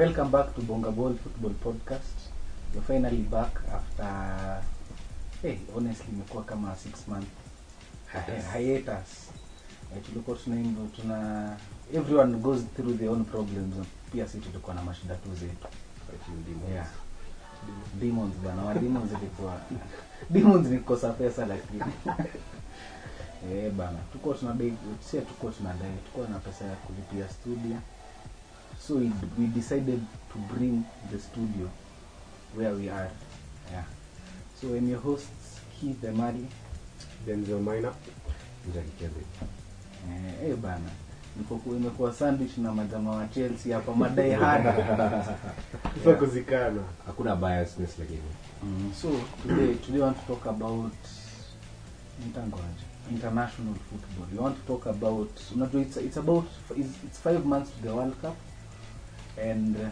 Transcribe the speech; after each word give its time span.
welcome 0.00 0.30
back 0.30 0.54
to 0.54 0.60
Bonga 0.62 0.90
Ball 0.90 1.14
Football 1.14 1.54
Podcast. 1.64 2.18
You're 2.72 2.82
finally 2.82 3.22
back 3.28 3.52
after 3.68 4.62
hey, 5.42 5.58
honestly 5.76 6.12
imekuwa 6.12 6.44
kama 6.44 6.76
six 6.76 7.08
month 7.08 7.28
hi- 8.12 8.58
hiatus. 8.58 9.28
Eh, 9.96 10.02
tulikuwa 10.06 10.36
tunaimba 10.36 10.80
tuna 10.96 11.56
everyone 11.94 12.36
goes 12.38 12.60
through 12.76 12.98
their 12.98 13.10
own 13.10 13.24
problems. 13.24 13.74
Pia 14.12 14.26
sisi 14.28 14.38
tulikuwa 14.46 14.74
na 14.74 14.82
mashida 14.82 15.14
tu 15.14 15.34
zetu. 15.34 15.66
Yeah. 16.72 16.86
Demons 18.00 18.34
bana, 18.44 18.62
wa 18.64 18.74
demons 18.74 19.10
ilikuwa 19.12 19.60
demons 20.30 20.66
ni 20.66 20.78
kukosa 20.78 21.12
pesa 21.12 21.46
lakini 21.46 21.82
eh 23.52 23.70
bana, 23.72 23.98
tuko 24.12 24.34
tunadai 24.34 24.72
sio 25.10 25.20
tuko 25.20 25.50
tunadai 25.50 25.92
tuko 26.06 26.26
na 26.32 26.38
pesa 26.38 26.64
ya 26.64 26.74
kulipia 26.76 27.28
studio 27.28 27.76
so 28.80 28.94
we, 28.96 29.12
we 29.38 29.46
decided 29.46 30.00
to 30.32 30.38
bring 30.56 30.84
the 31.12 31.18
studio 31.18 31.68
where 32.54 32.72
we 32.72 32.88
are. 32.88 33.10
Yeah. 33.70 33.84
So 34.60 34.68
I'm 34.74 34.88
your 34.88 34.98
hosts 35.00 35.60
Keith 35.78 36.00
Emali 36.02 36.46
Denzel 37.26 37.62
Maina. 37.62 37.92
eh 40.10 40.50
eh 40.50 40.56
bana. 40.56 40.90
Imekuwa 41.66 42.12
sandwich 42.12 42.58
na 42.58 42.72
majama 42.72 43.10
wa 43.10 43.28
Chelsea 43.28 43.74
hapa 43.74 43.94
madai 43.94 44.30
hard. 44.30 44.64
Yeah. 46.06 46.18
kuzikana. 46.18 46.82
hakuna 47.06 47.36
biasness 47.36 47.98
lakini. 47.98 48.22
Mm, 48.62 48.92
so 49.02 49.08
today 49.42 49.74
today 49.74 50.00
want 50.00 50.16
to 50.20 50.26
talk 50.34 50.46
about 50.46 50.92
nitangoaje? 52.26 52.84
International 53.10 53.74
football. 53.74 54.26
We 54.32 54.38
want 54.38 54.56
to 54.56 54.66
talk 54.66 54.86
about 54.86 55.40
unajua 55.54 55.80
it's, 55.82 55.96
it's 55.96 56.16
about 56.16 56.44
it's, 56.76 57.04
it's 57.04 57.18
five 57.18 57.44
months 57.44 57.70
to 57.70 57.82
the 57.82 57.88
World 57.94 58.14
Cup 58.20 58.36
and 59.42 59.76
uh, 59.76 59.88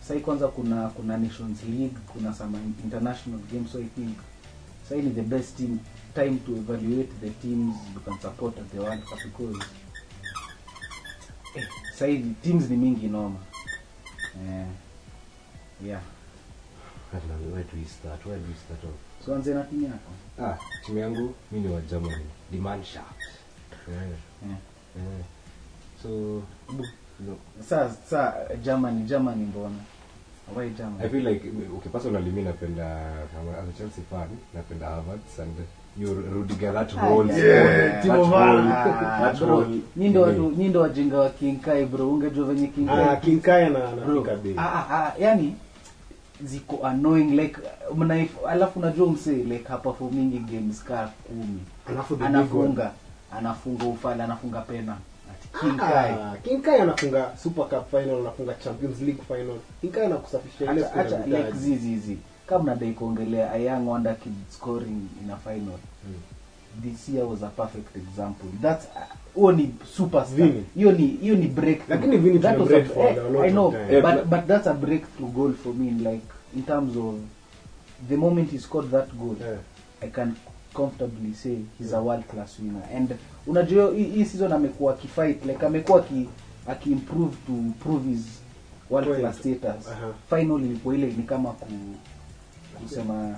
sai 0.00 0.20
kwanza 0.20 0.48
kuna 0.48 0.88
kuna 0.88 1.16
Nations 1.16 1.62
League 1.64 1.96
kuna 2.12 2.34
some 2.34 2.58
international 2.84 3.40
games 3.52 3.72
so 3.72 3.78
I 3.78 3.84
think 3.96 4.18
sai 4.88 5.02
ni 5.02 5.10
the 5.10 5.22
best 5.22 5.56
team 5.56 5.78
time 6.14 6.38
to 6.46 6.52
evaluate 6.56 7.12
the 7.20 7.30
teams 7.30 7.76
you 7.94 8.00
can 8.00 8.18
support 8.20 8.58
at 8.58 8.70
the 8.70 8.78
World 8.80 9.04
Cup 9.04 9.18
because 9.24 9.64
eh, 11.56 11.66
sai 11.94 12.34
teams 12.42 12.70
ni 12.70 12.76
mingi 12.76 13.08
noma 13.08 13.38
eh, 14.48 14.66
yeah 15.84 16.00
so 19.24 19.34
anze 19.34 19.54
na 19.54 19.62
timu 19.62 19.84
yako 19.86 20.10
ah 20.42 20.58
timu 20.86 20.98
yangu 20.98 21.34
mi 21.52 21.60
ni 21.60 21.68
wa 21.68 21.80
germany 21.80 22.24
the 22.50 22.56
man 22.58 22.84
shaft 22.84 23.20
yeah. 23.88 24.02
yeah. 24.46 24.58
yeah. 24.96 25.24
so 26.02 26.42
saa 27.68 27.88
saa 28.10 28.34
Germany 28.62 29.02
Germany 29.06 29.44
mbona? 29.44 29.74
Why 30.56 30.70
Germany? 30.70 31.04
I 31.04 31.08
feel 31.08 31.24
like 31.28 31.42
okay 31.76 31.90
personally 31.92 32.30
mi 32.30 32.42
napenda 32.42 32.86
as 33.62 33.68
a 33.68 33.72
chelsea 33.78 34.02
fan 34.10 34.28
napenda 34.54 34.86
havertz 34.86 35.38
and 35.38 35.54
you 35.98 36.14
rudiger 36.14 36.72
that 36.72 36.92
role 36.92 37.26
yeah. 37.28 37.38
yeah. 37.38 38.02
Timo 38.02 38.30
Werner. 38.30 38.54
role 38.54 38.68
that 38.68 39.38
bro, 39.38 39.48
role 39.48 39.80
nyi 39.96 40.08
ndo 40.08 40.22
watu 40.22 40.50
nyi 40.50 40.68
ndo 40.68 40.80
wajinga 40.80 41.18
wa 41.18 41.30
kinkai 41.30 41.84
bro. 41.86 42.10
Ungejua 42.10 42.46
venye 42.46 42.70
Ah, 42.90 43.16
King 43.16 43.40
Kaya 43.42 43.70
na 43.70 43.88
anafika 43.88 44.36
bei. 44.36 44.54
ah, 44.56 44.62
ah, 44.74 44.86
ah, 44.90 45.12
yani 45.18 45.56
ziko 46.44 46.86
annoying 46.86 47.30
like 47.36 47.60
mnaif 47.96 48.30
alafu 48.48 48.78
unajua 48.78 49.10
mse 49.12 49.32
like 49.32 49.68
haperformingi 49.68 50.38
games 50.38 50.84
kaa 50.84 51.06
kumi. 51.26 51.60
Alafu 51.88 52.16
the 52.16 52.24
big 52.24 52.34
one. 52.34 52.38
anafunga 52.38 52.90
anafunga 53.32 53.84
ufala 53.84 54.24
anafunga 54.24 54.60
pena 54.60 54.92
ati 54.92 55.02
kinkai 55.60 56.10
Ah, 56.12 56.36
King 56.44 56.62
Kaya 56.62 56.82
anafunga 56.82 57.32
Super 57.42 57.68
Cup 57.68 57.90
final, 57.90 58.20
anafunga 58.20 58.54
Champions 58.54 59.00
League 59.00 59.22
final. 59.28 59.56
King 59.80 59.90
Kaya 59.92 60.06
ile 60.06 60.86
acha 60.86 60.94
acha 60.94 61.16
like 61.26 61.36
vitaji. 61.42 61.58
zizizi 61.58 62.18
kama 62.46 62.62
mnadai 62.64 62.92
kuongelea 62.92 63.52
a 63.52 63.56
young 63.58 63.88
wonder 63.88 64.16
kid 64.18 64.32
scoring 64.50 65.08
in 65.24 65.30
a 65.30 65.36
final 65.36 65.78
this 66.82 67.08
year 67.08 67.24
was 67.26 67.42
a 67.42 67.48
perfect 67.48 67.96
example 67.96 68.48
that's 68.62 68.88
huo 69.34 69.52
ni 69.52 69.74
superstar 69.96 70.50
hiyo 70.74 70.92
ni 70.92 71.06
hiyo 71.06 71.34
ni 71.36 71.46
breakthrough 71.48 71.90
Lakini 72.00 72.16
Vini 72.16 72.38
That 72.38 72.58
was 72.58 72.70
a- 72.72 72.84
for 72.84 73.06
eh, 73.06 73.16
a 73.26 73.30
lot 73.30 73.44
I 73.46 73.50
know 73.50 73.66
of 73.68 73.74
time. 73.74 74.00
But 74.02 74.14
but- 74.14 74.24
but 74.24 74.46
that's 74.46 74.66
a 74.66 74.74
breakthrough 74.74 75.30
goal 75.32 75.52
for 75.54 75.74
me 75.74 75.90
like 75.90 76.26
in 76.56 76.62
terms 76.62 76.96
of 76.96 77.14
the 78.08 78.16
moment 78.16 78.50
he 78.50 78.58
scored 78.58 78.90
that 78.90 79.08
goal. 79.14 79.36
I 80.02 80.06
can 80.10 80.36
comfortably 80.78 81.34
say 81.34 81.56
he's 81.78 81.92
a 81.92 82.00
world 82.00 82.24
class 82.28 82.58
winner. 82.58 82.82
And 82.96 83.14
unajua 83.46 83.90
hii 83.94 84.24
season 84.24 84.52
amekuwa 84.52 84.92
akifight 84.94 85.44
like 85.44 85.66
amekuwa 85.66 85.98
aki 86.00 86.28
akiimprove 86.66 87.36
to 87.46 87.52
prove 87.80 88.10
his 88.10 88.24
world 88.90 89.08
Point. 89.08 89.20
class 89.20 89.38
status. 89.38 89.88
Aha. 89.88 90.12
final 90.28 90.64
ilikuwa 90.64 90.94
ile 90.94 91.06
ni 91.06 91.22
kama 91.22 91.50
ku 91.52 91.66
kusema 92.82 93.34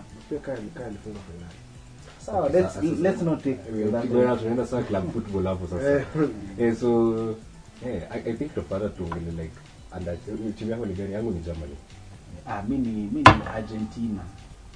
sawa 2.18 2.46
Okay, 2.46 2.60
let's 2.60 2.74
sasa- 2.74 3.02
let's 3.02 3.22
not 3.22 3.38
take 3.38 3.50
Eh, 3.50 3.86
tunaenda- 3.86 4.36
tunaenda 4.36 4.64
club 4.82 5.12
football 5.12 5.44
hapo 5.44 5.66
sasa. 5.66 5.90
Eh. 5.92 6.04
eh, 6.58 6.76
yeah, 7.86 8.12
I, 8.12 8.30
I 8.30 8.32
think 8.32 8.54
tupata 8.54 8.88
tuongele 8.88 9.30
like 9.42 9.54
under 9.96 10.16
timu 10.58 10.70
yako 10.70 10.86
ni 10.86 10.94
gani? 10.94 11.12
Yangu 11.12 11.30
ni 11.30 11.40
germany. 11.40 11.72
Ah 12.46 12.62
mimi 12.68 12.88
mimi 12.88 13.22
ni 13.22 13.46
Argentina. 13.54 14.22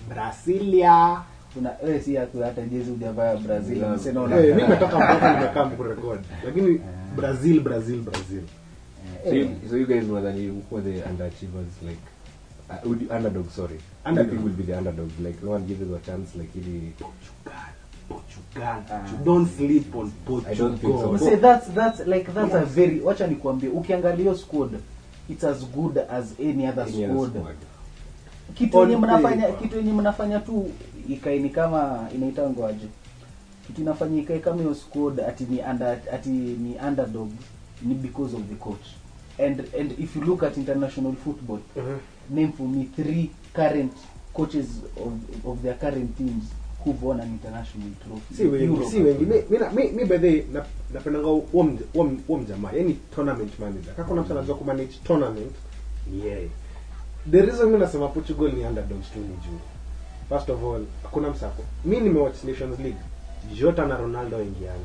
Brasilia. 0.09 1.23
Kuna 1.55 1.71
wewe 1.83 2.01
si 2.01 2.15
yako 2.15 2.43
hata 2.43 2.63
jezi 2.63 2.91
hujavaa 2.91 3.37
Brazil 3.37 3.77
Yeah. 3.79 4.07
Eh, 4.07 4.17
una 4.17 4.37
mimi 4.37 4.63
nimetoka 4.63 4.97
mpaka 4.97 5.35
nimekaa 5.35 5.65
kurekod. 5.67 6.19
Lakini 6.45 6.81
Brazil 7.17 7.61
Brazil 7.61 8.01
Brazil. 8.01 8.43
So 9.25 9.35
you, 9.35 9.49
so 9.71 9.77
you 9.77 9.87
guys 9.87 10.05
were 10.09 10.23
that 10.23 10.37
you 10.41 10.63
the 10.71 11.03
underachievers, 11.09 11.83
like 11.83 12.01
uh, 12.71 12.77
would 12.85 13.03
you- 13.03 13.11
underdog. 13.17 13.51
Sorry, 13.51 13.79
Underdog. 14.05 14.37
Who 14.39 14.45
will 14.45 14.53
be 14.57 14.63
the 14.65 14.77
underdog. 14.77 15.11
Like 15.21 15.43
no 15.43 15.51
one 15.53 15.67
gives 15.67 15.81
a 15.93 15.99
chance. 16.01 16.35
Like 16.39 16.51
really, 16.55 16.93
Portugal. 16.99 17.63
Portugal. 18.09 18.85
uh, 18.91 19.11
You 19.11 19.25
don't 19.25 19.47
sleep 19.49 19.95
on 19.97 20.11
Portugal. 20.27 20.53
I 20.53 20.55
don't 20.55 20.79
think 20.79 21.01
so. 21.01 21.17
say 21.17 21.37
that's 21.37 21.69
that's 21.69 22.01
like 22.07 22.35
that's 22.35 22.55
a 22.55 22.65
very 22.65 23.01
wacha 23.01 23.27
nikwambie 23.27 23.69
ukiangalia 23.69 24.35
squad 24.35 24.79
it's 25.29 25.45
as 25.45 25.65
good 25.65 25.99
as 26.11 26.35
any 26.39 26.67
other 26.67 26.83
any 26.83 27.05
other 27.05 27.15
squad 27.15 27.31
squad. 27.31 27.57
kitu 28.55 28.79
yenye 28.81 28.97
mnafanya 28.97 29.49
kitu 29.53 29.77
yenye 29.77 29.93
mnafanya 29.93 30.41
tu 30.41 30.71
ikae 31.09 31.39
ni 31.39 31.51
kama 31.51 32.09
inaitangwa 32.15 32.69
aje 32.69 32.87
kitu 33.67 33.81
inafanya 33.83 34.21
ikae 34.21 34.39
kama 34.39 34.57
hiyo 34.63 34.75
squad 34.75 35.21
ati 35.21 35.45
ni 35.45 35.61
under 35.71 35.99
ati 36.13 36.29
ni 36.29 36.77
underdog 36.89 37.31
ni 37.83 37.95
because 37.95 38.37
of 38.37 38.43
the 38.49 38.55
coach. 38.55 38.87
And 39.39 39.61
and 39.81 39.93
if 39.99 40.17
you 40.17 40.23
look 40.23 40.43
at 40.43 40.57
international 40.57 41.13
football 41.25 41.59
Mhm. 41.77 41.99
name 42.31 42.53
for 42.53 42.67
me 42.69 42.85
three 42.97 43.31
current 43.53 43.93
coaches 44.33 44.67
of 45.07 45.13
of 45.47 45.63
their 45.63 45.79
current 45.79 46.17
teams 46.17 46.45
who've 46.85 47.07
won 47.07 47.21
an 47.21 47.29
international 47.29 47.89
trophy. 48.07 48.35
Si 48.35 48.45
wengi 48.45 48.87
si 48.87 49.01
wengi. 49.01 49.25
mi 49.25 49.35
mi 49.51 49.59
mi 49.75 49.91
mi 49.93 50.05
by 50.05 50.19
the 50.19 50.45
na- 50.53 50.65
napendanga 50.95 51.29
wom 51.29 51.79
wom 51.95 52.19
huo 52.27 52.37
m- 52.39 52.77
yani 52.77 52.97
tournament 53.15 53.59
manager. 53.59 53.95
Kaka 53.95 54.05
kuna 54.09 54.23
mtu 54.23 54.33
anajua 54.33 54.57
kumanage 54.57 54.93
tournament? 55.05 55.53
Ni 56.13 56.27
yeye 56.27 56.49
the 57.31 57.41
reason 57.43 57.67
mimi 57.67 57.79
nasema 57.79 58.09
portugal 58.09 58.53
ni 58.53 58.65
underdogs 58.67 59.13
tu 59.13 59.19
ni 59.19 59.25
juu 59.29 59.59
first 60.29 60.51
of 60.51 60.65
all 60.65 60.85
hakuna 61.03 61.31
msako. 61.31 61.63
Mi 61.85 62.01
nimewatch 62.01 62.45
nations 62.45 62.79
league. 62.79 63.01
Jota 63.55 63.87
na 63.87 63.97
ronaldo 63.97 64.37
waingiani 64.37 64.85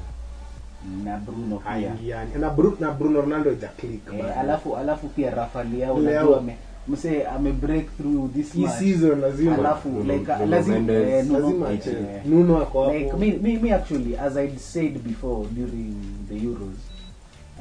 na 1.04 1.18
Bruno 1.18 1.58
haingiani 1.58 2.32
na, 2.40 2.50
Bru, 2.50 2.78
na 2.80 2.92
bruno 2.92 3.22
ronaldo 3.22 3.52
ija 3.52 3.68
click 3.68 4.02
eh, 4.14 4.38
alafu 4.40 4.78
alafu 4.78 5.08
pia 5.08 5.48
Leao. 5.74 5.96
unajua 5.96 6.38
ame 6.38 6.58
mse 6.88 7.26
ame 7.28 7.52
break 7.52 7.98
through 7.98 8.34
this 8.34 8.54
hii 8.54 8.62
match. 8.66 8.80
season 8.80 9.20
lazima. 9.22 9.56
Alafu 9.56 9.90
Nuno- 9.90 10.14
like 10.14 10.32
Nuno 10.34 10.46
lazima 10.46 10.78
eh, 10.94 11.26
Nuno- 11.26 11.40
lazima 11.40 11.72
eh, 11.72 11.80
eh. 11.88 12.22
nuno 12.26 12.58
ako 12.62 12.94
like 12.94 13.14
me, 13.14 13.32
me, 13.42 13.58
me 13.60 13.74
actually 13.74 14.18
as 14.18 14.38
i 14.38 14.50
said 14.58 14.98
before 15.00 15.48
during 15.52 15.96
the 16.30 16.36
Euros 16.36 16.78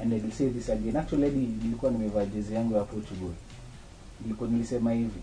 and 0.02 0.12
I'll 0.12 0.30
say 0.32 0.48
this 0.48 0.70
again 0.70 0.96
actually 0.96 1.30
nilikuwa 1.30 1.90
nimevaa 1.92 2.24
jezi 2.24 2.54
yangu 2.54 2.74
ya 2.74 2.84
Portugal. 2.84 3.30
Nilikuwa 4.22 4.48
nilisema 4.50 4.92
hivi 4.92 5.20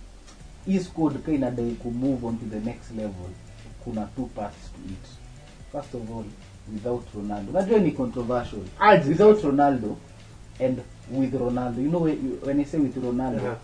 hii 0.65 0.79
squad 0.79 1.17
ka 1.25 1.31
inadai 1.31 1.71
ku 1.71 1.91
move 1.91 2.27
on 2.27 2.37
to 2.37 2.45
the 2.45 2.59
next 2.59 2.91
level 2.91 3.29
kuna 3.83 4.07
two 4.15 4.25
parts 4.25 4.71
to 4.73 4.93
it 4.93 5.05
first 5.71 5.95
of 5.95 6.09
all 6.11 6.23
without 6.73 7.03
Ronaldo. 7.15 7.51
Najua 7.51 7.79
ni 7.79 7.91
controversial. 7.91 8.61
Aji. 8.79 9.09
without 9.09 9.43
Ronaldo 9.43 9.95
and 10.59 10.79
with 11.11 11.33
Ronaldo. 11.33 11.81
You 11.81 11.89
know 11.89 11.99
when, 12.03 12.39
when 12.43 12.59
I 12.59 12.63
say 12.65 12.79
with 12.79 12.95
Ronaldo 12.97 13.37
Uh-huh. 13.37 13.55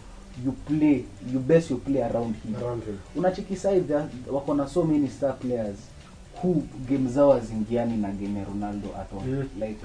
you 0.45 0.51
play 0.51 1.06
you 1.33 1.39
best 1.39 1.69
you 1.71 1.77
play 1.77 2.01
around 2.01 2.36
him. 2.36 2.56
Around 2.56 2.83
him. 2.83 3.00
Unacheki 3.15 3.56
side 3.56 3.94
wako 4.31 4.54
na 4.54 4.68
so 4.68 4.83
many 4.83 5.09
star 5.09 5.33
players 5.39 5.77
who 6.42 6.54
game 6.89 7.09
zao 7.09 7.33
azingiani 7.33 7.97
na 7.97 8.12
game 8.12 8.39
ya 8.39 8.45
Ronaldo 8.45 8.88
at 9.01 9.13
all. 9.13 9.27
Mm. 9.27 9.47
like 9.59 9.80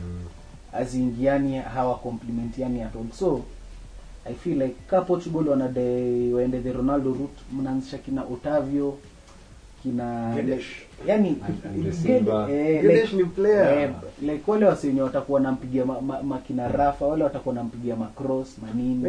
haziingiani 0.73 1.59
hawa 1.59 1.99
complementiani 1.99 2.83
at 2.83 2.97
all. 2.97 3.11
So 3.13 3.45
I 4.31 4.35
feel 4.35 4.59
like 4.63 4.75
ka 4.91 5.01
Portugal 5.01 5.49
wanadai 5.49 6.33
waende 6.33 6.61
the 6.61 6.73
Ronaldo 6.73 7.11
route 7.13 7.41
mnaanzisha 7.53 7.99
kina 7.99 8.23
Otavio 8.25 8.99
kina 9.83 10.35
yani 11.07 11.37
Silva. 12.03 12.49
eh, 12.51 12.83
like- 12.85 13.07
eh, 13.83 13.91
like 14.23 14.51
wale 14.51 14.67
wasenye 14.67 15.03
watakuwa 15.03 15.41
nampigia 15.41 15.85
ma, 15.85 16.01
ma, 16.01 16.23
makina 16.23 16.69
rafa 16.69 17.07
wale 17.07 17.25
watakuwa 17.25 17.55
nampigia 17.55 17.97
macross 17.97 18.59
manini 18.59 19.03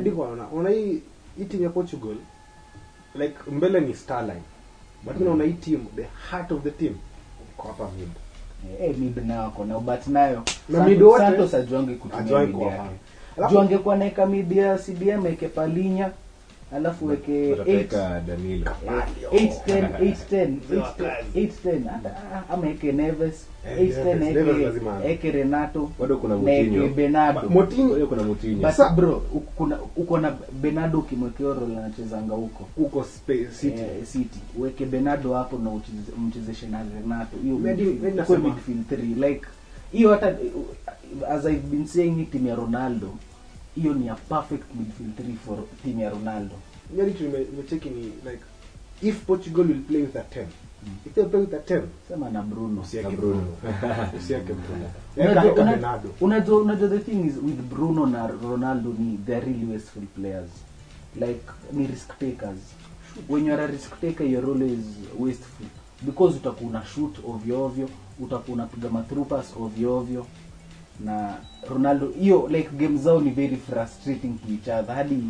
hii 0.69 1.01
hii 1.37 1.45
ya 1.63 1.69
Portugal 1.69 2.15
like 3.15 3.35
mbele 3.51 3.79
ni 3.79 3.93
starline. 3.93 4.41
But 5.03 5.15
mm. 5.19 5.23
naona 5.25 5.43
hii 5.43 5.53
team 5.53 5.85
the 5.95 6.05
heart 6.31 6.51
of 6.51 6.63
the 6.63 6.71
team 6.71 6.95
iko 7.55 7.67
hapa 7.67 7.89
mid. 7.99 8.09
Eh, 8.81 8.97
mid 8.97 9.27
na 9.27 9.41
wako 9.41 9.65
nayo 9.65 9.79
but 9.79 10.07
nayo 10.07 10.43
Na 10.69 10.79
Santos- 10.79 10.89
mid 10.89 11.01
wote- 11.01 11.17
Santos 11.17 11.53
ajuange 11.53 11.95
kutumia 11.95 12.39
mid 12.39 12.61
yake 12.61 12.89
juu 13.49 13.59
angekuwa 13.59 13.95
naeka 13.95 14.25
midia 14.25 14.77
cdm 14.77 15.25
eke 15.27 15.47
palinya 15.47 16.11
alafu 16.75 17.05
weke 17.07 17.31
eight- 17.51 17.59
Watateka 17.59 18.21
Danilo. 18.27 18.71
Eh, 19.31 19.51
8-10, 19.67 19.89
8-10, 19.99 20.47
Mzee 20.65 20.77
wa 20.77 20.91
kazi. 20.91 21.39
8-10, 21.39 21.89
ata- 21.95 22.43
ama 22.49 22.67
eke 22.69 22.91
neves 22.91 23.45
Eh, 23.67 23.77
8-10 23.79 24.19
Neves, 24.19 24.35
Neves 24.35 24.83
eke- 25.05 25.31
renato 25.31 25.91
Bado 25.99 26.17
kuna 26.17 26.35
na 26.35 26.87
benado 26.87 27.49
Motinho 27.49 27.93
Bado 27.93 28.07
kuna 28.07 28.23
Moutinho. 28.23 28.61
but 28.61 28.71
Sa- 28.71 28.89
bro 28.89 29.23
uko- 29.33 30.17
na 30.19 30.33
benado 30.61 30.99
ukimwekea 30.99 31.45
role 31.47 31.77
anachezanga 31.77 32.33
huko. 32.35 32.67
Huko 32.75 33.05
City. 33.59 33.81
Eh, 33.81 34.05
uweke 34.59 34.85
benado 34.85 35.33
hapo 35.33 35.57
na 35.57 35.71
mchezeshe 36.27 36.67
na 36.67 36.83
renato. 37.01 37.37
Hiyo 37.43 37.55
midfield- 37.55 39.27
like 39.29 39.41
hiyo 39.91 40.11
hata 40.11 40.35
as 41.29 41.45
i've 41.45 41.67
been 41.71 41.85
saying 41.87 42.15
hii 42.15 42.25
team 42.25 42.47
ya 42.47 42.55
ronaldo 42.55 43.07
hiyo 43.81 43.93
ni 43.93 44.09
a 44.09 44.15
perfect 44.15 44.63
midfield 44.75 45.15
three 45.15 45.35
for 45.45 45.57
team 45.83 45.99
ya 45.99 46.09
ronaldo. 46.09 46.55
Yani 46.97 47.11
tume- 47.13 47.45
tumecheki 47.45 47.89
ni 47.89 48.01
like 48.03 48.43
if 49.01 49.25
Portugal 49.25 49.65
will 49.67 49.81
play 49.81 50.01
with 50.01 50.15
a 50.15 50.19
10 50.23 50.45
if 51.05 51.13
they 51.13 51.23
play 51.25 51.41
with 51.41 51.53
a 51.53 51.57
10 51.57 51.81
sema 52.07 52.29
na 52.29 52.41
bruno. 52.41 52.83
Unajua- 55.17 55.53
unajua 56.63 56.89
the 56.89 56.99
thing 56.99 57.25
is 57.27 57.33
with 57.43 57.61
bruno 57.69 58.05
na 58.05 58.27
ronaldo 58.27 58.93
ni 58.99 59.17
they're 59.25 59.45
really 59.45 59.65
wasteful 59.73 60.03
players. 60.15 60.49
Like 61.15 61.41
ni 61.73 61.87
risk 61.87 62.19
takers. 62.19 62.59
When 63.29 63.45
you're 63.45 63.63
a 63.63 63.67
risk 63.67 64.01
taker 64.01 64.27
you're 64.27 64.47
always 64.51 64.79
wasteful. 65.19 65.65
Because 66.01 66.37
utakuwa 66.37 66.69
una 66.69 66.85
shoot 66.85 67.15
ovyo 67.27 67.65
ovyo 67.65 67.89
utakuwa 68.19 68.53
unapiga 68.55 68.89
matrupas 68.89 69.45
ovyo 69.61 69.97
ovyo 69.97 70.25
na 71.05 71.37
ronaldo 71.69 72.07
hiyo 72.19 72.47
like 72.47 72.69
game 72.69 72.97
zao 72.97 73.21
ni 73.21 73.29
very 73.29 73.55
frustrating 73.57 74.33
to 74.37 74.53
each 74.53 74.67
other 74.79 74.95
hadi 74.95 75.23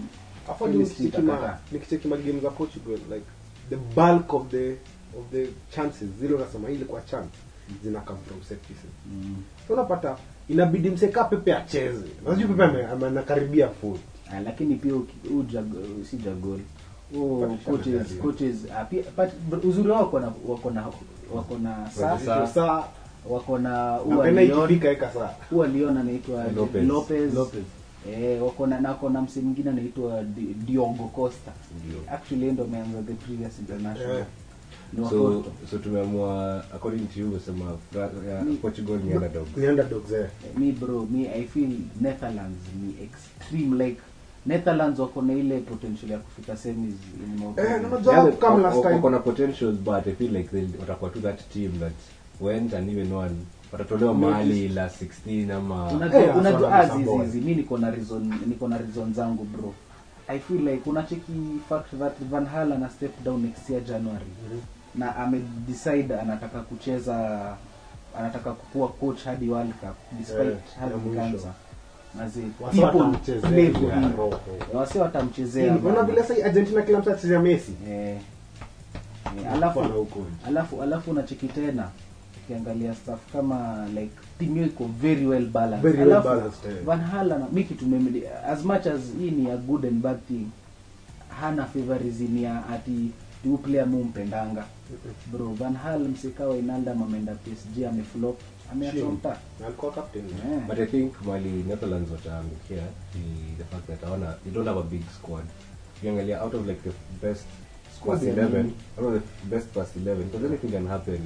nikicheki 1.71 2.07
magame 2.07 2.39
za 2.39 2.49
Portugal 2.49 2.97
like 3.13 3.25
the 3.69 3.75
bulk 3.75 4.33
of 4.33 4.47
the 4.47 4.71
of 5.19 5.31
the 5.31 5.47
chances 5.75 6.09
zile 6.19 6.33
unasema 6.35 6.69
hii 6.69 6.75
ilikuwa 6.75 7.01
chance 7.01 7.37
zina 7.83 7.99
come 8.01 8.19
from 8.27 8.41
set 8.43 8.59
pieces. 8.59 8.89
Mm. 9.11 9.35
so 9.67 9.73
unapata 9.73 10.17
inabidi 10.49 10.89
mseka 10.89 11.23
pepe 11.23 11.53
acheze. 11.55 12.05
Unajua 12.25 12.47
pepe 12.47 12.85
anakaribia 13.05 13.69
full. 13.69 13.97
Ah, 14.31 14.39
lakini 14.39 14.75
pia 14.75 14.93
si 16.09 16.17
jagol 16.17 16.59
Oh, 17.15 17.57
coaches 17.65 18.17
coaches 18.21 18.55
uh, 18.65 18.87
pia 18.89 19.03
but 19.49 19.63
uzuri 19.65 19.89
wao 19.89 20.01
wako 20.01 20.19
na 20.19 20.27
wako 20.47 20.69
na 20.69 20.85
wako 21.33 21.57
na 21.57 21.91
saa 22.47 22.83
wako 23.29 23.57
na 23.59 23.99
Leon 25.73 25.97
anaitwa 25.97 26.43
Lopez. 26.55 26.87
Lopez, 26.87 27.33
Lopez. 27.33 27.63
Eh, 28.11 28.43
wako 28.43 28.67
na 28.67 28.79
nako 28.81 29.09
na 29.09 29.21
msee 29.21 29.41
mwingine 29.41 29.69
anaitwa 29.69 30.23
Diogo 30.65 31.03
Costa 31.15 31.51
Ndio. 31.85 32.13
actually 32.15 32.51
ndo 32.51 32.63
ameanza 32.63 33.01
the 33.07 33.13
previous 33.13 33.59
international 33.59 34.23
Yeah. 34.97 35.09
so 35.09 35.43
so 35.71 35.77
tumeamua 35.77 36.63
according 36.75 37.05
to 37.13 37.19
you 37.19 37.33
wasema 37.33 37.65
Fra- 37.93 38.09
portugal 38.61 38.99
ni 38.99 39.13
underdog 39.13 39.47
ni 39.57 39.67
underdogs 39.67 40.11
eh 40.11 40.19
Eh, 40.19 40.57
mi 40.57 40.71
bro 40.71 41.07
me 41.11 41.29
i 41.35 41.43
feel 41.43 41.69
netherlands 42.01 42.57
ni 42.81 43.03
extreme 43.03 43.85
like 43.85 44.01
netherlands 44.45 44.99
wako 44.99 45.21
na 45.21 45.33
ile 45.33 45.59
potential 45.59 46.11
ya 46.11 46.17
kufika 46.17 46.57
semis 46.57 46.95
in 47.25 47.37
more. 47.39 47.61
Eh, 47.63 47.69
Yeah, 47.69 47.81
Job 48.41 48.59
last 48.59 48.81
time. 48.81 48.93
wako 48.95 49.09
na 49.09 49.19
potentials 49.19 49.75
but 49.75 50.07
i 50.07 50.11
feel 50.13 50.31
like 50.35 50.49
watakuwa 50.79 51.09
tu 51.11 51.19
that 51.19 51.49
team 51.53 51.71
that 51.79 51.93
went 52.41 52.73
niwe 52.73 53.03
non 53.03 53.45
watatolewa 53.71 54.13
mahali 54.13 54.67
la 54.67 54.87
16 54.87 55.51
ama 55.51 55.87
unajua 55.87 56.21
Eh, 56.21 57.33
mi 57.33 57.55
niko 57.55 57.77
na 57.77 57.91
reason 57.91 58.33
niko 58.47 58.67
na 58.67 58.77
reason 58.77 59.13
zangu 59.13 59.43
bro. 59.43 59.73
I 60.27 60.39
feel 60.39 60.61
like 60.67 60.89
unacheki 60.89 61.31
fact 61.69 61.91
that 61.99 62.13
van 62.31 62.45
hal 62.45 62.71
ana 62.73 62.89
step 62.89 63.23
down 63.23 63.41
next 63.41 63.69
year 63.69 63.83
january. 63.83 64.25
Na 64.95 65.15
amedecide 65.15 66.15
anataka 66.19 66.59
kucheza 66.59 67.39
anataka 68.19 68.51
kukuwa 68.51 68.87
coach 68.87 69.23
hadi 69.23 69.49
world 69.49 69.71
cup 69.73 69.95
despite 70.19 70.43
yeah, 70.43 70.57
having 70.79 71.15
cancer 71.15 71.51
Wasi 72.19 72.39
people 72.81 72.97
watamchezea 72.97 73.49
play 73.49 73.71
for 73.71 73.89
ya 73.89 73.99
him. 73.99 74.17
roho. 74.17 74.39
wasi 74.73 74.97
watamchezea 74.97 75.63
unaona 75.75 75.89
bana. 75.95 76.03
vile 76.03 76.23
sasa 76.23 76.45
Argentina 76.45 76.81
kila 76.81 76.99
mtu 76.99 77.11
achezea 77.11 77.39
Messi? 77.39 77.71
Eh, 77.89 78.17
eh, 79.37 79.53
alafu 79.53 79.81
alafu 80.47 80.81
alafu 80.83 81.11
unacheki 81.11 81.47
tena 81.47 81.89
ukiangalia 82.47 82.95
staff 82.95 83.19
kama 83.31 83.87
like 83.95 84.11
timu 84.39 84.53
hiyo 84.55 84.65
iko 84.65 84.85
very 85.01 85.25
well 85.27 85.45
balanced. 85.45 85.81
Very 85.91 85.97
well 85.97 86.11
alafu 86.11 86.27
balanced, 86.27 86.65
yeah. 86.71 86.83
Van 86.83 86.99
Hal 87.01 87.31
ana 87.31 87.47
miki 87.51 87.73
kitu 87.73 87.85
as 88.47 88.63
much 88.63 88.87
as 88.87 89.01
hii 89.19 89.31
ni 89.31 89.51
a 89.51 89.57
good 89.57 89.85
and 89.85 90.01
bad 90.01 90.17
thing 90.27 90.47
hana 91.41 91.65
favorism 91.65 92.37
ya 92.43 92.67
ati 92.69 93.11
tu 93.43 93.57
player 93.57 93.87
mumpendanga 93.87 94.65
bro 95.31 95.53
Van 95.53 95.75
Hal 95.75 95.99
msikawa 95.99 96.57
inalda 96.57 96.91
ameenda 96.91 97.35
PSG 97.35 97.83
ameflop 97.85 98.39
ameachwa 98.71 99.11
Na 99.59 99.65
alikuwa 99.67 99.91
captain 99.91 100.25
yeah. 100.51 100.67
but 100.67 100.79
i 100.79 100.85
think 100.85 101.21
mali 101.25 101.49
netherlands 101.49 102.11
wataangukia 102.11 102.83
ni 103.15 103.55
the 103.57 103.63
fact 103.63 103.87
that 103.87 104.01
hawana 104.01 104.33
they 104.43 104.53
don't 104.53 104.67
have 104.67 104.79
a 104.79 104.83
big 104.83 105.01
squad. 105.19 105.43
Ukiangalia 105.97 106.43
out 106.43 106.53
of 106.53 106.67
like 106.67 106.81
the 106.89 107.27
best 107.27 107.45
Squad 107.95 108.23
11 108.23 108.57
nini? 108.57 108.73
out 108.97 109.05
of 109.15 109.21
the 109.21 109.55
best 109.55 109.67
past 109.73 109.95
11 109.95 110.15
because 110.23 110.45
anything 110.45 110.71
can 110.71 110.87
happen 110.87 111.19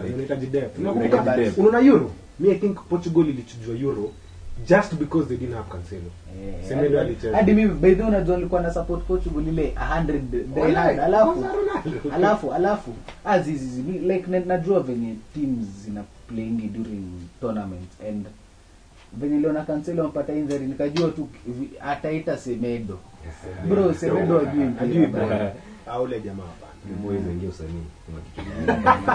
unahitaji 0.00 0.46
depth. 0.46 0.78
Unakumbuka- 0.78 1.52
unaona 1.56 1.78
euro. 1.80 2.10
Mi 2.40 2.50
i 2.50 2.54
think 2.54 2.78
portugal 2.88 3.28
ilichujwa 3.28 3.76
euro 3.76 4.10
just 4.68 4.94
because 4.94 5.26
they 5.28 5.36
didn't 5.36 5.54
have 5.56 5.70
cancelo. 5.72 6.02
Eh, 6.02 6.54
Semedo 6.68 7.00
alicheza. 7.00 7.36
hadi 7.36 7.52
mimi 7.52 7.74
by 7.74 7.94
the 7.94 8.02
way 8.02 8.08
unajua 8.08 8.36
nilikuwa 8.36 8.62
na 8.62 8.72
support 8.74 9.04
Portugal 9.04 9.48
ile 9.48 9.74
100 9.76 10.20
day 10.54 10.62
Walai, 10.62 10.98
alafu 10.98 11.32
kwanza 11.32 11.50
alafu 12.14 12.52
alafu 12.52 12.94
azizi 13.24 13.82
like 13.82 14.30
najua 14.46 14.80
venye 14.80 15.14
teams 15.34 15.66
zina 15.84 16.02
playing 16.28 16.68
during 16.72 17.04
tournament 17.40 17.88
and 18.08 18.26
venye 19.16 19.38
liona 19.38 19.62
Cancelo 19.64 20.02
amepata 20.02 20.32
injury 20.32 20.66
nikajua 20.66 21.08
tu 21.08 21.28
ataita 21.80 22.36
Semedo. 22.36 22.98
Bro 23.68 23.94
Semedo 23.94 24.40
ajui 24.40 24.64
Ajui 24.80 25.06
mpira 25.06 25.52
Ah, 25.86 25.98
jamaa 26.20 26.42
hapana. 26.42 26.72
ingia 27.32 27.48
usanii. 27.48 27.84
Kuna 28.06 28.20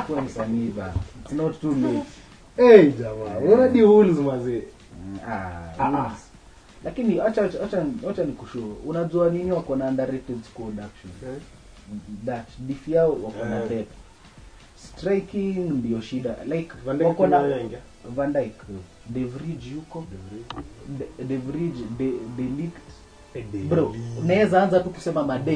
kitu 0.01 0.21
msanii 0.21 0.69
ba. 0.77 0.93
it's 1.21 1.31
not 1.33 1.61
too 1.61 1.71
late. 1.75 2.05
Eh, 2.57 2.93
jamaa. 2.99 3.37
Unaona 3.39 3.67
di 3.67 3.81
Mm, 5.05 5.19
ah, 5.27 5.73
Ah, 5.79 6.11
lakini 6.83 7.19
acha 7.21 7.43
acha 7.45 7.63
acha 7.63 7.85
acha 8.09 8.23
unajua 8.85 9.29
nini 9.29 9.51
wako 9.51 9.75
na 9.75 9.85
underrated 9.87 10.43
actually 10.83 11.35
Eh? 11.35 11.41
that 12.25 12.47
diff 12.59 12.87
yao 12.87 13.09
wako 13.11 13.45
na 13.45 13.59
pep. 13.61 13.87
striking 14.75 15.57
ndio 15.69 16.01
shida. 16.01 16.35
Like 16.45 16.71
wako 17.03 17.27
na. 17.27 17.49
Van 18.15 18.33
Dijk. 18.33 18.53
Mm. 18.69 18.79
De 19.09 19.25
Vrij 19.25 19.71
yuko. 19.73 20.05
De- 20.87 21.23
De 22.37 22.43
Bro 23.69 23.95
unaweza 24.23 24.63
anza 24.63 24.79
tu 24.79 24.89
kusema 24.89 25.23
made 25.23 25.55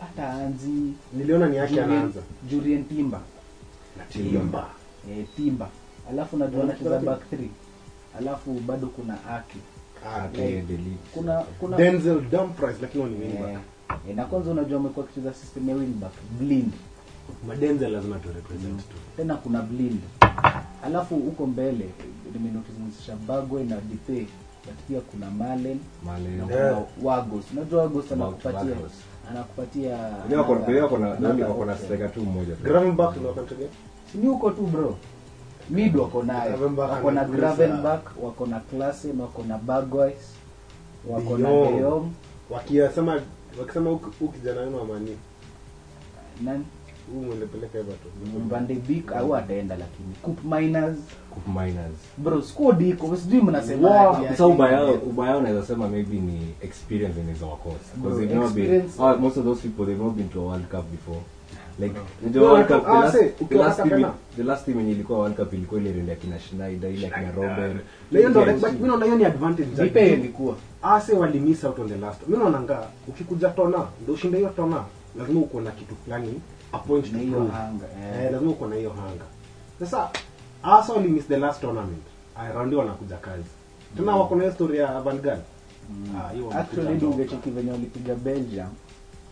hata 0.00 0.30
anzi. 0.32 0.92
Niliona 1.12 1.48
ni 1.48 1.56
yake 1.56 1.82
anaanza. 1.82 2.20
Julian 2.50 2.84
Timber 2.84 3.20
Timba. 4.12 4.66
Eh, 5.10 5.26
Timber 5.36 5.68
alafu 6.10 6.36
najua 6.36 6.62
anacheza 6.64 6.98
back 6.98 7.30
three. 7.30 7.50
Alafu 8.18 8.50
bado 8.52 8.86
kuna 8.86 9.14
Aki. 9.36 9.58
Ah, 10.06 10.24
Okay, 10.24 10.46
Like, 10.46 10.62
the 10.66 10.72
league. 10.72 10.98
kuna 11.14 11.38
kuna 11.60 11.76
Denzel 11.76 12.20
Dumfries 12.30 12.76
lakini 12.82 13.04
ni 13.04 13.16
wing 13.16 13.34
eh, 13.34 13.40
back. 13.40 13.60
Eh, 14.08 14.16
na 14.16 14.24
kwanza 14.24 14.50
unajua 14.50 14.80
amekuwa 14.80 15.06
akicheza 15.06 15.34
system 15.34 15.68
ya 15.68 15.74
wing 15.74 15.86
back. 16.00 16.12
Blind. 16.40 16.72
Madenzel 17.48 17.92
lazima 17.92 18.18
tu 18.18 18.28
represent 18.34 18.78
tu. 18.80 18.96
Tena 19.16 19.34
kuna 19.34 19.62
blind. 19.62 20.00
Alafu 20.84 21.14
huko 21.16 21.46
mbele 21.46 21.88
nimenotimisha 22.34 23.16
bagwe 23.28 23.64
na 23.64 23.76
dipe 23.76 24.26
but 24.64 24.74
pia 24.88 25.00
kuna 25.00 25.30
malen 25.30 25.78
Malen. 26.04 26.36
na 26.38 26.44
kuna 26.46 26.82
wagos 27.02 27.44
unajua 27.52 27.82
wagos 27.82 28.12
anakupatia 28.12 28.76
anakupatia 29.30 29.96
wako 31.48 31.64
na 31.64 31.76
striker 31.78 32.12
tu 32.14 32.20
mmoja 32.20 32.54
tu. 32.54 32.64
Ni 32.64 32.72
wakati 33.26 33.54
gani 33.54 33.70
Si 34.12 34.18
huko 34.26 34.50
tu 34.50 34.62
bro 34.62 34.96
mid 35.70 35.96
wako 35.96 36.22
naye. 36.22 36.50
Wako 36.76 37.10
na 37.10 37.20
anakuza. 37.20 38.00
wako 38.22 38.46
na 38.46 38.60
klasen 38.60 39.20
wako 39.20 39.42
na 39.48 39.58
bagwis 39.58 40.34
wako 41.08 41.38
na 41.38 41.48
De 41.48 41.80
Jong. 41.80 42.06
wakisema 42.50 43.20
wakisema 43.60 43.90
huku 43.90 44.28
kijana 44.28 44.60
wenu 44.60 44.76
wa 44.76 44.84
nani 46.42 46.64
huu 47.12 47.20
mwelepeleka 47.22 47.78
Everton 47.78 48.48
Van 48.48 48.66
de 48.66 48.74
Beek 48.74 49.12
au 49.12 49.36
ataenda 49.36 49.76
lakini 49.76 50.14
Cup 50.22 50.38
Miners. 50.44 50.96
Cup 51.30 51.46
Miners. 51.48 51.96
bro 52.18 52.42
squad 52.42 52.80
iko 52.82 53.16
sijui 53.16 53.40
mnasema 53.40 54.16
sasa 54.28 54.46
ubaya 54.46 54.92
ubaya 54.92 55.36
unaweza 55.36 55.66
sema 55.66 55.88
maybe 55.88 56.16
ni 56.16 56.40
experience 56.62 57.20
inaweza 57.20 57.46
wakosa 57.46 57.78
because 57.96 58.18
they've 58.18 58.34
never 58.34 58.50
been 58.52 58.82
oh, 58.98 59.16
most 59.16 59.36
of 59.36 59.44
those 59.44 59.62
people 59.68 59.84
they've 59.86 60.04
not 60.04 60.14
been 60.14 60.28
to 60.28 60.40
a 60.40 60.44
world 60.44 60.66
cup 60.68 60.90
before. 60.90 61.20
Like 61.78 61.94
Bro. 61.94 62.02
unajua 62.22 62.52
world 62.52 62.66
cup 62.68 62.84
the 62.84 62.92
last, 62.92 63.18
the 63.48 63.54
last 63.54 63.82
team 63.82 64.06
the 64.36 64.42
last 64.42 64.64
team 64.64 64.78
yenye 64.78 64.92
ilikuwa 64.92 65.18
world 65.18 65.36
cup 65.36 65.52
ilikuwa 65.52 65.80
ile 65.80 65.90
ile 65.90 66.12
akina 66.12 66.38
Schneider 66.40 66.90
ile 66.90 67.06
akina 67.06 67.32
Robben. 67.32 67.76
Na 68.10 68.18
hiyo 68.18 68.28
ndo 68.30 68.40
Yeah, 68.40 68.54
like, 68.54 68.66
but 68.66 68.72
mimi 68.74 68.88
naona 68.88 69.04
hiyo 69.04 69.18
ni 69.18 69.24
advantage 69.24 69.82
Vipe 69.84 70.12
ilikuwa. 70.12 70.56
Ase 70.82 71.12
wali 71.12 71.40
miss 71.40 71.64
out 71.64 71.78
on 71.78 71.88
the 71.88 71.96
last. 71.96 72.20
Mimi 72.28 72.38
naona 72.42 72.60
nga 72.60 72.82
ukikuja 73.08 73.48
tona 73.48 73.78
ndio 74.02 74.14
ushinde 74.14 74.38
hiyo 74.38 74.50
tona 74.50 74.84
lazima 75.18 75.40
uko 75.40 75.60
na 75.60 75.70
kitu 75.70 75.94
fulani 76.04 76.40
a 76.74 76.78
point 76.78 77.04
to 77.04 77.10
prove. 77.18 77.52
hanga 77.52 77.86
eh, 77.86 78.24
eh. 78.24 78.32
lazima 78.32 78.50
uko 78.50 78.66
na 78.66 78.76
hiyo 78.76 78.90
hanga. 78.90 79.24
Sasa 79.80 80.10
Arsenal 80.62 81.08
miss 81.08 81.26
the 81.28 81.36
last 81.36 81.60
tournament. 81.60 82.02
Raundi 82.54 82.76
wanakuja 82.76 83.16
kazi. 83.16 83.44
Tena 83.96 84.16
wako 84.16 84.34
na 84.36 84.42
hiyo 84.42 84.54
story 84.54 84.78
ya 84.78 85.00
Van 85.00 85.18
Gaal. 85.18 85.38
Mm. 85.90 86.16
Ah, 86.16 86.28
hiyo 86.32 86.50
actually 86.58 86.94
ndio 86.94 87.10
ungecheki 87.10 87.50
venye 87.50 87.70
walipiga 87.70 88.14
Belgium. 88.14 88.68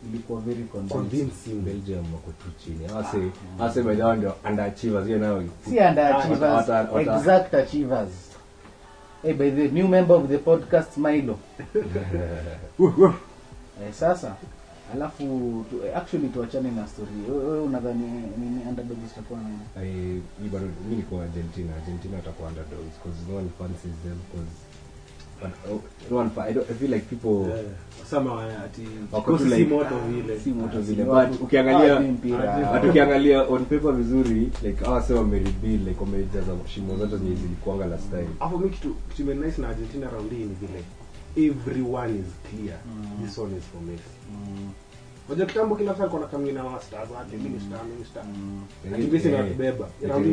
Ilikuwa 0.08 0.40
very 0.40 0.64
convincing. 0.64 1.54
Belgium 1.54 2.12
wako 2.14 2.30
tu 2.30 2.50
chini. 2.64 2.87
Hawase 2.88 3.18
hawase 3.58 3.82
baadaye 3.82 4.16
ndio 4.16 4.34
underachievers 4.50 5.06
hiyo 5.06 5.18
nayo 5.18 5.44
si 5.64 5.70
underachievers 5.70 6.68
exact 7.00 7.54
achievers. 7.54 8.11
Hey, 9.22 9.32
by 9.34 9.50
the 9.50 9.68
new 9.68 9.88
member 9.88 10.16
of 10.16 10.28
the 10.28 10.38
podcast 10.38 10.96
Milo. 10.96 11.38
Eh, 13.82 13.92
sasa 13.92 14.37
alafu 14.92 15.22
tu, 15.70 15.76
eh, 15.87 15.96
actually 15.96 16.28
tuachane 16.28 16.70
na 16.70 16.87
story. 16.87 17.11
Wewe 17.30 17.61
unadhani 17.61 18.04
nini 18.38 18.61
underdogs 18.68 19.12
itakuwa 19.12 19.40
nini 19.40 19.58
I, 19.76 19.92
mi 20.42 20.49
bado 20.52 20.66
mimi 20.84 20.96
niko 20.96 21.20
Argentina. 21.20 21.76
Argentina 21.76 22.18
atakuwa 22.18 22.49
underdogs 22.49 22.94
because 22.99 23.18
no 23.30 23.37
one 23.37 23.49
fancies 23.58 23.96
them 24.04 24.18
because 24.30 24.52
but 25.42 25.50
oh, 25.72 25.80
no 26.11 26.16
one 26.18 26.30
I, 26.38 26.52
don't, 26.52 26.70
I 26.70 26.75
feel 26.75 26.90
like 26.90 27.06
people 27.11 27.49
yeah. 27.49 27.64
wasema 28.00 28.46
eh, 28.49 28.61
ati 28.64 28.82
because 29.12 29.44
like, 29.44 29.56
si 29.56 29.64
moto 29.64 29.99
vile. 30.08 30.40
si 30.40 30.50
moto 30.50 30.78
Ah, 30.78 30.80
vile. 30.80 31.04
but 31.04 31.40
ukiangalia 31.40 31.96
Ah, 31.99 32.72
but 32.80 32.90
ukiangalia 32.90 33.42
on 33.49 33.64
paper 33.64 33.92
vizuri 33.92 34.52
like 34.62 34.84
hawa 34.84 35.00
sasa 35.02 35.14
wamerebuild 35.14 35.88
like 35.88 36.00
wamejaza 36.00 36.52
shimo 36.66 36.96
zote 36.96 37.16
zenye 37.16 37.34
zilikuanga 37.34 37.87
last 37.87 38.11
time. 38.11 38.28
Hapo 38.38 38.58
mimi 38.58 38.70
kitu 38.70 38.94
kitu 39.16 39.34
nice 39.34 39.61
na 39.62 39.68
Argentina 39.68 40.11
round 40.11 40.30
hii 40.30 40.44
ni 40.44 40.54
vile 40.54 40.84
everyone 41.36 42.18
is 42.18 42.26
clear 42.50 42.78
Mm. 42.86 43.26
this 43.26 43.38
one 43.38 43.56
is 43.56 43.62
for 43.72 43.80
Messi 43.82 44.16
mm, 44.30 44.70
Unajua 45.28 45.46
kitambo 45.46 45.76
kila 45.76 45.94
saa 45.96 46.08
kuna 46.08 46.26
kamina 46.26 46.64
wa 46.64 46.80
stars 46.82 47.10
wake 47.10 47.36
mimi 47.36 47.60
star 47.60 47.80
mimi 47.84 48.04
star. 48.04 48.24
Ati 48.94 49.02
Messi 49.02 49.28
anatubeba 49.28 49.88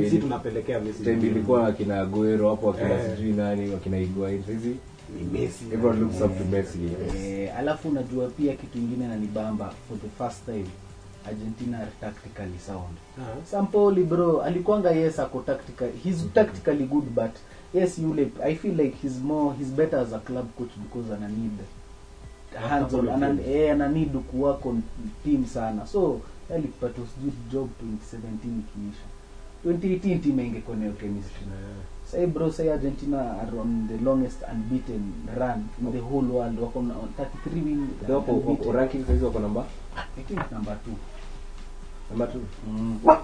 si 0.10 0.18
tunapelekea 0.18 0.79
Messi 0.79 1.03
time 1.03 1.27
ilikuwa 1.27 1.68
akina 1.68 2.01
Aguero 2.01 2.50
hapo 2.50 2.70
akina 2.70 2.89
Eh. 2.94 3.15
sijui 3.15 3.34
nani 3.34 3.74
akina 3.74 3.98
Higuain 3.98 4.41
sasa 4.44 4.53
ni 4.53 5.39
Messi 5.39 5.65
everyone 5.74 6.00
looks 6.00 6.22
up 6.22 6.38
to 6.38 6.44
Messi 6.46 6.79
Eh, 7.18 7.58
alafu 7.58 7.89
unajua 7.89 8.27
pia 8.27 8.56
kitu 8.56 8.77
ingine 8.77 9.08
nanibamba 9.08 9.74
for 9.89 9.98
the 10.00 10.10
first 10.24 10.46
time 10.46 10.65
argentina 11.27 11.77
are 11.79 11.91
tactically 12.01 12.60
sound 12.65 12.98
Ah. 13.20 13.46
sampoli 13.46 14.03
bro 14.03 14.41
alikuanga 14.41 14.91
yes 14.91 15.20
ako 15.20 15.39
tactical 15.41 15.89
he's 16.03 16.25
tactically 16.34 16.84
good 16.86 17.06
but 17.06 17.32
yes 17.74 18.00
yule 18.00 18.32
i 18.44 18.56
feel 18.56 18.76
like 18.82 18.98
he's 19.02 19.20
more 19.24 19.56
he's 19.58 19.68
better 19.72 20.00
as 20.00 20.14
a 20.14 20.20
club 20.20 20.48
coach 20.58 20.72
because 20.84 21.14
ana 21.14 21.28
need 21.28 21.52
hands 22.70 22.94
on 22.94 23.10
ana, 23.10 23.38
eh, 23.48 23.72
ana 23.74 23.88
need 23.90 24.12
kuwork 24.32 24.66
on 24.66 24.82
team 25.24 25.46
sana 25.46 25.88
so 25.88 26.22
alipata 26.56 27.02
sijui 27.16 27.34
job 27.52 27.70
2017 27.84 28.60
ikiisha 28.60 29.06
2018 29.66 30.20
team 30.20 30.40
ingekuwa 30.40 30.78
nayo 30.78 30.92
chemistry 30.92 31.42
Say 32.12 32.26
bro, 32.26 32.52
say 32.52 32.72
Argentina 32.74 33.18
are 33.42 33.60
on 33.60 33.88
the 33.88 34.04
longest 34.06 34.38
unbeaten 34.54 35.14
run 35.40 35.64
in 35.82 35.92
the 35.92 36.00
whole 36.00 36.26
world. 36.28 36.60
Wako 36.60 36.82
na 36.82 36.94
33 36.94 37.64
win 37.66 37.88
wako- 38.10 38.72
ranking 38.72 39.06
sasa 39.06 39.26
wako 39.26 39.40
namba 39.40 39.66
I 40.18 40.24
think 40.24 40.52
number 40.52 40.78
2. 40.88 40.92
number 42.10 42.28
2 42.28 42.40
Mm. 42.68 43.00
wow. 43.04 43.18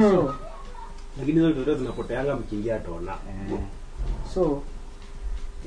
So, 0.00 0.34
lakini 1.18 1.40
hizo 1.40 1.60
ndio 1.60 1.74
zinapoteanga 1.74 2.36
mkiingia 2.36 2.78
tona 2.78 3.12
eh, 3.12 3.58
so 4.34 4.62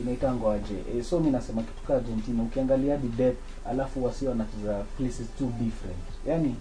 inaitangwa 0.02 0.54
aje? 0.56 0.76
Eh, 0.98 1.04
so 1.04 1.20
mi 1.20 1.32
nasema 1.32 1.62
kitu 1.62 1.84
ka 1.88 1.96
Argentina 1.96 2.44
ukiangalia 2.44 2.94
hadi 2.96 3.08
depth 3.08 3.40
alafu 3.70 4.04
wasio 4.06 4.30
wanacheza 4.30 4.84
places 4.98 5.28
too 5.40 5.48
different. 5.60 5.98
yani 6.28 6.56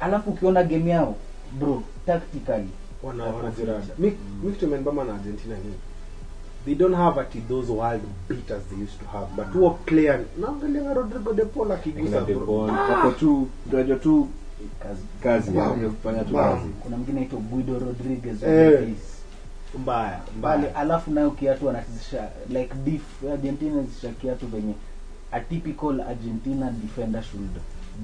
alafu 0.00 0.30
ukiona 0.30 0.62
game 0.64 0.90
yao 0.90 1.16
bro 1.58 1.82
tactically 2.06 2.68
wana 3.02 3.24
Wako 3.24 3.36
wanajirada 3.36 3.84
mi 3.98 4.08
Mm. 4.10 4.40
mi 4.44 4.52
kitu 4.52 4.66
imenibamba 4.66 5.04
na 5.04 5.14
Argentina 5.14 5.54
ni 5.56 5.74
they 6.64 6.74
don't 6.74 6.96
have 6.96 7.20
ati 7.20 7.40
those 7.40 7.72
world 7.72 8.02
beaters 8.28 8.62
they 8.70 8.78
used 8.84 8.98
to 9.00 9.06
have 9.06 9.26
but 9.36 9.54
who 9.54 9.66
are 9.68 9.76
clear 9.84 10.20
naangalia 10.40 10.94
Rodrigo 10.94 11.32
de 11.32 11.44
Paul 11.44 11.72
akigusa 11.72 12.20
bro. 12.20 12.66
hapo 12.66 13.10
tu 13.10 13.48
unajua 13.72 13.96
tu 13.96 14.28
kazi. 14.82 15.02
kazi 15.22 15.50
Bam. 15.50 15.82
ya 15.84 15.88
kufanya 15.90 16.24
tu 16.24 16.36
Kuna 16.82 16.96
mwingine 16.96 17.20
aitwa 17.20 17.40
Guido 17.40 17.78
Rodriguez 17.78 18.42
Eh. 18.42 18.88
mbaya 19.78 20.20
mbaya. 20.38 20.76
alafu 20.76 21.10
nayo 21.10 21.30
kiatu 21.30 21.70
anatizisha 21.70 22.28
like 22.48 22.74
diff 22.84 23.02
argentina 23.32 23.72
anachezesha 23.78 24.08
kiatu 24.08 24.46
venye 24.46 24.74
a 25.32 25.40
typical 25.40 26.00
argentina 26.00 26.70
defender 26.70 27.22
should 27.22 27.50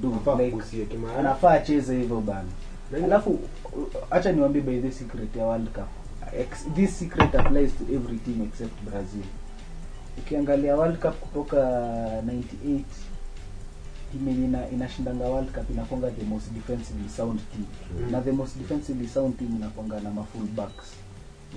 do 0.02 0.10
like 0.38 0.56
anafaa 1.18 1.50
acheze 1.52 1.96
hivyo 1.96 2.20
bana. 2.20 2.48
Alafu 3.04 3.38
acha 4.10 4.32
niwambi 4.32 4.60
by 4.60 4.80
the 4.80 4.90
secret 4.92 5.36
ya 5.36 5.44
world 5.46 5.68
cup. 5.68 5.88
Ex 6.38 6.48
this 6.74 6.98
secret 6.98 7.34
applies 7.34 7.70
to 7.78 7.84
every 7.94 8.16
team 8.18 8.42
except 8.42 8.82
brazil. 8.90 9.22
Ukiangalia 10.18 10.76
world 10.76 10.98
cup 10.98 11.14
kutoka 11.20 11.56
98 12.26 12.80
timu 14.14 14.30
yenye 14.30 14.44
ina, 14.44 14.70
inashindanga 14.70 15.24
world 15.24 15.50
cup 15.52 15.70
inakwanga 15.70 16.10
the 16.10 16.24
most 16.24 16.52
defensively 16.52 17.08
sound 17.16 17.40
team. 17.52 17.64
Mm. 18.04 18.12
na 18.12 18.20
the 18.20 18.32
most 18.32 18.58
defensively 18.58 19.08
sound 19.08 19.38
team 19.38 19.56
inakwanga 19.56 20.00
na 20.00 20.10
mafull 20.10 20.46
backs. 20.56 20.84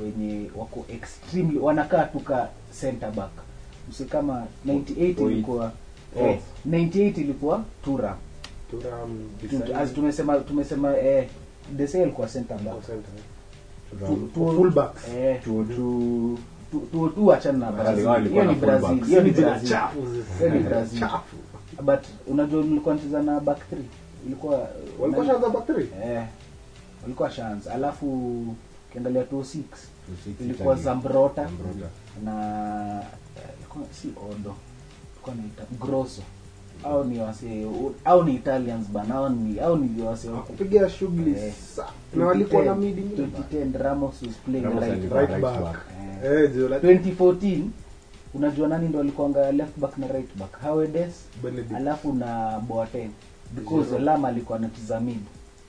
Wenye 0.03 0.49
wako 0.55 0.85
extremely 0.89 1.57
wanakaa 1.59 2.03
tuka 2.05 2.47
center 2.81 3.11
back. 3.11 3.31
Msi 3.89 4.05
kama 4.05 4.45
98 4.65 5.31
ilikuwa 5.31 5.71
Oh. 6.19 6.25
eh, 6.27 6.39
98 6.65 7.21
ilikuwa 7.21 7.63
tura 7.83 8.17
Thuram, 8.71 9.29
Tu- 9.49 9.75
as 9.77 9.93
tumesema 9.93 10.37
tumesema 10.39 10.97
eh, 10.97 11.27
Desai 11.75 12.01
alikuwa 12.01 12.27
center 12.27 12.57
back. 12.57 12.73
Tu- 14.07 14.29
tu- 14.33 14.39
eh, 15.17 15.41
tu 15.43 15.63
tu 15.75 16.37
tu- 16.71 16.79
tu- 16.91 17.09
tu 17.09 17.33
achana 17.33 17.57
na 17.57 17.71
Brazil. 17.71 18.29
hiyo 18.29 18.45
ni 18.45 18.55
Brazil. 18.55 19.05
hiyo 19.05 19.23
ni 19.23 19.31
Brazil. 19.31 19.77
Hiyo 20.39 20.49
ni 20.53 20.59
Brazil. 20.59 20.99
Chafu. 20.99 21.35
But 21.81 21.99
unajua 22.27 22.63
mlikuwa 22.63 22.95
nacheza 22.95 23.21
na 23.21 23.39
back 23.39 23.57
3 23.73 23.77
ilikuwa 24.25 24.67
walikuwa 24.99 25.25
na- 25.25 25.31
shaanza 25.33 25.49
back 25.49 25.65
three? 25.67 25.87
eh 26.03 26.23
walikuwa 27.03 27.31
shanza 27.31 27.73
alafu 27.73 28.33
ukiangalia 28.89 29.23
26 29.23 29.59
Italy. 30.27 30.49
ilikuwa 30.49 30.75
Zambrota 30.75 31.43
Zambrota. 31.43 31.87
na 32.23 33.01
eh, 33.37 33.43
ilikuwa 33.59 33.85
si 33.91 34.07
Odo 34.07 34.55
ilikuwa 35.13 35.35
naita 35.35 35.63
Grosso 35.85 36.21
au 36.83 37.03
ni 37.03 37.19
wase 37.19 37.67
au 38.05 38.23
ni 38.23 38.35
Italians 38.35 38.87
bana 38.89 39.15
au 39.15 39.29
ni 39.29 39.59
au 39.59 39.77
ni 39.77 40.01
wase 40.01 40.27
kupiga 40.27 40.89
shughuli 40.89 41.31
Eh. 41.39 41.53
na 42.13 42.25
walikuwa 42.25 42.63
na 42.65 42.75
midi 42.75 43.01
2010 43.01 43.77
Ramos 43.77 44.21
was 44.23 44.35
playing 44.45 44.63
Ramos 44.63 44.83
right 44.83 45.01
right 45.11 45.29
right 45.29 45.41
back. 45.41 45.61
back. 45.61 45.77
Eh. 46.23 46.31
Eh, 46.43 46.53
juu 46.53 46.67
la- 46.67 46.79
2014 46.79 47.63
unajua 48.37 48.67
nani 48.67 48.87
ndo 48.89 48.99
alikuanga 48.99 49.51
left 49.51 49.77
back 49.79 49.97
na 49.97 50.07
right 50.07 50.35
back 50.37 50.59
Hawedes 50.61 51.13
alafu 51.75 52.13
na 52.13 52.59
Boateng 52.59 53.09
because 53.55 53.89
Zero. 53.89 53.99
Lam 54.03 54.25
alikuwa 54.25 54.57
anacheza 54.57 54.99
mid 54.99 55.19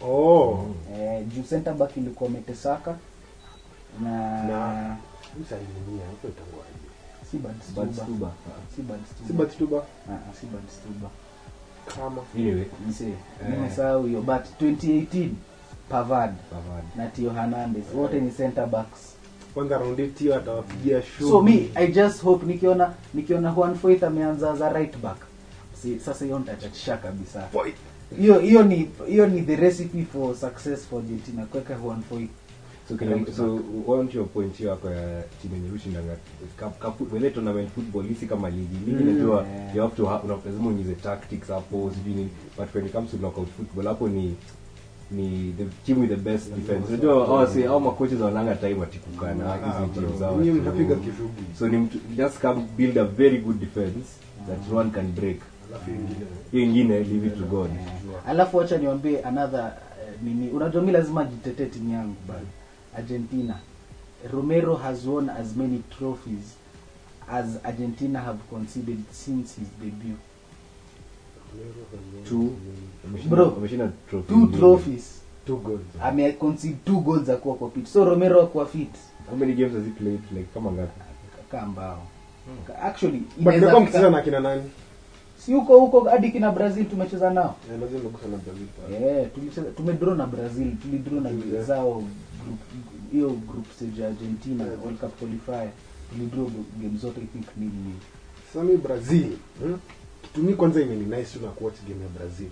Oh. 0.07 0.67
eh, 0.95 1.27
juu 1.35 1.43
center 1.43 1.75
back 1.75 1.97
ilikuwa 1.97 2.31
Metesaka 2.31 2.97
na, 4.03 4.43
Na-. 4.45 4.97
Batistuba, 9.33 9.79
Ah, 10.11 10.13
ah, 10.13 10.35
si 10.41 10.47
Bad 10.47 10.63
Stuba. 10.69 11.09
kama. 11.87 12.23
Anyway, 12.37 12.65
nimesahau 13.51 14.03
hiyo 14.07 14.21
but 14.23 14.43
2018 14.61 15.29
Pavard 15.89 16.35
Pavard. 16.51 16.85
na 16.97 17.07
Tio 17.07 17.31
Hernandez 17.31 17.85
wote 17.95 18.21
ni 18.21 18.31
center 18.31 18.67
backs 18.67 19.08
kwanza 19.59 19.79
raundi 19.79 20.07
tio 20.09 20.37
atawapigia 20.37 21.03
shughuli. 21.03 21.31
so 21.31 21.43
me 21.43 21.71
i 21.75 21.87
just 21.93 22.23
hope 22.23 22.47
nikiona 22.47 22.95
nikiona 23.15 23.53
Juan 23.53 23.75
Foyth 23.75 24.03
ameanza 24.05 24.57
za 24.57 24.69
right 24.73 24.97
back. 24.99 25.17
Si, 25.83 26.01
sasa 26.01 26.25
hiyo 26.25 26.39
nitachachisha 26.39 26.97
kabisa. 26.97 27.49
Hiyo 28.21 28.39
hiyo 28.39 28.63
ni 28.63 28.91
hiyo 29.09 29.27
ni 29.27 29.43
the 29.43 29.57
recipe 29.57 30.05
for 30.13 30.35
success 30.37 30.87
for 30.89 30.99
Argentina 31.03 31.47
kuweka 31.47 31.75
Juan 31.75 32.03
Foyth 32.03 32.31
so 32.89 32.97
Right 32.97 33.33
so 33.37 33.61
on 33.87 34.09
your 34.15 34.27
point 34.29 34.57
hiyo 34.57 34.71
yako 34.71 34.91
ya 34.91 35.23
timu 35.43 35.55
yenye 35.55 35.71
ushindanga 35.77 36.17
cup 36.61 36.79
cup 36.99 37.13
wele 37.13 37.31
tournament 37.31 37.71
football 37.75 38.07
hisi 38.07 38.27
kama 38.27 38.51
ligi. 38.51 38.77
Ligi 38.87 39.05
Mm. 39.05 39.15
najua 39.19 39.47
Yeah. 39.47 39.77
you 39.77 39.83
have 39.83 39.97
to 39.97 40.07
ha- 40.07 40.23
lazima 40.47 40.69
unyuze 40.69 40.95
tactics 40.95 41.49
hapo 41.49 41.91
sijui 41.95 42.15
nini. 42.15 42.29
But 42.59 42.75
when 42.75 42.87
it 42.87 42.93
comes 42.93 43.11
to 43.11 43.17
knockout 43.17 43.49
football 43.57 43.87
hapo 43.87 44.09
ni 44.09 44.35
ni 45.11 45.55
the 45.59 45.65
team 45.87 46.01
with 46.01 46.11
the 46.11 46.17
best 46.17 46.55
defense. 46.55 46.89
unajua 46.89 47.27
hao 47.27 47.47
si 47.47 47.63
hao 47.63 47.97
za 48.19 48.25
wananga 48.25 48.55
time 48.55 48.83
atikukana 48.83 49.55
Ah, 49.55 49.57
hizi 49.57 50.01
teams 50.01 50.19
zao. 50.19 50.37
Mtapiga 50.37 50.97
so 51.59 51.69
ni 51.69 51.77
mtu 51.77 51.99
just 52.17 52.41
come 52.41 52.67
build 52.77 52.99
a 52.99 53.05
very 53.05 53.39
good 53.39 53.61
defense 53.61 54.07
that 54.47 54.73
one 54.73 54.91
can 54.91 55.13
break. 55.13 55.41
Hiyo 56.53 56.65
ingine 56.65 57.01
leave 57.01 57.27
it 57.27 57.39
to 57.39 57.45
god. 57.45 57.71
Alafu 58.27 58.57
wacha 58.57 58.79
niwambie 58.79 59.21
another 59.23 59.61
eh, 60.03 60.15
nini 60.23 60.49
unajua 60.51 60.81
mimi 60.83 60.93
lazima 60.93 61.25
jitetee 61.25 61.67
timu 61.67 61.93
yangu 61.93 62.17
argentina. 62.97 63.55
Romero 64.33 64.77
has 64.77 65.07
won 65.07 65.31
as 65.31 65.57
many 65.57 65.79
trophies 65.99 66.57
as 67.29 67.47
argentina 67.65 68.21
have 68.21 68.39
conceded 68.51 68.99
since 69.13 69.61
his 69.61 69.69
debut 69.81 70.17
two 75.47 75.57
goals. 75.57 75.81
ameconcede 76.03 76.77
two 76.85 77.01
kwa 77.01 77.69
pitch 77.69 77.87
so 77.87 78.05
romero 78.05 78.43
akuwa 78.43 78.67
fit 78.67 78.95
how 79.31 79.37
many 79.39 79.53
games 79.55 79.73
has 79.75 79.85
he 79.85 79.91
played 79.91 80.21
like 80.33 80.49
kama 80.55 80.73
ngapi 80.73 81.01
kaa 81.51 81.67
mbao 81.67 82.03
actually 82.83 83.23
inaweza 83.41 83.81
mmekuwa 83.81 84.11
na 84.11 84.23
kina 84.23 84.41
nani? 84.41 84.63
si 85.39 85.53
huko 85.55 85.79
huko 85.81 86.01
hadi 86.01 86.31
kina 86.33 86.51
brazil 86.53 86.85
tumecheza 86.87 87.31
nao 87.31 87.57
lazima 87.81 88.01
mmegusa 88.01 88.29
na 88.29 88.37
Brazil. 88.37 88.67
Eh, 89.09 89.29
tulicheza 89.35 89.71
tumedraw 89.71 90.15
na 90.15 90.27
brazil 90.27 90.77
tulidraw 90.83 91.21
na 91.21 91.29
Yeah. 91.29 91.67
zao 91.67 92.03
group- 92.45 93.13
hiyo 93.13 93.29
group 93.31 93.67
stage 93.77 94.05
argentina 94.07 94.65
Yeah. 94.65 94.83
world 94.83 94.99
cup 95.01 95.19
qualifier 95.19 95.69
tulidraw 96.13 96.47
game 96.83 96.99
zote 96.99 97.21
i 97.21 97.27
think 97.27 97.47
Sasa 98.53 98.65
mi 98.65 98.77
Brazil, 98.77 99.27
hmm? 99.63 99.79
Kitu 100.39 100.51
me 100.51 100.57
kwanza 100.57 100.81
imeni 100.81 101.05
nice 101.05 101.39
na 101.43 101.49
kuwatch 101.49 101.77
game 101.89 102.03
ya 102.03 102.09
Brazil. 102.09 102.49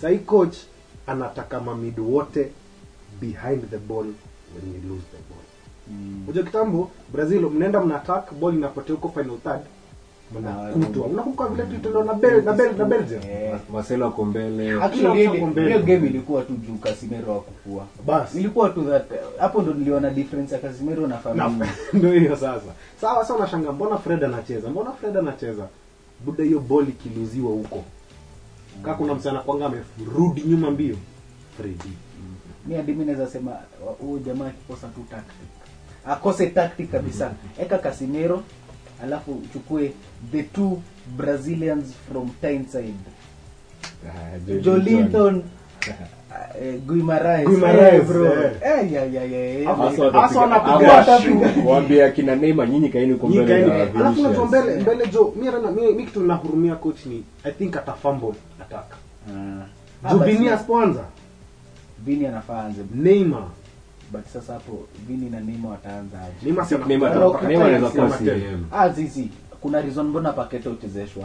Sai 0.00 0.18
coach 0.18 0.56
anataka 1.06 1.60
mamid 1.60 1.98
wote 1.98 2.50
behind 3.20 3.70
the 3.70 3.78
ball 3.78 4.04
when 4.54 4.74
you 4.74 4.88
lose 4.88 5.04
the 5.12 5.18
ball. 5.28 5.44
Mm. 5.90 6.22
Unajua 6.24 6.44
kitambo 6.44 6.90
Brazil 7.12 7.40
mnaenda 7.50 7.80
mna 7.80 7.96
attack 7.96 8.32
ball 8.34 8.54
inapotea 8.54 8.94
huko 8.96 9.08
final 9.08 9.38
third. 9.38 9.60
Mnakutwa. 10.40 11.08
Mnakumbuka 11.08 11.48
vile 11.48 11.62
tulitolewa 11.62 12.04
na 12.04 12.14
Bel 12.14 12.42
na 12.44 12.52
Bel 12.52 12.76
na 12.78 12.84
Belgium. 12.84 13.22
Eh, 13.22 13.56
Marcelo 13.72 14.06
ako 14.06 14.24
mbele 14.24 14.64
hiyo 15.66 15.78
game 15.82 16.06
ilikuwa 16.06 16.42
tu 16.42 16.52
juu 16.52 16.74
casimero 16.74 17.34
akukua 17.34 17.86
Bas. 18.06 18.34
ilikuwa 18.34 18.70
tu 18.70 18.82
that 18.84 19.04
hapo 19.38 19.62
ndo 19.62 19.74
niliona 19.74 20.10
difference 20.10 20.54
ya 20.54 20.60
casimero 20.60 21.06
na 21.06 21.18
ndio 21.92 22.12
hiyo 22.12 22.36
sasa. 22.36 22.72
Sawa 23.00 23.22
sasa 23.22 23.34
unashanga 23.34 23.72
mbona 23.72 23.98
Fred 23.98 24.24
anacheza? 24.24 24.70
Mbona 24.70 24.92
Fred 24.92 25.16
anacheza? 25.16 25.68
Buda 26.24 26.44
hiyo 26.44 26.60
ball 26.60 26.88
ikiluziwa 26.88 27.50
huko. 27.50 27.84
Kama 28.82 28.96
kuna 28.96 29.14
msana 29.14 29.40
kwanga 29.40 29.66
amerudi 29.66 30.42
nyuma 30.42 30.70
mbio. 30.70 30.96
Freddy. 31.56 31.90
mi 32.66 32.74
hadi 32.74 32.92
mi 32.92 33.04
naweza 33.04 33.26
sema 33.26 33.50
wa- 33.50 33.92
huyu 34.00 34.18
jamaa 34.18 34.46
akikosa 34.46 34.88
tu 34.88 35.00
tactic 35.10 35.48
akose 36.06 36.46
tactic 36.46 36.90
kabisa 36.90 37.32
eka 37.58 37.78
casimero 37.78 38.42
alafu 39.02 39.32
uchukue 39.32 39.92
the 40.32 40.42
two 40.42 40.82
brazilians 41.16 41.84
from 42.12 42.30
tyneside 42.40 42.94
Ah, 44.08 44.38
jolinton 44.60 45.42
eh, 46.62 46.74
kina 52.14 52.36
Neymar 52.36 52.68
nyinyi 52.68 52.88
kaeni 52.88 53.12
huko 53.12 53.28
Nyinyi 53.28 53.42
mbele 53.44 53.68
kaeni. 53.70 53.78
na 53.78 53.84
Alafu 54.00 54.14
Vinicius. 54.14 54.26
unajua 54.38 54.46
mbele 54.46 54.80
mbele 54.82 55.06
jo 55.06 55.34
mi 55.40 55.50
rana 55.50 55.70
mi, 55.70 55.92
mi 55.92 56.04
kitu 56.04 56.20
nahurumia 56.22 56.74
coach 56.74 57.06
ni 57.06 57.24
I 57.44 57.52
think 57.52 57.76
ata 57.76 57.92
fumble 57.92 58.32
attack. 58.60 58.90
Ah. 59.30 59.64
Ah, 60.04 60.14
Vini 60.14 60.38
basi, 60.38 60.48
aspoanza. 60.48 61.04
Vini 62.04 62.26
anafaa 62.26 62.64
anze 62.64 62.80
Neymar. 62.94 63.44
but 64.12 64.24
sasa 64.32 64.52
hapo 64.52 64.86
vini 65.08 65.30
na 65.30 65.40
nemo 65.40 65.70
wataanza 65.70 66.18
aje 66.20 66.32
Neymar 66.42 66.66
si 66.66 66.74
Neymar 66.88 67.12
ana- 67.12 67.26
ata- 67.26 67.48
Neymar 67.48 67.66
anaweza 67.66 67.88
kuwa 67.90 68.08
CM. 68.18 68.64
ah 68.72 68.88
zizi 68.88 69.28
kuna 69.60 69.80
reason 69.80 70.06
mbona 70.06 70.32
pakete 70.32 70.68
uchezeshwa 70.68 71.24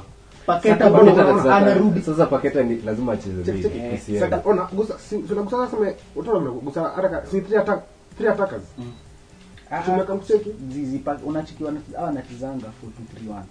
paketa 0.53 0.89
bado 0.89 1.05
bado 1.05 1.33
unaona- 1.33 1.55
anarudi 1.55 2.01
sasa 2.01 2.25
paketa 2.25 2.63
ni 2.63 2.75
lazima 2.81 3.13
acheze 3.13 3.43
Check, 3.43 3.61
check. 3.61 3.73
big. 3.73 3.81
Eh, 3.83 3.91
PCM. 3.99 4.19
Saka 4.19 4.41
ona 4.45 4.67
gusa 4.73 4.99
si 4.99 5.17
tunagusa 5.17 5.57
sasa 5.57 5.77
me 5.79 5.95
utaona 6.15 6.51
gusa 6.51 6.81
haraka 6.83 7.25
si 7.31 7.41
three 7.41 7.57
attack 7.57 7.83
three 8.17 8.27
attackers. 8.29 8.63
Ah, 9.71 9.81
Tumeka 9.81 10.15
mcheki. 10.15 10.51
zizi 10.73 10.97
pa- 10.99 11.19
unachikiwa 11.25 11.71
na- 11.71 11.79
hawa 11.95 12.07
wanachezanga 12.07 12.65
4231 12.81 13.43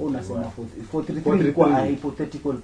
Wewe 0.00 0.10
unasema 0.10 0.40
4-3-1. 0.40 0.86
433 0.92 1.40
ilikuwa 1.40 1.78
a 1.78 1.84
hypothetical 1.86 2.54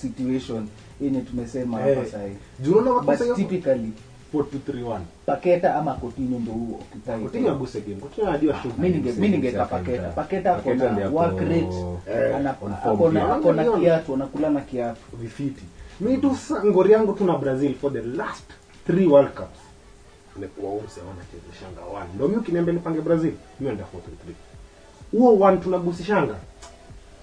situation 0.00 0.66
yenye 1.00 1.20
tumesema 1.20 1.88
Eh, 1.88 1.96
hapa 1.96 2.06
sasa 2.10 2.24
juu 2.60 2.72
unaona 2.72 3.00
but 3.00 3.08
wakosa 3.08 3.34
typically 3.34 3.92
4-2-3-1. 4.34 5.00
paketa 5.26 5.74
ama 5.74 5.94
Coutinho 5.94 6.38
ndio 6.38 6.52
huo 6.52 6.74
occupy. 6.80 7.10
Coutinho 7.22 7.50
aguse 7.50 7.80
game. 7.80 7.96
Coutinho 8.00 8.28
anajua 8.28 8.54
Ah, 8.54 8.62
mimi 8.78 8.98
ninge- 8.98 9.12
mimi 9.14 9.28
ningeweka 9.28 9.64
Paketa. 9.66 10.08
paketa. 10.08 10.56
Ako 10.56 10.74
na 10.74 11.08
work 11.10 11.40
rate. 11.40 11.68
Eh, 12.10 12.36
ana- 12.36 12.50
ako 12.84 13.10
na- 13.52 13.78
kiatu 13.78 14.14
anakula 14.14 14.50
na 14.50 14.60
kiatu. 14.60 15.00
Vifiti. 15.20 15.64
Mi 16.00 16.18
tu 16.18 16.36
ngori 16.64 16.92
yangu 16.92 17.12
tu 17.12 17.24
na 17.24 17.38
brazil 17.38 17.74
for 17.74 17.92
the 17.92 18.02
last 18.02 18.44
three 18.86 19.06
world 19.06 19.30
cups. 19.34 19.58
Imekuwa 20.36 20.72
umse 20.72 21.00
ndo 22.14 22.28
mi 22.28 22.36
ukiniambia 22.36 22.74
nipange 22.74 23.00
brazil 23.00 23.32
mi 23.60 23.68
enda 23.68 23.84
4-3-3 23.84 24.34
huo 25.12 25.38
one 25.46 25.56
tunagusishanga. 25.56 26.34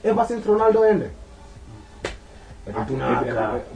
Ever 0.04 0.28
since 0.28 0.48
ronaldo 0.48 0.86
ende 0.88 1.10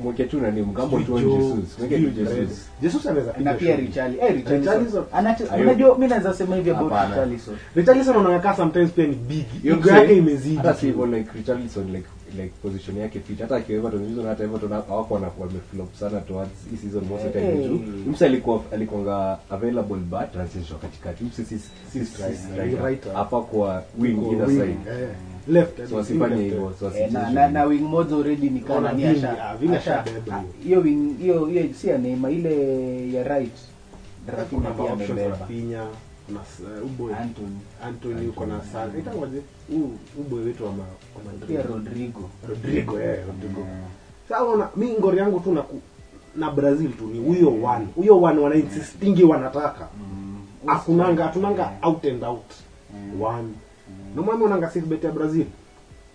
mweke 0.04 0.24
tu 0.24 0.38
nani 0.42 0.62
mgambo 0.62 1.00
tu 1.00 1.20
Jesus. 1.20 1.80
Mweke 1.80 2.00
tu 2.00 2.10
Jesus. 2.10 2.70
Jesus 2.82 3.06
anaweza 3.06 3.34
na 3.40 3.54
pia 3.54 3.76
shughuli. 3.78 3.88
Eh 4.22 4.36
Richarlison 4.36 4.60
Richarlison. 4.60 5.04
anache 5.14 5.44
Ayo. 5.52 5.64
unajua 5.64 5.96
mimi 5.96 6.08
naweza 6.08 6.34
sema 6.34 6.56
hivi 6.56 6.70
about 6.70 6.92
Richarlison 7.10 7.56
richarlison 7.76 8.16
anaonekana 8.18 8.56
sometimes 8.56 8.92
pia 8.92 9.08
ni 9.08 9.16
big. 9.16 9.46
Hiyo 9.62 9.78
yake 9.86 10.18
imezidi. 10.18 10.56
Hata 10.56 10.74
si 10.74 10.86
like 10.86 11.30
Richarlison 11.36 11.92
like 11.92 12.08
like 12.38 12.54
position 12.62 12.98
yake 12.98 13.20
fit 13.20 13.40
hata 13.40 13.56
akiwa 13.56 13.78
Everton 13.80 14.08
hizo 14.08 14.24
hata 14.24 14.44
Everton 14.44 14.70
hawako 14.72 15.14
wana 15.14 15.30
wameflop 15.40 15.96
sana 15.96 16.22
towards 16.22 16.52
hii 16.72 16.78
season 16.78 17.04
most 17.10 17.26
of 17.26 17.34
the 17.34 17.40
time 17.42 17.64
juu 17.68 17.80
mse 18.12 18.26
alikuwa 18.26 18.62
alikuwa 18.74 19.40
available 19.50 19.96
but 19.98 20.32
transition 20.34 20.80
katikati. 20.80 21.24
Mse 21.24 21.46
si 21.46 21.60
si 21.92 22.06
striker. 22.06 23.14
Hapa 23.14 23.42
kwa 23.42 23.84
wing 24.00 24.14
Kwa 24.16 24.32
either 24.34 24.48
wing, 24.48 24.56
side 24.60 25.02
eh, 25.02 25.10
left 25.48 25.90
so 25.90 26.00
asifanye 26.00 26.44
hivyo 26.44 26.74
so 26.80 26.88
asifanye 26.88 27.34
na, 27.34 27.48
na, 27.50 27.64
wing 27.64 27.80
moja 27.82 28.16
already 28.16 28.50
ni 28.50 28.60
kana 28.60 28.94
ni 28.94 29.04
asha 29.06 29.56
asha- 29.60 30.00
ah, 30.32 30.40
hiyo. 30.40 30.44
hiyo 30.64 30.80
wing 30.82 31.18
hiyo 31.18 31.46
hiyo 31.46 31.64
si 31.74 31.88
ya 31.88 31.98
Neymar 31.98 32.32
ile 32.32 33.14
ya 33.14 33.24
right. 33.24 33.54
Rafinha 34.38 34.70
pia 34.72 34.94
amebeba. 34.94 35.38
Rafinha 35.38 35.88
kuna 36.28 36.40
uboy 36.86 37.14
Anthony. 37.16 37.58
Anthony 37.84 38.28
uko 38.28 38.46
na 38.46 38.62
Saka 38.62 38.98
itawaje 38.98 39.42
huu 39.72 39.92
uboy 40.20 40.44
wetu 40.44 40.66
wa 40.66 40.72
ma- 40.72 40.84
wa 41.16 41.24
Madrid. 41.26 41.48
pia 41.48 41.62
Rodrigo. 41.62 42.30
Rodrigo 42.50 43.00
eh 43.02 43.20
Rodrigo. 43.28 43.68
Sasa 44.30 44.44
unaona 44.44 44.70
mi 44.76 44.90
ngori 44.94 45.18
yangu 45.18 45.40
tu 45.40 45.52
na 45.54 45.64
na 46.36 46.52
Brazil 46.52 46.92
tu 46.94 47.08
ni 47.08 47.20
huyo 47.20 47.64
one. 47.64 47.88
Huyo 47.96 48.22
one 48.22 48.40
wana 48.40 48.56
insistingi 48.56 49.24
wanataka. 49.24 49.88
Mm, 50.00 50.38
akunanga 50.68 51.26
atunanga 51.30 51.72
out 51.82 52.06
and 52.06 52.24
out. 52.24 52.52
Mm. 52.94 53.22
one. 53.22 53.48
No 54.16 54.24
mami 54.24 54.44
unanga 54.44 54.68
safe 54.70 54.86
bet 54.86 55.04
ya 55.04 55.12
Brazil. 55.12 55.46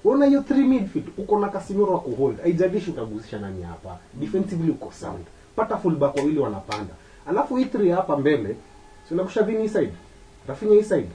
Unaona 0.05 0.27
hiyo 0.27 0.43
three 0.43 0.65
midfield 0.65 1.09
uko 1.19 1.41
na 1.41 1.49
Casemiro 1.49 1.93
wa 1.93 2.01
kuhold. 2.01 2.41
Haijalishi 2.43 2.91
utagusisha 2.91 3.39
nani 3.39 3.63
hapa. 3.63 3.99
Defensively 4.15 4.71
uko 4.71 4.93
sound. 4.93 5.25
Pata 5.57 5.77
fullback 5.77 6.17
wawili 6.17 6.39
wanapanda. 6.39 6.95
Alafu 7.27 7.57
hii 7.57 7.91
hapa 7.91 8.17
mbele 8.17 8.57
si 9.09 9.15
unakusha 9.15 9.43
Vini 9.43 9.69
side 9.69 9.93
Rafinha 10.47 10.75
hii 10.75 10.83
side 10.83 11.09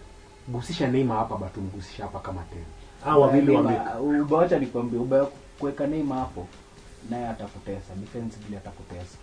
gusisha 0.47 0.87
Neymar 0.87 1.17
hapa 1.17 1.37
batu 1.37 1.61
mgusisha 1.61 2.03
hapa 2.03 2.19
kama 2.19 2.41
tena 2.43 2.65
hao 3.05 3.21
wawili 3.21 3.55
wame 3.55 3.69
Neymar, 3.69 4.59
nikwambie 4.59 4.99
uba 4.99 5.27
kuweka 5.59 5.87
Neymar 5.87 6.17
hapo 6.19 6.47
naye 7.09 7.27
atakutesa 7.27 7.95
defensively 7.95 8.57
atakutesa. 8.57 9.17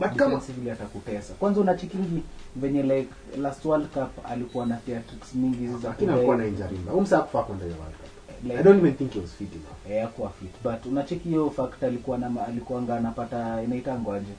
But 0.00 0.16
kama 0.16 0.36
vile 0.52 0.72
atakutesa. 0.72 1.34
kwanza 1.34 1.60
unachikingi 1.60 2.22
venye 2.56 2.82
like 2.82 3.08
last 3.38 3.64
world 3.64 3.86
cup 3.88 4.26
alikuwa 4.30 4.66
na 4.66 4.76
theatrics 4.76 5.34
mingi 5.34 5.68
za 5.68 5.88
lakini 5.88 6.12
alikuwa 6.12 6.36
na 6.36 6.46
injury 6.46 6.76
mbaya. 6.78 6.96
Umsa 6.98 7.20
kufaa 7.20 7.42
kwenda 7.42 7.64
hiyo 7.64 7.76
World 7.76 7.94
Cup. 7.96 8.10
Like- 8.44 8.58
I 8.60 8.62
don't 8.62 8.78
even 8.78 8.94
think 8.94 9.12
he 9.12 9.20
was 9.20 9.30
fit 9.30 9.52
enough. 9.52 9.90
eh, 9.96 10.02
hakuwa 10.02 10.30
fit. 10.30 10.50
But 10.64 10.86
unacheki 10.86 11.28
hiyo 11.28 11.50
fact 11.50 11.82
alikuwa 11.82 12.18
na 12.18 12.46
alikuanga 12.46 12.96
anapata 12.96 13.62
inaitangwa 13.62 14.16
aje? 14.16 14.32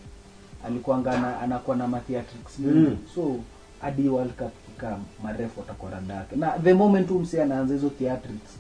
Alikuwa 0.66 0.98
anga 0.98 1.40
anakuwa 1.40 1.78
na 1.78 2.00
theatrics 2.00 2.60
mingi. 2.60 2.90
Mm. 2.90 2.98
so 3.16 3.36
hadi 3.82 4.10
world 4.10 4.34
cup 4.34 4.52
ikaa 4.78 4.98
marefu 5.24 5.62
atakuwa 5.62 5.92
radake 5.92 6.36
na 6.36 6.60
the 6.60 6.74
moment 6.74 7.12
msi 7.12 7.42
anaanza 7.42 7.74
hizo 7.74 7.90
theatrics 7.90 8.52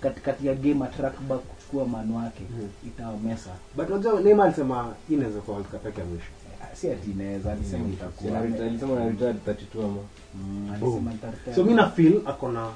katikati 0.00 0.46
ya 0.46 0.54
game 0.54 0.84
atrack 0.84 1.20
back 1.20 1.40
kuchukua 1.40 1.84
mano 1.86 2.16
wake 2.16 2.42
Mm. 2.50 2.68
itawamesa 2.86 3.50
but 3.76 3.90
unajua 3.90 4.20
Neymar 4.20 4.46
alisema 4.46 4.94
inaweza 5.10 5.40
kuwa 5.40 5.56
World 5.56 5.70
Cup 5.72 5.84
yake 5.84 6.00
ya 6.00 6.06
mwisho. 6.06 6.26
Si 6.74 6.90
ati 6.90 7.10
inaweza 7.10 7.52
alisema 7.52 7.88
itakuwa. 7.88 8.38
Alisema 8.38 8.94
na 8.94 9.04
retired 9.04 9.36
32 9.46 9.84
ama? 9.84 9.96
Mm, 10.34 10.70
alisema 10.74 11.12
so 11.54 11.62
mimi 11.64 11.74
na 11.76 11.90
feel 11.90 12.20
akona 12.26 12.68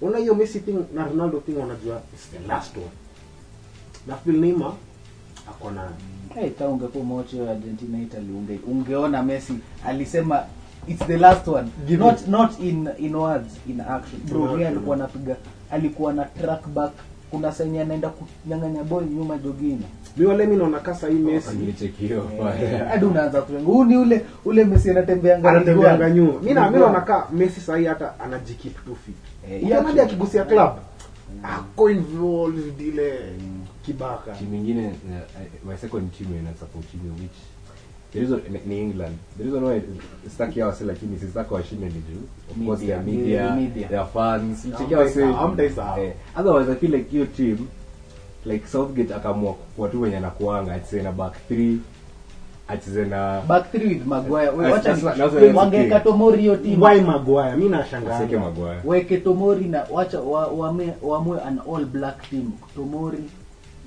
una 0.00 0.18
hiyo 0.18 0.34
messi 0.34 0.60
thing 0.60 0.76
na 0.94 1.04
ronaldo 1.06 1.40
thing 1.40 1.54
wanajua 1.56 2.02
it's 2.14 2.30
the 2.30 2.48
last 2.48 2.76
one. 2.76 2.86
Na 4.06 4.16
feel 4.16 4.36
neymar 4.36 4.72
akona 5.50 5.90
hey, 6.34 6.50
ta 6.50 6.68
ungekuwa 6.68 7.04
mocho 7.04 7.50
argentina 7.50 7.98
italy 8.02 8.32
unge, 8.32 8.60
ungeona 8.66 9.22
messi 9.22 9.54
alisema 9.86 10.42
it's 10.88 11.06
the 11.06 11.18
last 11.18 11.46
one. 11.48 11.70
Give 11.86 12.00
not 12.00 12.20
it. 12.20 12.28
not 12.28 12.60
in 12.60 12.88
in 12.98 13.14
words 13.16 13.54
in 13.68 13.80
action. 13.80 14.20
Bro 14.24 14.40
yeye 14.40 14.52
action. 14.54 14.66
alikuwa 14.66 14.96
anapiga 14.96 15.36
alikuwa 15.70 16.12
na 16.12 16.24
track 16.24 16.68
back. 16.68 16.92
Kuna 17.30 17.52
senye 17.52 17.80
anaenda 17.80 18.08
kunyang'anya 18.08 18.84
boy 18.84 19.04
nyuma 19.04 19.38
jogini 19.38 19.82
mi 20.16 20.26
wale 20.26 20.46
mi 20.46 20.56
naona 20.56 20.80
kasa 20.80 21.08
hii 21.08 21.40
hiyo. 21.98 22.30
Eh, 22.62 22.88
hadi 22.88 23.04
unaanza 23.04 23.42
kulenga 23.42 23.66
huu 23.66 23.84
ni 23.84 23.96
ule 23.96 24.24
ule 24.44 24.64
mesi 24.64 24.90
anatembeanga 24.90 25.60
miguani. 25.60 26.14
nyuma. 26.14 26.40
Mi 26.40 26.54
naona 26.54 27.26
messi 27.32 27.60
sahii 27.60 27.84
hata 27.84 28.20
anajikip 28.20 28.84
tu 28.84 28.96
fit 29.06 29.14
Eh, 29.50 29.68
yeah. 29.68 29.86
akigusia 30.02 30.44
club 30.44 30.70
ako 31.42 31.90
involved 31.90 32.80
ile 32.80 33.18
kibaka. 33.82 34.32
Team 34.32 34.54
ingine 34.54 34.86
uh, 34.88 35.68
my 35.70 35.76
second 35.76 36.12
team 36.12 36.30
ina 36.38 36.50
support 36.60 36.90
team 36.90 37.02
which 37.20 37.38
the 38.14 38.20
reason 38.20 38.40
ni- 38.50 38.60
ni 38.74 38.80
England 38.82 39.16
the 39.38 39.44
reason 39.44 39.64
why 39.64 39.80
sitaki 40.30 40.60
hao 40.60 40.68
wase 40.68 40.84
lakini 40.84 41.18
sitaki 41.18 41.54
washinde 41.54 41.86
ni 41.86 41.92
juu 41.92 42.20
of 42.50 42.66
course 42.66 42.80
their 42.80 43.02
media 43.02 43.54
media. 43.56 43.88
their 43.88 44.06
fans. 44.06 44.66
Hamtaisa- 44.66 44.78
Cheki 45.94 46.00
eh, 46.00 46.12
otherwise 46.36 46.72
I 46.72 46.74
feel 46.74 46.92
like 46.94 47.10
hiyo 47.10 47.26
team 47.26 47.58
like 48.46 48.66
Southgate 48.66 49.14
akaamua 49.14 49.52
kuwa 49.76 49.88
tu 49.88 50.00
wenye 50.02 50.16
anakuanga 50.16 50.74
acheze 50.74 51.02
na 51.02 51.12
back 51.12 51.34
3 51.50 51.76
acheze 52.68 53.04
na 53.04 53.40
back 53.48 53.72
three 53.72 53.88
with 53.88 54.06
Maguire. 54.06 54.48
Wacha 54.48 54.90
wangeka. 55.54 56.00
Tomori 56.00 56.40
hiyo 56.40 56.56
team. 56.56 56.82
Why 56.82 57.00
maguire? 57.00 57.56
Mi 57.56 57.68
nashangaa 57.68 58.16
Aseke 58.16 58.36
Maguire. 58.36 58.80
Weke 58.84 59.16
Tomori 59.16 59.64
na 59.64 59.86
wacha 59.92 60.20
wa- 60.20 60.46
wame- 60.46 60.94
waamue 61.02 61.40
an 61.40 61.60
all 61.74 61.84
black 61.84 62.30
team. 62.30 62.50
Tomori 62.76 63.18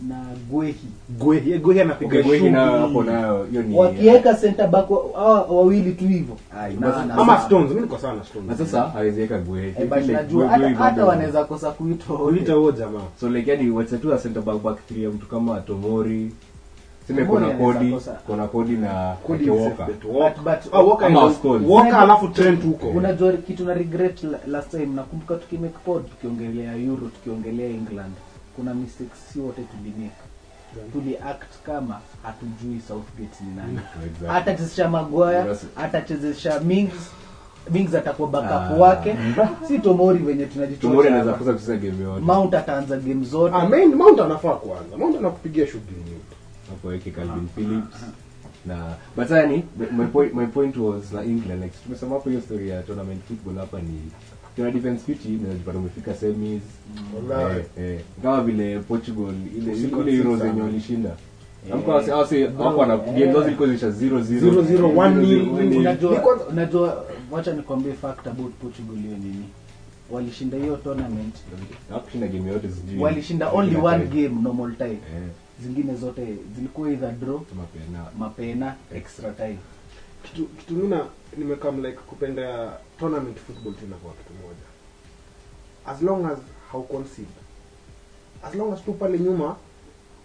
na 0.08 0.16
gwehi 0.52 0.76
gwehi 1.10 1.60
Guehi 1.60 1.82
anapiga 1.82 2.20
okay 2.20 2.24
Guehi 2.32 2.50
na 2.50 2.66
hapo 2.66 3.04
nayo 3.04 3.44
hiyo 3.52 3.62
ni 3.64 3.78
wakiweka 3.78 4.34
center 4.34 4.68
back 4.68 4.88
hawa 5.16 5.42
wawili 5.42 5.92
tu 5.94 6.08
hivyo. 6.08 6.38
Ama 7.18 7.40
stones 7.42 7.72
mi 7.72 7.82
niko 7.82 7.98
sawa 7.98 8.14
na 8.14 8.24
stones. 8.24 8.48
Na 8.50 8.58
sasa 8.58 8.82
hawezi 8.82 9.22
weka 9.22 9.36
Eh, 9.80 10.08
najua 10.08 10.48
hata 10.78 11.06
wanaweza 11.06 11.44
kosa 11.46 11.72
kuitwa 11.72 12.20
wote. 12.22 12.52
huo 12.52 12.72
jamaa. 12.72 13.02
So 13.20 13.30
like 13.30 13.52
yani 13.52 13.70
wachetu 13.70 14.10
wa 14.10 14.18
center 14.18 14.44
back 14.44 14.62
back 14.62 14.88
three 14.88 15.08
mtu 15.08 15.26
kama 15.26 15.60
Tomori. 15.62 16.32
Sema 17.08 17.26
kuna 17.26 17.50
Kodi 17.50 17.96
kuna 18.28 18.48
Kodi 18.48 18.72
na 18.74 19.16
alafu 22.00 22.28
huko. 22.68 22.88
unajua 22.88 23.32
kitu 23.34 23.66
na 23.66 23.74
regret 23.74 24.24
la- 24.24 24.40
last 24.48 24.72
time 24.72 24.86
nakumbuka 24.86 25.36
tukimake 25.36 25.76
pod 25.86 26.04
tukiongelea 26.10 26.76
euro 26.76 27.08
tukiongelea 27.08 27.70
england 27.70 28.14
kuna 28.58 28.74
mistakes 28.74 29.18
si 29.34 29.40
wote 29.40 29.62
tulimeka 29.62 30.24
tuli 30.94 31.18
act 31.18 31.64
kama 31.66 32.00
hatujui 32.24 32.82
southgate 32.88 33.44
ni 33.44 33.56
nani. 33.56 33.80
Exactly. 34.06 34.30
atachezesha 34.30 34.90
magwaya 34.90 35.46
Yes. 35.46 35.66
atachezesha 35.76 36.60
mings 36.60 36.94
mings 37.72 37.96
atakuwa 37.96 38.30
bakapu 38.30 38.74
Ah. 38.74 38.78
wake. 38.78 39.16
Si 39.68 39.80
tomori 39.80 40.20
venye 40.20 40.46
Tomori 40.46 40.54
tunajichocha 40.78 41.08
anaweza 41.08 41.32
hapa. 41.32 41.38
kosa 41.44 41.54
kucheza 41.54 41.78
game 41.78 42.04
yote. 42.04 42.22
Mount 42.22 42.54
ataanza 42.54 42.98
game 42.98 43.26
zote. 43.26 43.56
Ah, 43.56 43.66
main- 43.70 43.96
mount 43.96 44.20
anafaa 44.20 44.54
kwanza 44.56 44.98
mount 44.98 45.16
anakupigia 45.18 45.68
shughuli 45.68 45.98
nyingi. 45.98 46.22
Akuweke 46.72 47.10
weke 47.10 47.12
Calvin 47.12 47.48
Phillips. 47.56 47.96
Na 48.66 48.94
but 49.16 49.30
yani 49.30 49.64
my 49.92 50.06
point 50.06 50.34
my 50.34 50.46
point 50.46 50.78
was 50.78 51.12
na 51.14 51.22
England 51.24 51.64
like 51.64 51.76
tumesema 51.84 52.16
hapo 52.16 52.30
hiyo 52.30 52.42
story 52.42 52.70
ya 52.70 52.82
tournament 52.84 53.24
football 53.28 53.56
hapa 53.58 53.80
ni 53.82 54.02
tuna 54.58 54.72
defense 54.72 55.04
fiti 55.06 55.30
na 55.30 55.54
jipata 55.54 55.78
umefika 55.78 56.14
semis. 56.16 56.62
Eh, 57.32 57.66
eh, 57.80 58.00
kama 58.24 58.44
vile 58.44 58.80
Portugal 58.80 59.34
ile 59.58 59.72
ile 59.74 60.14
Euro 60.18 60.38
zenye 60.38 60.62
walishinda. 60.62 61.10
Eh. 61.10 61.74
Eh. 63.08 63.14
game 63.20 63.34
zao 63.34 63.44
zilikuwa 63.44 63.70
zisha 63.70 63.88
0 63.92 64.22
Zero, 64.22 64.62
zero, 64.62 64.98
one 64.98 65.16
nil, 65.16 65.50
one 65.50 65.66
nil. 65.66 65.78
unajua 65.80 66.12
Ni 66.12 66.18
kwanza- 66.20 66.46
unajua 66.46 67.06
wacha 67.32 67.54
nikwambie 67.54 67.94
fact 67.94 68.28
about 68.28 68.54
portugal 68.54 68.96
hiyo 68.96 69.18
nini. 69.18 69.44
Walishinda 70.12 70.58
hiyo 70.58 70.76
tournament. 70.78 71.36
Hakushinda 71.90 72.28
game 72.28 72.50
yote 72.52 72.70
sijui. 72.70 73.00
Walishinda 73.04 73.50
only 73.52 73.76
one 73.76 74.06
game 74.06 74.30
normal 74.44 74.76
time. 74.78 74.90
Yeah. 74.90 75.30
zingine 75.64 75.96
zote 75.96 76.22
zilikuwa 76.56 76.90
either 76.92 77.12
draw 77.12 77.40
mapena 77.58 78.06
mapena 78.20 78.76
extra 78.96 79.32
time 79.32 79.58
kitu 80.30 80.46
kitu 80.46 80.74
mina 80.74 81.06
nimekam 81.38 81.86
like 81.86 81.98
kupenda 81.98 82.78
tournament 83.00 83.38
football 83.38 83.74
tu 83.74 83.86
inakuwa 83.86 84.14
kitu 84.14 84.34
moja. 84.34 84.68
As 85.86 86.02
long 86.02 86.26
as 86.26 86.38
how 86.72 86.84
concede 86.84 87.28
as 88.44 88.56
long 88.56 88.74
as 88.74 88.84
tu 88.86 88.94
pale 88.94 89.20
nyuma 89.20 89.56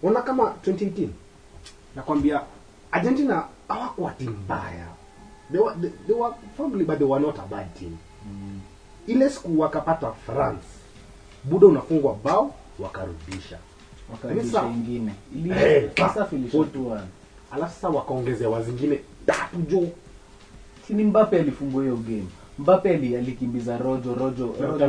ona 0.03 0.21
kama 0.21 0.43
2018 0.67 1.07
nakwambia 1.95 2.41
argentina 2.91 3.47
hawakuwa 3.67 4.11
timu 4.11 4.37
mbaya. 4.45 4.87
They 5.51 5.61
were, 5.61 5.75
they, 5.81 5.89
they 6.07 6.15
were 6.15 6.33
probably 6.55 6.85
but 6.85 6.97
they 6.97 7.07
were 7.07 7.25
not 7.25 7.39
a 7.39 7.45
bad 7.45 7.73
team. 7.79 7.97
Ile 9.07 9.29
siku 9.29 9.59
wakapata 9.59 10.11
france 10.11 10.67
buda 11.43 11.67
unafungwa 11.67 12.15
bao 12.23 12.55
wakarudisha. 12.79 13.59
Wakarudisha 14.11 14.63
ingine. 14.67 15.13
Eh, 15.57 15.91
alafu 17.51 17.73
sasa 17.75 17.89
wakaongezewa 17.89 18.61
zingine 18.63 18.99
tatu 19.25 19.57
juu 19.69 19.87
sini 20.87 21.03
mbape 21.03 21.39
alifungua 21.39 21.83
hiyo 21.83 21.95
game. 21.95 22.23
Mbape 22.59 22.89
ali- 22.89 23.15
alikimbiza 23.15 23.77
rojo 23.77 24.13
rojo 24.15 24.55
rojo. 24.61 24.87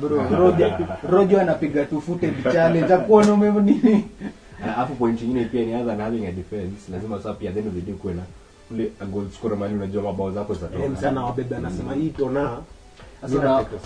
bro 0.00 0.22
rojo 0.38 0.66
rojo 1.10 1.40
anapiga 1.40 1.84
tufute 1.84 2.32
challenge. 2.52 2.94
Akuona 2.94 3.32
ume 3.32 3.50
nini? 3.50 4.04
Alafu 4.64 4.94
point 4.94 5.22
nyingine 5.22 5.44
pia 5.44 5.64
ni 5.66 5.74
other 5.74 5.96
having 5.96 6.26
a 6.26 6.32
defense. 6.32 6.92
Lazima 6.92 7.16
sasa 7.16 7.34
pia 7.34 7.52
then 7.52 7.68
of 7.68 7.74
the 7.74 7.80
day 7.80 7.94
kuwe 7.94 8.14
na 8.14 8.22
ule 8.70 8.92
goal 9.12 9.30
scorer 9.30 9.58
mali 9.58 9.74
unajua 9.74 10.02
mabao 10.02 10.30
zako 10.30 10.54
zitatoka 10.54 10.88
msana 10.88 11.24
wabebe 11.24 11.56
anasema 11.56 11.94
hii 11.94 12.08
tona 12.10 12.58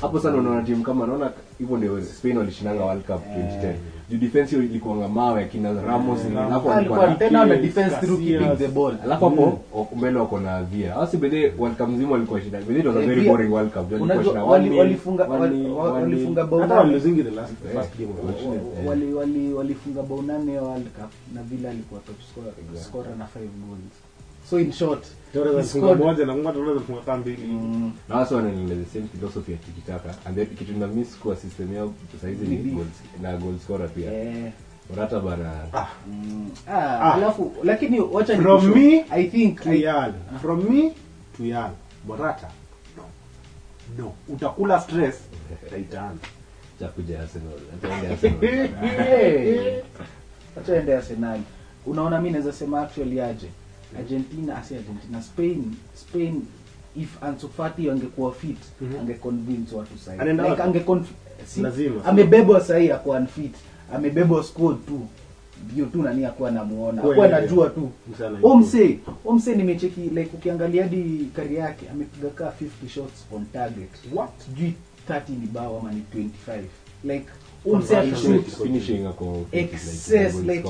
hapo 0.00 0.20
sana 0.20 0.36
unaona 0.36 0.62
timu 0.62 0.82
kama 0.82 1.06
naona 1.06 1.30
hivyo 1.58 1.76
ndio 1.76 2.02
Spain 2.02 2.36
walishinanga 2.38 2.84
World 2.84 3.02
Cup 3.04 3.20
2010 3.36 3.74
juu 4.10 4.16
defense 4.18 4.50
hiyo 4.56 4.62
ilikuwa 4.68 5.08
mawe 5.08 5.44
kina 5.44 5.82
Ramos 5.82 6.24
ni 6.24 6.38
alafu 6.38 6.72
alikuwa 6.72 7.14
tena 7.14 7.44
na 7.44 7.56
defense 7.56 7.96
through 7.96 8.20
keeping 8.20 8.56
the 8.58 8.68
ball. 8.68 8.94
Alafu 9.04 9.24
hapo 9.24 9.58
mbele 9.96 10.18
wako 10.18 10.40
na 10.40 10.62
Via 10.62 10.94
hasi 10.94 11.16
bede 11.16 11.52
World 11.58 11.76
Cup 11.76 11.88
mzima 11.88 12.12
walikuwa 12.12 12.40
shida. 12.40 12.60
Bede 12.60 12.80
it 12.80 12.86
was 12.86 12.96
a 12.96 13.00
Eh, 13.00 13.06
very 13.08 13.20
boring 13.28 13.52
World 13.52 13.70
Cup. 13.72 13.76
Walikuwa 13.92 14.00
unajua 14.02 14.24
shida. 14.24 14.44
wali- 14.44 14.78
walifunga 14.78 15.24
walifunga 15.24 16.44
bao 16.44 16.60
hata 16.60 16.74
walizingi 16.74 17.22
the 17.22 17.30
last 17.30 17.52
Eh, 17.66 17.72
first 17.72 17.96
game. 17.98 18.10
Eh. 18.80 18.86
wali 18.88 19.12
wali 19.14 19.52
walifunga 19.52 20.02
bao 20.02 20.22
nane 20.22 20.58
World 20.60 20.84
Cup 20.86 21.10
na 21.34 21.42
vile 21.42 21.68
alikuwa 21.70 22.00
top 22.00 22.16
scorer 22.30 22.52
scorer 22.82 23.16
na 23.18 23.24
5 23.24 23.40
goals 23.68 23.94
so 24.50 24.60
in 24.60 24.72
short 24.72 25.04
Torres 25.32 25.52
he 25.52 25.58
alifunga 25.58 25.86
scored- 25.86 25.98
moja 26.04 26.26
na 26.26 26.32
Mungu 26.34 26.52
Torres 26.52 26.70
alifunga 26.76 27.00
kama 27.00 27.18
mbili. 27.18 27.46
Mm, 27.46 27.92
na 28.08 28.16
wasa 28.16 28.34
wanaendeleza 28.36 28.90
same 28.92 29.06
philosophy 29.06 29.52
ya 29.52 29.58
tikitaka 29.58 30.14
and 30.24 30.36
then 30.36 30.46
kitu 30.46 30.72
na 30.72 30.86
miss 30.86 31.18
kwa 31.18 31.36
system 31.36 31.74
yao 31.74 31.92
saizi 32.22 32.46
ni 32.46 32.56
Ni 32.56 32.70
goals 32.72 32.88
na 33.22 33.36
goal 33.36 33.58
scorer 33.64 33.88
pia. 33.88 34.12
Eh, 34.12 34.52
Morata 34.90 35.20
bana 35.20 35.52
ah. 35.72 35.86
Mm, 36.08 36.50
ah, 36.68 36.72
Ah. 37.00 37.14
alafu 37.14 37.52
lakini 37.64 38.00
wacha 38.00 38.36
ni 38.36 38.42
From 38.42 38.66
me 38.74 39.04
i 39.10 39.24
think 39.30 39.62
to 39.62 39.70
I, 39.70 39.82
Yal 39.82 40.12
from 40.42 40.64
me 40.70 40.92
to 41.36 41.44
Yal 41.44 41.70
Morata 42.06 42.48
no. 42.96 43.02
No. 43.98 44.12
Utakula 44.28 44.80
stress 44.80 45.14
itaanza 45.80 46.26
cha 46.80 46.88
kuja 46.88 47.20
Arsenal 47.20 47.52
ataenda 47.74 48.10
Arsenal. 48.10 48.68
Hey. 49.06 49.80
Ende 50.78 50.96
Arsenal. 50.96 51.40
Unaona 51.86 52.20
mi 52.20 52.30
naweza 52.30 52.52
sema 52.52 52.80
actually 52.82 53.20
aje. 53.20 53.48
Argentina 53.98 54.58
asi 54.58 54.74
Argentina 54.74 55.22
Spain 55.22 55.74
Spain 55.94 56.42
if 56.96 57.22
Ansu 57.22 57.48
Fati 57.48 57.90
angekuwa 57.90 58.32
fit 58.34 58.58
Mhm. 58.80 58.96
angeconvince 59.00 59.74
watu 59.76 59.98
sahi. 59.98 60.20
Anaenda 60.20 60.48
Like 60.48 60.62
ange 60.62 60.84
si, 61.46 61.62
amebebwa 62.04 62.60
sahi 62.60 62.90
akuwa 62.92 63.18
unfit. 63.18 63.54
Amebebwa 63.94 64.44
squad 64.44 64.76
tu. 64.86 65.00
ndio 65.72 65.86
tu 65.86 66.02
nani 66.02 66.24
akuwa 66.24 66.50
namuona. 66.50 67.02
Kweli. 67.02 67.20
Akuwa 67.22 67.38
anajua 67.38 67.70
tu. 67.70 67.90
Omse, 68.42 68.98
Omse 69.24 69.54
nimecheki 69.56 70.00
like 70.00 70.30
ukiangalia 70.34 70.82
hadi 70.82 71.30
kari 71.36 71.56
yake 71.56 71.88
amepiga 71.88 72.28
kaa 72.28 72.50
50 72.50 72.88
shots 72.88 73.26
on 73.32 73.46
target. 73.52 73.90
What? 74.14 74.30
jui 74.56 74.74
30 75.08 75.32
ni 75.32 75.46
bao 75.46 75.78
ama 75.78 75.92
ni 75.92 76.00
25. 76.00 76.68
Like 77.04 77.26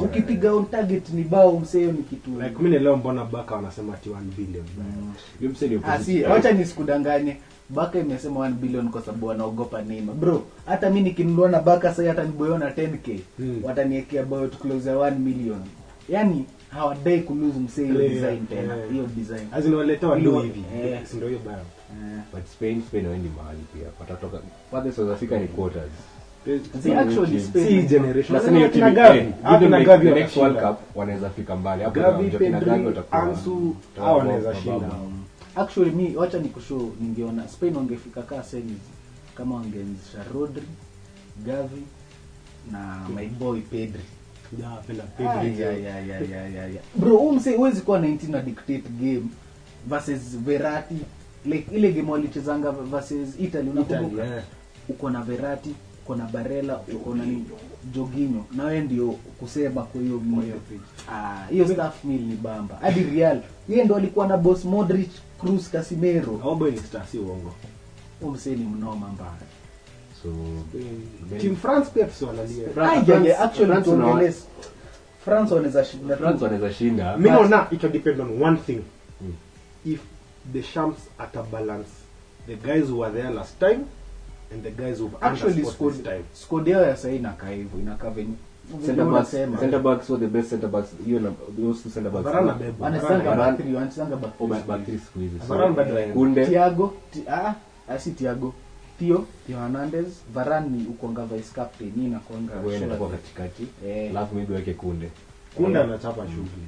Ukipiga 0.05 0.53
on 0.53 0.67
target 0.67 1.09
ni 1.13 1.25
bao 1.25 1.59
mseo 1.61 1.93
ni 1.93 2.03
kitu. 2.03 2.31
Like 2.31 2.63
mimi 2.63 2.79
leo 2.79 2.97
mbona 2.97 3.25
baka 3.25 3.55
wanasema 3.55 3.95
ati 3.95 4.09
1 4.09 4.15
billion 4.37 4.65
Hiyo 5.41 5.51
msee 5.53 5.69
ni 5.69 5.81
Ah, 5.85 5.99
si 6.03 6.25
nisikudanganye. 6.59 7.37
Baka 7.69 7.99
imesema 7.99 8.41
1 8.49 8.53
billion 8.53 8.89
kwa 8.91 9.03
sababu 9.03 9.27
wanaogopa 9.27 9.83
Neymar. 9.83 10.15
Bro 10.17 10.43
hata 10.67 10.91
mi 10.91 11.01
nikinunua 11.01 11.49
na 11.49 11.61
baka 11.61 11.89
sasa 11.95 12.09
hata 12.09 12.25
niboyo 12.25 12.59
na 12.59 12.71
10k 12.71 13.19
Hmm. 13.37 13.61
wataniekea 13.65 14.23
boyo 14.23 14.47
to 14.49 14.57
close 14.59 14.91
1 14.91 15.19
million. 15.19 15.61
Yani 16.09 16.45
hawadai 16.69 17.21
kulose 17.21 17.59
msee 17.59 17.85
hiyo 17.87 18.09
design 18.09 18.47
tena. 18.47 18.77
hiyo 18.93 19.07
design. 19.17 19.47
Azinawaletewa 19.53 20.19
Ili 20.19 20.31
hivi. 20.31 20.65
si 21.05 21.17
ndio 21.17 21.29
hiyo 21.29 21.41
baya 21.47 21.59
but 22.35 22.47
spain 22.47 22.83
spain 22.83 23.07
waendi 23.07 23.29
mahali 23.37 23.59
pia. 23.75 23.87
Watatoka 24.01 24.39
furthest 24.71 24.99
was 24.99 25.09
africa 25.11 25.33
ni 25.33 25.49
quarters 25.49 25.91
Wanaweza 30.95 31.31
fika 31.31 31.57
mbali. 31.57 31.83
Shinda. 34.55 34.89
actually 35.57 35.91
mi 35.91 36.17
wacha 36.17 36.39
nikushu 36.39 36.93
ningeona 37.01 37.49
spain 37.49 37.77
wangefika 37.77 38.23
kaa 38.23 38.43
semis 38.43 38.79
kama 39.35 39.55
wangeanzisha 39.55 40.19
rodri 40.35 40.63
gavi 41.47 41.83
na 42.73 43.07
my 43.17 43.27
boy 43.27 43.61
pedri. 43.61 44.01
Uwezi 44.59 44.77
penda 44.87 45.03
Pedri. 45.05 45.61
yeah, 45.61 45.83
yeah, 45.83 46.09
yeah, 46.09 46.31
yeah, 46.31 46.55
yeah, 46.55 46.73
yeah. 46.73 46.85
bro 46.97 47.17
huu 47.17 47.33
huwezi 47.57 47.81
kuwa 47.81 47.99
19 48.01 48.31
na 48.31 48.41
dictate 48.43 48.83
game 49.01 49.23
versus 49.87 50.39
verati 50.39 50.95
like 51.45 51.77
ile 51.77 51.93
game 51.93 52.11
walichezanga 52.11 52.71
versus 52.71 53.29
italy 53.41 53.71
unakumbuka? 53.71 54.25
Italy, 54.25 54.43
uko 54.89 55.11
na 55.11 55.23
verati 55.23 55.75
uko 56.11 56.17
na 56.19 56.25
barela 56.27 56.81
uko 56.95 57.15
na 57.15 57.25
ni 57.25 57.45
joginyo. 57.95 58.45
Na 58.53 58.65
wewe 58.65 58.81
ndio 58.81 59.07
kusema 59.13 59.83
kwa 59.83 60.01
hiyo 60.01 60.19
hiyo. 60.43 60.57
Ah, 61.13 61.47
hiyo 61.51 61.69
staff 61.69 62.05
mill 62.05 62.21
ni 62.21 62.37
bamba 62.37 62.77
hadi 62.81 63.05
real 63.05 63.41
yeye 63.69 63.85
ndio 63.85 63.97
alikuwa 63.97 64.27
na 64.27 64.37
boss 64.37 64.65
modric 64.65 65.11
cruz 65.41 65.69
casimero 65.71 66.37
Hao 66.43 66.55
boy 66.55 66.71
ni 66.71 66.77
star, 66.79 67.07
si 67.07 67.19
uongo. 67.19 67.53
Mse 68.33 68.51
ni 68.51 68.65
mnoma 68.65 69.09
mbaya. 69.09 69.33
So 70.23 70.29
team 71.41 71.57
france 71.57 71.91
pia 71.95 72.09
sio 72.11 72.31
analia. 72.31 72.67
Ah, 72.69 72.73
France- 72.75 73.11
yeah, 73.11 73.25
yeah, 73.27 73.41
actually 73.43 73.83
tuongelee 73.83 74.33
france 75.25 75.55
wanaweza 75.55 75.85
shinda 75.85 76.17
france 76.17 76.45
wanaweza 76.45 76.73
shinda. 76.75 77.17
Mimi 77.17 77.31
naona 77.31 77.67
it 77.71 77.83
will 77.83 77.93
depend 77.93 78.21
on 78.21 78.43
one 78.43 78.57
thing. 78.57 78.81
Mm. 79.21 79.33
if 79.85 80.01
the 80.53 80.63
champs 80.63 80.99
ata 81.19 81.43
balance 81.43 81.89
the 82.47 82.55
guys 82.57 82.85
who 82.91 82.99
were 82.99 83.13
there 83.23 83.35
last 83.35 83.59
time 83.59 83.79
and 84.53 84.63
the 84.63 84.71
guys 84.71 84.99
who've 84.99 85.15
actually 85.21 85.63
this 85.63 86.03
time. 86.03 86.25
Squad 86.35 86.69
yao 86.69 86.83
ya 86.83 86.97
sai 86.97 87.17
inakaa 87.17 87.51
hivyo 87.51 87.81
inakaa 87.81 88.11
venye 88.11 88.35
center 88.87 89.05
backs 89.05 89.31
center 89.31 89.81
backs 89.81 90.11
were 90.11 90.21
the 90.21 90.27
best 90.27 90.51
center 90.51 90.69
backs. 90.69 90.91
Hiyo 91.05 91.21
na 91.21 91.33
those 91.57 91.83
two 91.83 91.91
center 91.91 92.11
backs. 92.13 92.25
Varane 92.25 92.53
bebo. 92.53 92.85
Varane- 92.85 93.37
back 93.37 93.57
three, 93.57 93.75
wanachezanga 93.75 94.17
back 94.17 94.33
oh 94.41 94.47
three. 94.47 94.57
back, 94.57 94.67
back 94.67 94.85
three 94.85 94.99
siku 94.99 95.19
hizi. 95.19 95.39
So 95.39 95.55
Varane 95.55 95.75
bado 95.75 96.13
kunde. 96.15 96.47
Thiago 96.47 96.95
ah, 97.29 97.55
asi 97.89 98.11
si 98.11 98.17
Thiago. 98.17 98.55
Theo 98.99 99.27
Theo 99.47 99.59
Hernandez. 99.59 100.07
Varane 100.35 100.69
ni 100.69 100.87
ukonga 100.87 101.25
vice 101.25 101.53
captain 101.55 101.93
ni 101.97 102.09
nakonga 102.09 102.55
wewe 102.65 102.85
anakuwa 102.85 103.11
katikati. 103.11 103.67
Eh. 103.87 104.11
alafu 104.11 104.35
maybe 104.35 104.55
weke 104.55 104.75
kunde. 104.75 105.11
Kunde 105.55 105.79
anachapa 105.79 106.27
shughuli 106.27 106.67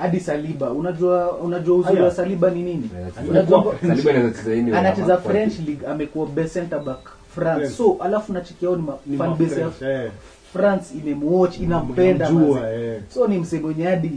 hadi 0.00 0.20
Saliba. 0.20 0.70
Unajua 0.70 1.32
unajua 1.38 1.76
uzuri 1.76 2.02
wa 2.02 2.10
Saliba 2.10 2.50
ni 2.50 2.62
nini? 2.62 2.90
Unajua 3.30 3.74
Saliba 3.80 4.78
anacheza 4.78 5.16
French 5.18 5.58
league 5.66 5.86
amekuwa 5.86 6.26
best 6.26 6.52
center 6.52 6.82
back. 6.84 7.10
France. 7.34 7.68
So 7.68 7.96
alafu 8.00 8.32
nachikia 8.32 8.68
ni, 9.06 9.16
fan 9.18 9.34
base 9.34 9.60
ya 9.60 10.04
eh. 10.04 10.10
France 10.52 10.94
imemwatch 10.98 11.58
inampenda 11.60 12.28
yeah. 12.28 13.00
so 13.14 13.26
ni 13.28 13.38
mwenye 13.62 13.84
hadi 13.84 14.10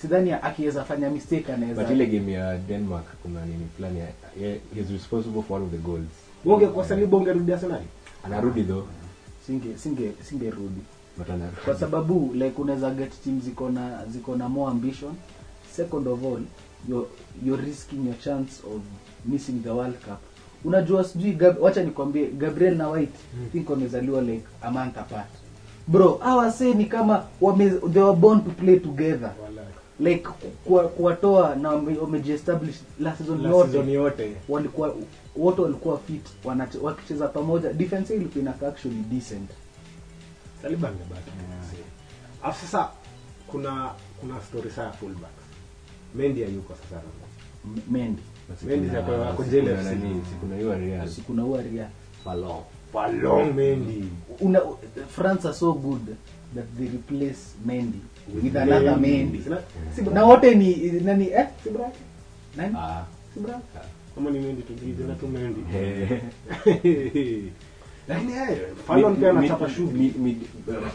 sidhani 0.00 0.32
akiweza 0.32 0.84
fanya 0.84 1.10
mistake 1.10 1.52
anaweza. 1.52 1.82
But 1.82 1.90
ile 1.90 2.06
game 2.06 2.32
ya 2.32 2.58
denmark 2.58 3.04
kuna 3.22 3.46
nini 3.46 3.66
plan 3.78 3.96
ya- 3.96 4.46
ye- 4.46 4.60
he's 4.74 4.90
responsible 4.90 5.42
for 5.42 5.56
one 5.56 5.64
of 5.66 5.70
the 5.72 5.78
goals. 5.78 6.04
Bonge 6.44 6.66
kwa 6.66 6.84
Saliba 6.84 7.16
ungerudi 7.16 7.52
Arsenal? 7.52 7.80
Anarudi 8.24 8.62
though. 8.62 8.84
Singe 9.46 9.76
singe 9.76 10.12
singerudi 10.22 10.80
kwa 11.64 11.74
sababu 11.74 12.30
like 12.34 12.62
unaweza 12.62 12.90
get 12.90 13.22
team 13.24 13.40
ziko 13.40 13.70
na 13.70 14.06
ziko 14.06 14.36
na 14.36 14.48
more 14.48 14.70
ambition. 14.72 15.12
Second 15.76 16.08
of 16.08 16.24
all 16.24 16.40
you're, 16.88 17.06
you're 17.46 17.64
risking 17.64 18.06
your 18.06 18.18
chance 18.18 18.62
of 18.74 18.82
missing 19.26 19.62
the 19.62 19.70
world 19.70 19.94
cup. 19.94 20.18
Unajua 20.64 21.04
sijui 21.04 21.32
Gab- 21.32 21.60
wacha 21.60 21.82
nikwambie 21.82 22.26
gabriel 22.26 22.76
na 22.76 22.88
white 22.88 23.18
mm. 23.34 23.48
think 23.52 23.70
wamezaliwa 23.70 24.22
like 24.22 24.44
a 24.62 24.70
month 24.70 24.98
apart. 24.98 25.28
Bro 25.86 26.20
awase 26.22 26.58
say 26.58 26.74
ni 26.74 26.84
kama 26.84 27.24
wame, 27.40 27.70
they 27.70 28.02
were 28.02 28.16
born 28.16 28.40
to 28.44 28.50
play 28.50 28.78
together. 28.80 29.32
Like 30.00 30.28
kuwatoa 30.96 31.54
na 31.56 31.68
wame- 31.70 31.98
wamejiestablish 31.98 32.76
la 33.00 33.16
season 33.16 33.44
yote. 33.44 33.92
yote. 33.92 34.36
Walikuwa 34.48 34.94
wote 35.36 35.62
walikuwa 35.62 35.98
fit 35.98 36.26
wakicheza 36.82 37.28
pamoja. 37.28 37.72
Defense 37.72 38.14
ilikuwa 38.14 38.42
inakaa 38.42 38.68
actually 38.68 38.96
decent 39.10 39.50
Saliba 40.62 40.88
angebaki 40.88 41.30
alafu 42.42 42.66
sasa 42.66 42.90
kuna 43.46 43.90
kuna 44.20 44.40
story 44.40 44.70
saa 44.70 44.90
fullback. 44.92 45.30
Mendy 46.14 46.42
hayuko 46.44 46.74
sasa 46.74 47.02
Mendy. 47.90 48.22
Mendy 48.66 48.88
hiyo 50.56 50.78
Real. 50.78 51.08
Real. 53.12 53.52
Mendy. 53.54 54.04
Una 54.40 54.60
France 55.08 55.48
are 55.48 55.54
so 55.54 55.72
good 55.72 56.16
that 56.54 56.64
they 56.78 56.88
replace 56.88 57.54
Mendy 57.66 58.00
with 58.42 58.56
another 58.56 58.96
Mendy. 58.96 59.44
Na 60.12 60.24
wote 60.24 60.54
ni 60.54 60.90
nani 61.04 61.28
eh? 61.30 61.46
Nani? 62.56 62.74
Ah. 62.78 63.04
si 63.34 63.40
kama 64.14 64.30
ni 64.30 64.38
Mendy 64.38 64.62
tu 64.62 64.72
jina 64.74 65.14
tu 65.14 65.28
Mendy. 65.28 65.60
lakini 68.10 68.32
eh 68.32 68.58
Fallon 68.86 69.16
pia 69.16 69.30
anachapa 69.30 69.70
shughuli 69.70 69.98
mi- 70.18 70.32
mi- 70.32 70.36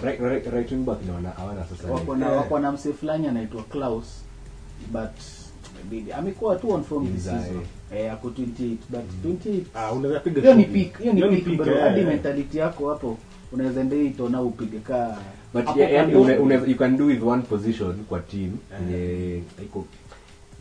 right- 0.04 0.20
right- 0.22 0.52
right 0.54 0.72
wing 0.72 0.84
back 0.84 0.98
naona 1.08 1.30
hawana 1.30 1.66
sasa 1.66 1.92
wako 1.94 2.16
na 2.16 2.30
wako 2.30 2.60
na 2.60 2.72
mse 2.72 2.94
fulani 2.94 3.28
anaitwa 3.28 3.64
Klaus 3.64 4.06
but 4.92 5.12
maybe 5.92 6.14
amekuwa 6.14 6.56
tu 6.56 6.72
on 6.72 6.84
form 6.84 7.08
this 7.14 7.24
season 7.24 7.62
eh 7.96 8.14
ako 8.14 8.28
28 8.30 8.76
but 8.90 9.02
28 9.46 9.62
ah 9.76 9.92
unaweza 9.92 10.20
piga 10.20 10.42
hiyo 10.42 10.54
ni 10.56 10.64
shughuli. 10.64 10.92
hiyo 11.00 11.14
ni 11.14 11.38
peak 11.42 11.58
bro 11.58 11.74
eh. 11.76 11.82
hadi 11.82 12.02
mentality 12.02 12.58
yako 12.58 12.90
hapo 12.90 13.18
unaweza 13.52 13.82
endea 13.82 14.04
itona 14.04 14.42
upige 14.42 14.80
ka 14.80 15.18
but 15.54 15.76
yeah, 15.76 16.10
you 16.68 16.76
can 16.78 16.98
do 16.98 17.06
with 17.06 17.24
one 17.24 17.42
position 17.42 17.94
kwa 18.10 18.20
team 18.20 18.52
Yeah. 18.92 19.02
Yeah. 19.02 19.42
iko 19.64 19.86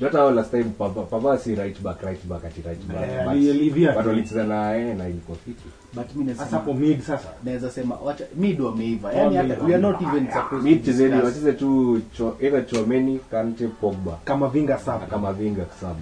jota 0.01 0.19
hao 0.19 0.31
last 0.31 0.51
time 0.51 0.65
papa 0.65 1.03
papa 1.03 1.39
si 1.39 1.55
right 1.55 1.81
back 1.83 2.03
right 2.03 2.27
back 2.27 2.45
ati 2.45 2.63
right 2.67 2.87
back. 2.87 2.99
But- 2.99 3.29
ali- 3.31 3.51
alivia 3.51 3.93
but 3.93 4.03
tu. 4.03 4.09
walicheza 4.09 4.45
na 4.45 4.71
yeye 4.73 4.95
na 4.95 5.09
ilikuwa 5.09 5.39
fiti. 5.39 5.65
But 5.95 6.15
mimi 6.17 6.35
sasa 6.35 6.57
hapo 6.57 6.75
mid 6.75 7.01
sasa. 7.01 7.29
Naweza 7.45 7.71
sema 7.71 7.97
wacha 8.05 8.25
mid 8.37 8.61
wameiva. 8.61 9.13
Yani 9.13 9.37
hata 9.37 9.65
we 9.65 9.75
are 9.75 9.83
not 9.83 10.03
even 10.03 10.27
supposed 10.33 10.63
mid 10.65 10.85
chezeni 10.85 11.15
wacheze 11.23 11.53
tu 11.53 12.01
either 12.41 12.67
Chouameni 12.67 13.21
Kante 13.31 13.67
Pogba. 13.67 14.19
Kama 14.25 14.49
vinga 14.49 14.79
sasa 14.79 15.07
kama 15.07 15.33
vinga 15.33 15.67
sub. 15.81 15.97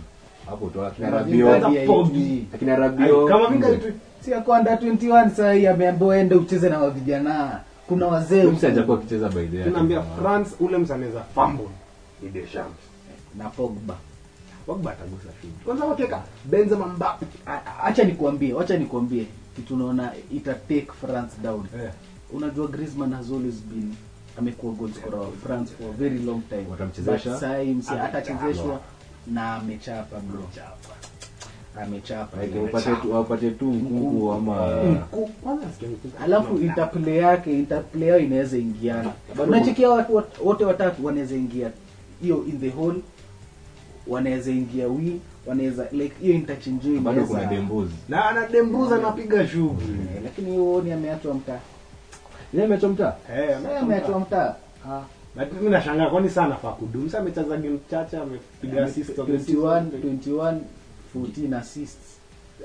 Hapo 0.51 0.67
tu 0.67 0.83
akina 0.85 1.07
Kama 1.09 1.19
Rabiot. 1.19 1.37
Vinga 1.53 1.69
hadi 1.69 1.87
Pogba. 1.87 2.05
haijui. 2.15 2.47
akina 2.55 2.77
Rabiot. 2.77 3.29
kama 3.29 3.47
vinga 3.49 3.69
si 4.21 4.35
ako 4.35 4.53
under 4.53 4.79
21 4.79 5.31
saa 5.31 5.53
hii 5.53 5.67
ameambiwa 5.67 6.19
ende 6.19 6.35
ucheze 6.35 6.69
na 6.69 6.79
wavijana 6.79 7.61
kuna 7.89 8.07
wazee 8.07 8.45
Mtu 8.45 8.67
hajakuwa 8.67 8.99
akicheza 8.99 9.29
by 9.29 9.47
the 9.47 9.57
way. 9.57 9.65
tunaambia 9.65 10.03
France 10.03 10.51
ule 10.61 10.79
msaneza 10.79 11.21
fumble. 11.35 11.69
Ni 12.23 12.29
Deschamps 12.31 12.77
na 13.39 13.49
Pogba. 13.49 13.97
Pogba 14.67 14.91
atagusa 14.93 15.29
shughuli 15.41 15.55
kwanza 15.65 16.23
Benzema 16.45 16.87
Mbappe 16.87 17.27
acha 17.85 18.05
nikuambie 18.05 18.55
acha 18.61 18.77
nikuambie 18.79 19.27
kitu 19.57 19.77
naona 19.77 20.13
ita 20.33 20.55
take 20.55 20.89
France 21.01 21.37
down. 21.43 21.67
Yeah. 21.81 21.93
unajua 22.33 22.67
Griezmann 22.69 23.13
has 23.13 23.31
always 23.31 23.55
been 23.55 23.95
amekuwa 24.39 24.73
goal 24.73 24.93
scorer 24.93 25.19
wa 25.21 25.33
France 25.47 25.73
for 25.79 25.87
a 25.89 25.93
very 25.93 26.19
long 26.19 26.43
time. 26.49 26.67
Watamchezesha? 26.71 27.39
Atachezeshwa 28.05 28.81
na 29.27 29.55
amechapa 29.55 30.21
bro. 30.21 30.49
Amechapa 31.83 32.37
wapate 33.13 33.51
tu 33.51 33.65
mkungu 33.65 34.33
ama 34.33 34.55
alafu 36.25 36.57
interplay 36.59 37.17
yake 37.19 37.59
interplay 37.59 38.09
yao 38.09 38.19
inaweza 38.19 38.57
ingiana 38.59 39.13
Bado- 39.37 39.51
watu 39.91 40.23
wote 40.45 40.65
watatu 40.65 41.07
wanaweza 41.07 41.35
ingia 41.37 41.71
hiyo 42.23 42.45
in 42.49 42.61
the 42.61 42.71
hole 42.71 43.01
wanaweza 44.07 44.51
ingia 44.51 44.87
wi 44.89 45.21
wanaweza 45.47 45.87
like 45.93 46.15
hiyo 46.21 46.35
interchange 46.35 46.89
hiyo 46.89 47.01
bado 47.01 47.25
kuna 47.25 47.45
dembuzi. 47.45 47.95
Na 48.09 48.25
ana 48.25 48.49
anapiga 48.97 49.49
shughuli 49.49 49.99
Eh, 50.17 50.23
lakini 50.25 50.57
huoni 50.57 50.93
ameachwa 50.93 51.35
mtaa. 51.35 51.61
Yeye 52.55 52.67
ameacha 52.67 52.89
mtaa? 52.89 53.15
Eh 53.37 53.49
Eh, 53.51 53.79
ameachwa 53.83 54.21
mtaa. 54.21 54.55
Lakini 55.37 55.59
mimi 55.61 55.71
nashangaa 55.71 56.11
kwani 56.11 56.31
sana 56.31 56.55
fa 56.57 56.71
kudumu. 56.73 57.07
Sasa 57.07 57.19
amecheza 57.19 57.57
game 57.57 57.79
chache 57.91 58.17
amepiga 58.17 58.85
assist 58.85 59.19
21 59.19 59.83
21 59.91 60.59
14 61.15 61.55
assists. 61.57 62.13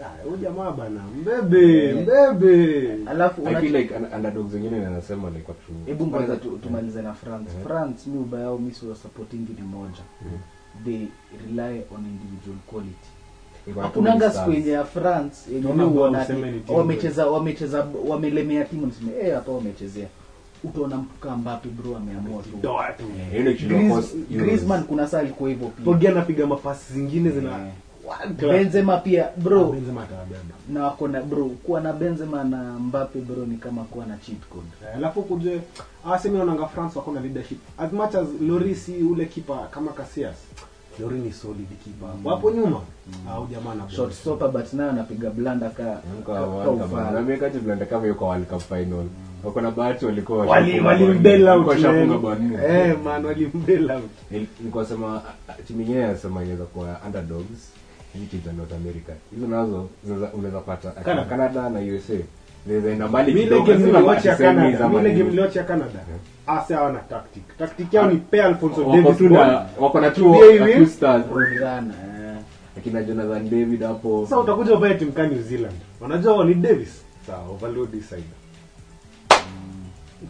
Ah, 0.03 0.23
huyu 0.23 0.37
jamaa 0.37 0.71
bana 0.71 1.01
mbebe 1.21 1.93
mbebe. 1.93 2.97
alafu 3.05 3.47
I 3.47 3.55
feel 3.55 3.75
like 3.75 3.93
un- 3.95 4.15
underdogs 4.15 4.53
wengine 4.53 4.79
wanasema 4.85 5.29
like 5.29 5.45
watu 5.47 5.71
hebu 5.85 6.07
ngoja 6.07 6.35
tumalize 6.63 7.01
na 7.01 7.13
france. 7.13 7.51
France 7.63 8.09
mi 8.09 8.17
ubaya 8.19 8.45
au 8.47 8.59
mi 8.59 8.73
sio 8.73 8.95
supporting 8.95 9.47
ni 9.59 9.61
moja. 9.61 10.01
Mhm. 10.21 10.37
They 10.85 11.07
rely 11.47 11.81
on 11.95 12.05
individual 12.05 12.57
quality. 12.67 13.07
Hakunanga 13.81 14.31
siku 14.31 14.51
yenye 14.51 14.71
ya 14.71 14.85
france 14.85 15.51
yenye 15.53 15.67
wamecheza 16.67 17.27
wamecheza 17.27 17.87
wamelemea 18.07 18.65
timu 18.65 18.85
niseme 18.85 19.11
eh 19.21 19.33
hapa 19.35 19.51
wamechezea. 19.51 20.07
Utaona 20.63 20.97
mtu 20.97 21.15
kaa 21.19 21.37
Mbappe 21.37 21.69
bro 21.69 21.97
ameamua 21.97 22.43
Euros. 23.71 24.15
Griezmann 24.29 24.83
kuna 24.83 25.07
saa 25.07 25.19
alikuwa 25.19 25.49
hivyo 25.49 25.67
pia. 25.67 25.85
Pogba 25.85 26.09
anapiga 26.09 26.47
mapasi 26.47 26.93
zingine 26.93 27.29
zina 27.29 27.49
Eh. 27.51 27.73
Benzema 28.39 28.97
pia 28.97 29.29
bro. 29.37 29.63
Benzema 29.65 30.07
na 30.69 30.83
wako 30.83 31.07
na 31.07 31.21
bro 31.21 31.45
kuwa 31.45 31.81
na 31.81 31.93
Benzema 31.93 32.43
na 32.43 32.57
Mbappe 32.79 33.19
bro 33.19 33.45
ni 33.45 33.57
kama 33.57 33.83
kuwa 33.83 34.05
na 34.05 34.17
cheat 34.17 34.39
code. 34.49 34.67
Eh, 34.83 34.95
alafu 34.95 35.21
kuje 35.23 35.61
asemi 36.11 36.37
naonanga 36.37 36.67
france 36.67 36.99
wako 36.99 37.11
na 37.11 37.19
leadership. 37.21 37.57
As 37.77 37.91
much 37.93 38.15
as 38.15 38.27
lori 38.41 38.77
ule 39.11 39.25
kipa 39.25 39.67
kama 39.71 39.91
Casillas 39.91 40.37
lori 40.99 41.19
ni 41.19 41.31
solid 41.31 41.67
kipa 41.83 42.05
wapo 42.23 42.51
nyuma. 42.51 42.81
Au 43.31 43.47
jamaa 43.47 43.75
na 43.75 43.89
short 43.89 44.13
stopper 44.13 44.47
but 44.51 44.73
nayo 44.73 44.89
anapiga 44.89 45.29
blanda 45.29 45.69
ka 45.69 45.83
ka- 46.25 46.45
ufala. 46.71 47.11
Na 47.11 47.21
mimi 47.21 47.37
kati 47.39 47.59
blanda 47.59 47.85
kama 47.85 48.07
yuko 48.07 48.25
World 48.25 48.45
Cup 48.47 48.61
final. 48.61 49.05
Wako 49.43 49.61
na 49.61 49.71
bahati 49.71 50.05
walikuwa 50.05 50.45
wali 50.45 50.71
washafunga 50.71 50.87
wali 50.89 51.05
bao 51.05 51.47
out 51.49 51.67
washafunga 51.67 52.17
eh 52.67 52.97
man 53.03 53.25
wali 53.25 53.51
mbail 53.53 53.91
out. 53.91 54.03
Nilikuwa 54.31 54.85
sema 54.85 55.21
timu 55.67 55.81
yenyewe 55.81 56.05
anasema 56.05 56.41
inaweza 56.43 56.63
kuwa 56.65 56.99
underdogs. 57.05 57.71
Hizi 58.13 58.25
timu 58.25 58.41
za 58.45 58.53
North 58.53 58.73
America. 58.73 59.11
Hizo 59.35 59.47
nazo 59.47 59.87
zinaweza- 60.05 60.33
unaweza 60.33 60.59
pata. 60.59 60.91
Canada. 61.25 61.69
Na 61.69 61.79
USA. 61.79 62.13
Game 62.67 64.37
semi 64.37 64.61
Canada 65.63 65.99
ase 66.47 66.73
hawana 66.73 66.99
tactic. 66.99 67.57
Tactic 67.57 67.93
yao 67.93 68.11
ni 68.11 68.17
pay 68.17 68.41
Alfonso 68.41 68.83
Davis 68.83 69.21
wako 69.79 69.99
na 70.01 70.11
tu 70.11 70.35
stars. 70.87 71.25
Akina 72.77 73.03
Jonathan 73.03 73.49
David 73.49 73.83
hapo. 73.83 74.23
sasa 74.23 74.39
utakuja 74.39 74.73
uvae 74.75 74.93
timu 74.93 75.11
kama 75.11 75.27
New 75.29 75.41
Zealand. 75.41 75.75
Wanajua 76.01 76.45
ni 76.45 76.53
Davis 76.53 77.01
sawa 77.27 77.49
overload 77.49 78.01
side. 78.01 78.23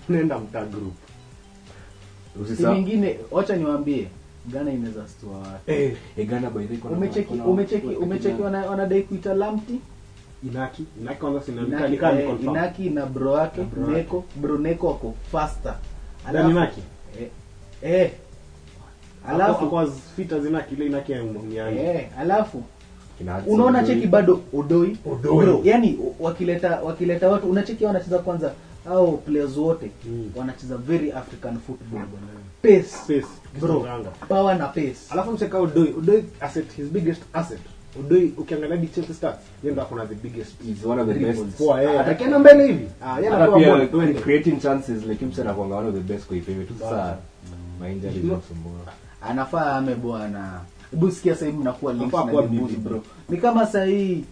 Nenda 0.10 0.40
mta 0.40 0.66
group. 0.66 0.94
Usisa- 2.42 2.74
timu 2.74 3.20
wacha 3.32 3.56
niwaambie 3.56 4.08
Ghana 4.52 4.72
inaweza 4.72 5.08
stua 5.08 5.38
watu 5.38 5.72
eh 5.72 5.94
Eh, 6.18 6.28
Ghana 6.28 6.50
by 6.50 6.64
the 6.64 6.70
way, 6.70 6.78
kuna- 6.78 6.94
umecheki 6.98 7.34
umecheki 7.34 7.88
kuna- 8.36 8.46
wana- 8.46 8.70
wanadai 8.70 9.02
kuita 9.04 9.34
Lamptey 9.34 9.80
Inaki 10.44 10.86
Inaki 11.02 11.20
kwanza 11.20 11.42
Inaki, 11.52 11.90
ni 11.92 11.96
eh, 11.96 12.28
confirm 12.28 12.50
Inaki 12.50 12.90
na 12.90 13.06
bro 13.06 13.32
wake 13.32 13.62
Na 13.62 13.68
bro. 13.68 13.88
Neko 13.88 14.24
bro 14.36 14.58
Neko 14.58 14.88
wako 14.88 15.14
faster. 15.32 15.76
Dani 16.34 16.52
Inaki? 16.52 16.82
Eh, 17.22 17.28
eh. 17.82 18.12
Alafu 19.28 19.44
alafu 19.44 19.70
kwa 19.70 19.92
fit 20.16 20.34
as 20.34 20.46
Inaki 20.46 20.76
ile 20.76 20.86
Inaki 20.86 21.12
ya 21.12 21.24
mniani 21.24 21.80
eh 21.80 22.08
alafu 22.20 22.64
unaona 23.48 23.80
Odoi. 23.80 23.96
cheki 23.96 24.08
bado? 24.08 24.42
Odoi. 24.54 24.98
Odoi. 25.06 25.46
bro 25.46 25.62
yani 25.64 26.00
wakileta 26.20 26.82
wakileta 26.82 27.30
watu 27.30 27.50
unacheki 27.50 27.84
hao 27.84 27.94
wanacheza 27.94 28.20
kwanza 28.20 28.54
au 28.90 29.18
players 29.18 29.58
wote 29.58 29.92
Mm. 30.06 30.32
wanacheza 30.36 30.78
very 30.78 31.12
african 31.12 31.58
football 31.60 32.02
pace. 32.62 32.84
Space 32.84 33.28
bro 33.60 33.74
Kisonganga. 33.76 34.10
power 34.10 34.58
na 34.58 34.68
pace. 34.68 34.98
Alafu 35.10 35.32
mcheka 35.32 35.60
Odoi. 35.60 35.94
Odoi 35.98 36.24
asset 36.42 36.72
his 36.76 36.86
biggest 36.86 37.22
asset 37.34 37.60
Odoi 38.00 38.34
ukiangalia 38.38 38.78
di 38.78 38.88
Chelsea 38.88 39.16
stats 39.16 39.40
yeye 39.64 39.74
ndo 39.74 39.82
akona 39.82 40.06
the 40.06 40.16
biggest 40.16 40.52
He's 40.66 40.86
one 40.86 41.02
of 41.02 41.08
the 41.08 41.14
best. 41.14 41.42
poa 41.58 41.82
yeye. 41.82 42.00
atakienda 42.00 42.40
mbele 42.40 42.68
hivi 42.68 42.88
ah 43.02 43.20
yeye 43.20 43.30
anapewa 43.34 43.60
pia 43.60 43.88
ball 43.88 44.14
creating 44.16 44.60
chances 44.62 45.06
like 45.06 45.26
him 45.26 45.34
sana 45.34 45.54
kwanga 45.54 45.76
one 45.76 45.88
of 45.88 45.94
the 45.96 46.14
best 46.14 46.26
kwa 46.28 46.38
ipewe 46.38 46.64
tu 46.66 46.74
sasa. 46.80 47.18
Mainja 47.80 48.12
ni 48.12 48.18
Mm. 48.20 48.40
anafaa 49.22 49.76
ame 49.76 49.96
bwana 49.96 50.62
hebu 50.92 51.12
sikia 51.12 51.34
sasa 51.34 51.46
hivi 51.46 51.58
mnakuwa 51.58 51.94
links 51.94 52.14
na 52.14 52.42
Mbuzi 52.42 52.76
bro 52.76 53.02
ni 53.30 53.38
kama 53.38 53.66
sasa 53.66 53.86
hii 53.86 54.24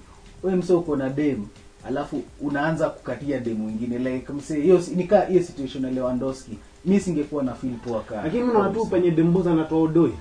wewe 0.43 0.55
mse 0.57 0.73
uko 0.73 0.95
na 0.95 1.09
dem 1.09 1.45
alafu 1.87 2.21
unaanza 2.41 2.89
kukatia 2.89 3.39
dem 3.39 3.57
mwingine 3.57 3.97
like 3.99 4.33
mse 4.33 4.61
hiyo 4.61 4.81
nika 4.95 5.21
hiyo 5.21 5.43
situation 5.43 5.83
ya 5.85 5.91
Lewandowski 5.91 6.57
mimi 6.85 6.99
singekuwa 6.99 7.43
na 7.43 7.53
feel 7.53 7.73
poa 7.73 8.01
kaka. 8.01 8.21
lakini 8.23 8.41
mimi 8.41 8.53
naona 8.53 8.69
tu 8.69 8.85
penye 8.85 9.11
Dembuza 9.11 9.51
anatoa 9.51 9.81
Odoi 9.81 10.13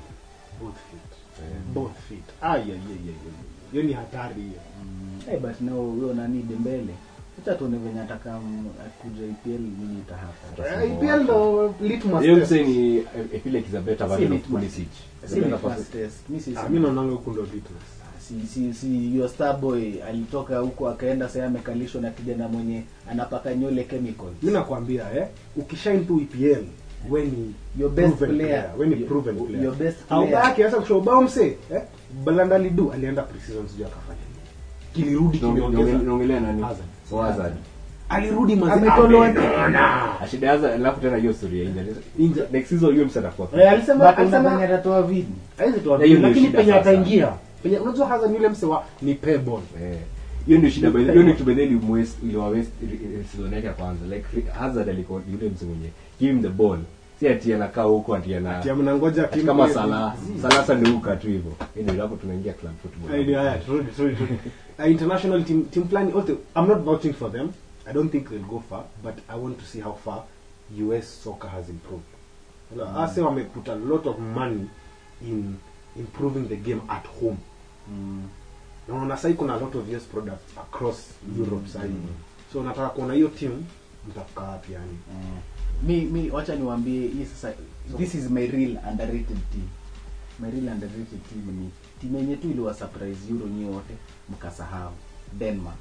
both 0.63 0.75
fit 0.91 1.14
both 1.75 1.93
feet. 2.09 2.25
ah 2.43 2.57
yeah 2.57 2.69
yeah 2.69 2.79
yeah 2.89 3.07
yeah. 3.07 3.73
hiyo 3.73 3.83
ni 3.83 3.93
hatari 3.93 4.35
hiyo 4.43 4.61
Eh, 5.33 5.41
but 5.41 5.61
now 5.61 5.91
huyo 5.91 6.15
nani 6.15 6.43
Dembele 6.43 6.95
acha 7.43 7.55
tuone 7.55 7.79
venye 7.79 8.01
ataka 8.01 8.41
kuja 9.03 9.25
EPL 9.27 9.61
nini 9.63 9.99
itahapa 9.99 10.85
EPL 10.85 11.23
ndo 11.25 11.75
litmus 11.81 12.23
hiyo 12.23 12.37
test. 12.37 12.51
mse 12.53 12.63
ni 12.65 12.99
I 13.35 13.39
feel 13.43 13.55
like 13.57 13.67
he's 13.67 13.75
a 13.75 13.81
better 13.81 14.09
Si 14.09 14.15
version 14.17 14.33
of. 14.33 14.43
Pulisic 14.49 14.89
si 15.27 15.41
litmus 15.41 15.91
test 15.93 16.17
mimi 16.29 16.41
si 16.43 16.51
mimi 16.51 16.81
naonanga 16.81 17.13
huku 17.13 17.31
ndo 17.31 17.43
litmus 17.43 17.83
si 18.29 18.47
si 18.47 18.75
si 18.75 19.17
your 19.17 19.29
star 19.29 19.57
boy 19.61 20.03
alitoka 20.03 20.59
huko 20.59 20.89
akaenda 20.89 21.29
sasa 21.29 21.47
amekalishwa 21.47 22.01
na 22.01 22.11
kijana 22.11 22.49
mwenye 22.49 22.83
anapaka 23.11 23.55
nywele 23.55 23.85
chemical. 23.85 24.29
mi 24.43 24.51
nakwambia 24.53 25.13
eh 25.17 25.27
ukishine 25.57 25.99
tu 25.99 26.21
EPL 26.21 26.65
we 27.11 27.25
ni 27.25 27.55
Your 27.79 27.91
best 27.91 28.17
proven 28.17 28.37
player. 28.39 28.71
ni 28.79 28.85
Your- 28.97 29.09
proven 29.09 29.37
player 29.37 29.65
your 29.65 29.75
best 29.77 29.99
player. 30.09 30.33
baki 30.33 30.63
sasa 30.63 30.77
kushow 30.77 31.01
bao 31.01 31.23
mse 31.23 31.47
eh 31.75 31.83
Balanda 32.25 32.59
lidu 32.59 32.93
alienda 32.93 33.23
pre-season 33.23 33.69
sijui 33.69 33.85
akafanya 33.87 34.19
kilirudi 34.95 35.39
kimeongeza 35.39 35.99
naongelea 35.99 36.41
nani 36.41 36.63
Hazard. 36.63 36.89
So 37.11 37.17
Hazard. 37.19 37.55
alirudi 38.09 38.57
mazi 38.57 38.73
Ametolewa- 38.73 39.27
amegona. 39.29 40.21
Alafu 40.75 41.01
tena 41.01 41.17
hiyo 41.17 41.33
story 41.33 41.59
ya 41.59 41.65
injury. 41.65 41.95
Injury. 42.19 42.47
Next 42.53 42.69
season 42.69 42.91
huyo 42.93 43.05
mse 43.07 43.19
atakuwa 43.19 43.49
Eh, 43.63 43.71
alisema 43.73 44.17
alisema 44.17 44.63
atatoa 44.63 45.03
vidi 45.03 45.29
haizi 45.59 45.81
toa 45.81 45.99
Na 45.99 46.07
lakini 46.07 46.49
penye 46.49 46.75
ataingia 46.75 47.29
penye 47.63 47.79
unajua 47.79 48.07
Hazard 48.07 48.33
yule 48.35 48.49
mse 48.49 48.67
wa 48.67 48.85
ni 49.03 49.15
pay 49.15 49.35
Eh. 49.35 49.41
Hiyo 50.47 50.59
ndio 50.59 50.71
shida 50.71 50.91
hiyo 50.91 51.23
ndio 51.23 51.35
kitu 51.35 51.47
way 51.51 51.57
ilimwest- 51.67 52.23
iliwa 52.25 52.59
i- 52.59 52.65
season 53.33 53.53
yake 53.53 53.67
ya 53.67 53.73
kwanza 53.73 54.07
like 54.17 54.51
Hazard 54.59 54.89
alikuwa 54.89 55.23
yule 55.33 55.49
mzee 55.49 55.67
mwenye 55.67 55.91
give 56.21 56.33
him 56.33 56.43
the 56.43 56.49
ball 56.49 56.79
si 57.21 57.29
ati 57.29 57.55
anakaa 57.55 57.83
huko 57.83 58.15
ati 58.15 58.35
ana 58.35 58.59
ati 58.59 58.73
mnangoja 58.73 59.25
timu 59.25 59.47
kama 59.47 59.71
sala 59.71 60.17
sala 60.43 60.55
sasa 60.55 60.75
ndio 60.75 60.93
huka 60.93 61.17
tu 61.17 61.27
hivyo 61.27 61.53
hiyo 61.75 61.87
ndio 61.93 62.03
hapo 62.03 62.17
tunaingia 62.17 62.53
club 62.53 62.73
football 62.83 63.23
ndio 63.23 63.39
haya, 63.39 63.59
turudi, 63.59 63.91
turudi, 63.97 64.17
turudi. 64.17 64.39
International 64.93 65.45
team 65.45 65.65
team 65.65 65.85
plan 65.85 66.07
also 66.17 66.33
I'm 66.57 66.67
not 66.69 66.79
vouching 66.79 67.13
for 67.13 67.33
them. 67.33 67.49
I 67.87 67.93
don't 67.93 68.11
think 68.13 68.29
they'll 68.29 68.43
go 68.51 68.63
far, 68.71 68.85
but 69.03 69.15
I 69.29 69.39
want 69.39 69.59
to 69.59 69.65
see 69.65 69.81
how 69.81 69.93
far 70.05 70.23
US 70.89 71.23
soccer 71.25 71.51
has 71.51 71.69
improved. 71.69 72.05
You 72.71 72.79
know, 72.83 73.05
Ase 73.05 73.21
wame 73.21 73.45
put 73.45 73.69
a 73.69 73.75
lot 73.75 74.07
of 74.11 74.19
money 74.19 74.67
in 75.23 75.57
improving 75.97 76.49
the 76.49 76.57
game 76.57 76.81
at 76.89 77.07
home. 77.21 77.37
Na 78.89 78.95
unaona 78.95 79.17
sasa 79.17 79.35
kuna 79.35 79.55
a 79.55 79.59
lot 79.61 79.79
of 79.79 79.89
US 79.89 80.03
products 80.03 80.59
across 80.59 80.97
Europe 81.39 81.67
sasa 81.69 81.83
hivi. 81.87 81.99
So 82.53 82.63
nataka 82.63 82.89
kuona 82.89 83.15
hiyo 83.15 83.29
team 83.29 83.65
mtafika 84.09 84.41
wapi 84.41 84.73
yani. 84.73 84.99
mi 85.83 86.01
mi 86.05 86.31
wacha 86.31 86.55
niwaambie 86.57 87.01
hii 87.09 87.25
sasa 87.25 87.55
this 87.97 88.15
is 88.15 88.31
my 88.31 88.47
real 88.47 88.79
underrated 88.91 89.39
team 89.53 89.69
my 90.41 90.51
real 90.51 90.69
underrated 90.69 91.23
team 91.29 91.57
ni 91.61 91.71
timu 92.01 92.19
yenye 92.19 92.37
tu 92.37 92.51
iliwa 92.51 92.75
surprise 92.75 93.19
euro 93.31 93.47
nyi 93.47 93.65
wote 93.65 93.95
mkasahau 94.29 94.93
denmark 95.39 95.79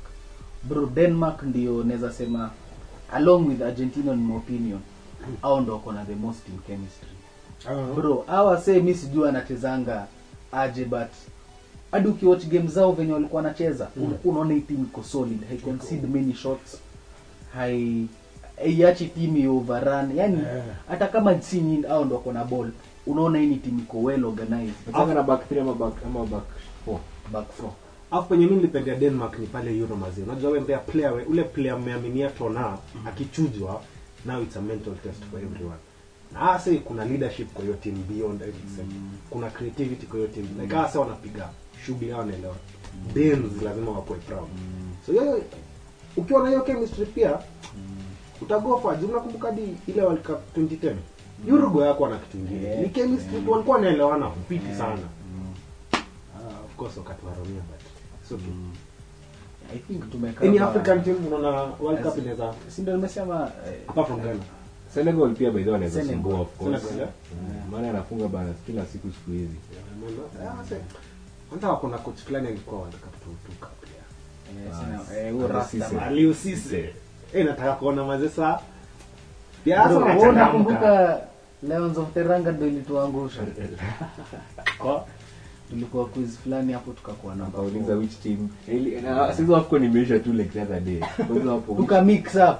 bro 0.63 0.85
denmark 0.85 1.43
ndio 1.43 1.83
naweza 1.83 2.13
sema 2.13 2.51
along 3.11 3.47
with 3.47 3.61
argentina 3.61 4.13
in 4.13 4.19
my 4.27 4.35
opinion 4.35 4.79
au 5.41 5.61
ndo 5.61 5.79
kona 5.79 5.99
na 5.99 6.05
the 6.05 6.15
most 6.15 6.47
in 6.47 6.59
chemistry 6.67 7.09
bro 7.95 8.23
hawa 8.27 8.61
say 8.61 8.81
mi 8.81 8.95
sijui 8.95 9.29
anachezanga 9.29 10.07
aje 10.51 10.85
but 10.85 11.09
hadi 11.93 12.07
ukiwatch 12.07 12.45
game 12.45 12.67
zao 12.67 12.91
venye 12.91 13.13
walikuwa 13.13 13.41
wanacheza 13.41 13.87
Mm. 13.97 14.03
ulikuwa 14.03 14.33
unaona 14.35 14.53
hii 14.53 14.61
team 14.61 14.81
iko 14.81 15.03
solid. 15.03 15.47
Hai 15.49 15.57
concede 15.57 16.07
many 16.07 16.33
shots. 16.33 16.77
Hai 17.53 18.07
iachi 18.65 19.05
timu 19.05 19.37
ya 19.37 19.49
yani 20.15 20.37
Eh. 20.39 20.63
hata 20.87 21.07
kama 21.07 21.41
si 21.41 21.61
nyingi 21.61 21.85
au 21.87 22.05
ndo 22.05 22.15
wako 22.15 22.31
na 22.33 22.45
ball. 22.45 22.71
Unaona 23.07 23.39
hii 23.39 23.45
ni 23.47 23.55
timu 23.55 23.79
iko 23.79 24.03
well 24.03 24.25
organized. 24.25 24.73
Na 25.13 25.23
back 25.23 25.49
3 25.51 25.61
ama 25.61 25.73
back 25.73 25.93
ama 26.05 26.25
back 26.25 26.43
4 26.87 26.99
back 27.31 27.51
four. 27.51 27.71
Afu 28.11 28.29
penye 28.29 28.45
mimi 28.45 28.55
nilipendea 28.57 28.95
Denmark 28.95 29.39
ni 29.39 29.47
pale 29.47 29.77
Euro 29.77 29.95
mazio 29.95 30.23
Unajua 30.23 30.51
wewe 30.51 30.63
mbea 30.63 30.77
player 30.79 31.13
we, 31.13 31.23
ule 31.23 31.43
player 31.43 31.79
mmeaminia 31.79 32.29
tona 32.29 32.77
akichujwa 33.05 33.81
now 34.25 34.41
it's 34.41 34.57
a 34.57 34.61
mental 34.61 34.93
test 35.03 35.23
for 35.31 35.39
everyone. 35.39 35.77
Na 36.33 36.39
kuna 36.79 37.05
leadership 37.05 37.53
kwa 37.53 37.63
hiyo 37.63 37.75
team 37.75 37.95
beyond 38.09 38.41
everything. 38.41 38.87
Kuna 39.29 39.49
creativity 39.49 40.05
kwa 40.05 40.15
hiyo 40.17 40.27
team. 40.27 40.45
Like 40.61 40.75
hasa 40.75 40.99
wanapiga 40.99 41.49
shughuli 41.85 42.09
yao 42.09 42.19
wanaelewa. 42.19 42.55
Danes 43.15 43.61
lazima 43.63 43.91
wakuwe 43.91 44.19
proud. 44.19 44.47
So 45.05 45.11
hiyo 45.11 45.41
ukiwa 46.17 46.43
na 46.43 46.49
hiyo 46.49 46.61
chemistry 46.61 47.05
pia 47.05 47.39
utagofa. 48.41 48.95
Juu 48.95 49.07
nakumbuka 49.07 49.47
hadi 49.47 49.77
ile 49.87 50.01
World 50.01 50.21
Cup 50.21 50.57
2010. 50.57 50.95
Uruguay 51.51 51.87
yako 51.87 52.07
na 52.07 52.17
kitu 52.17 52.37
kingine. 52.37 52.61
Yeah. 52.63 52.81
Ni 52.81 52.89
chemistry 52.89 53.35
yeah. 53.35 53.49
walikuwa 53.49 53.75
wanaelewana 53.75 54.31
fiti 54.49 54.75
sana. 54.77 54.97
Ah, 55.93 56.65
of 56.65 56.75
course 56.77 56.97
wakati 56.97 57.25
wa 57.25 57.31
Romeo 57.33 57.61
but 57.61 57.79
so 58.29 58.37
i 59.73 59.77
think 59.79 60.11
tumeka 60.11 60.45
any 60.45 60.59
African 60.59 61.03
team 61.03 61.27
unaona 61.27 61.51
World 61.79 62.01
Cup 62.03 62.17
inaweza 62.17 62.53
si 62.67 62.81
ndio 62.81 62.95
nimesema 62.95 63.51
eh, 63.67 63.73
apart 63.87 64.07
from 64.07 64.19
Ghana. 64.21 64.39
Senegal 64.93 65.29
pia 65.35 65.51
by 65.51 65.63
the 65.63 65.69
way 65.69 65.75
anaweza 65.75 66.03
sumbua 66.05 66.39
of 66.39 66.57
course 66.57 66.81
Senegal, 66.81 66.97
yeah. 66.99 67.09
Mm, 67.65 67.71
maana 67.71 67.89
anafunga 67.89 68.27
bana 68.27 68.53
kila 68.65 68.85
siku 68.85 69.07
siku 69.11 69.31
hizi 69.31 69.55
Kwanza 71.53 71.75
kuna 71.75 71.97
coach 71.97 72.17
fulani 72.17 72.47
alikuwa 72.47 72.81
wanataka 72.81 73.07
Cup 73.59 73.71
pia. 73.81 75.17
Eh, 75.17 75.25
eh, 75.27 75.33
huyo 75.33 75.47
Rasta 75.47 75.77
Cisse. 76.33 76.77
man. 76.77 76.89
Eh 77.33 77.45
nataka 77.45 77.73
kuona 77.73 78.03
mazesa 78.03 78.59
Yeah, 79.65 79.83
sasa 79.83 79.99
unachangamka. 79.99 81.19
Lions 81.63 81.97
of 81.97 82.13
Teranga 82.13 82.51
ndio 82.51 82.67
ilituangusha. 82.67 83.39
Kwa- 84.79 85.05
tulikuwa 85.69 86.05
quiz 86.05 86.37
fulani 86.37 86.73
hapo 86.73 86.91
tukakuwa 86.91 87.35
na 87.35 87.45
kauliza 87.45 87.95
which 87.95 88.19
team. 88.23 88.49
Sisi 89.35 89.53
hapo 89.53 89.79
nimeisha 89.79 90.19
tu 90.19 90.33
like 90.33 90.49
the 90.49 90.61
other 90.61 90.79
day. 90.79 90.99
Hapo. 90.99 91.75
Tuka 91.75 92.01
mix 92.01 92.35
up. 92.35 92.57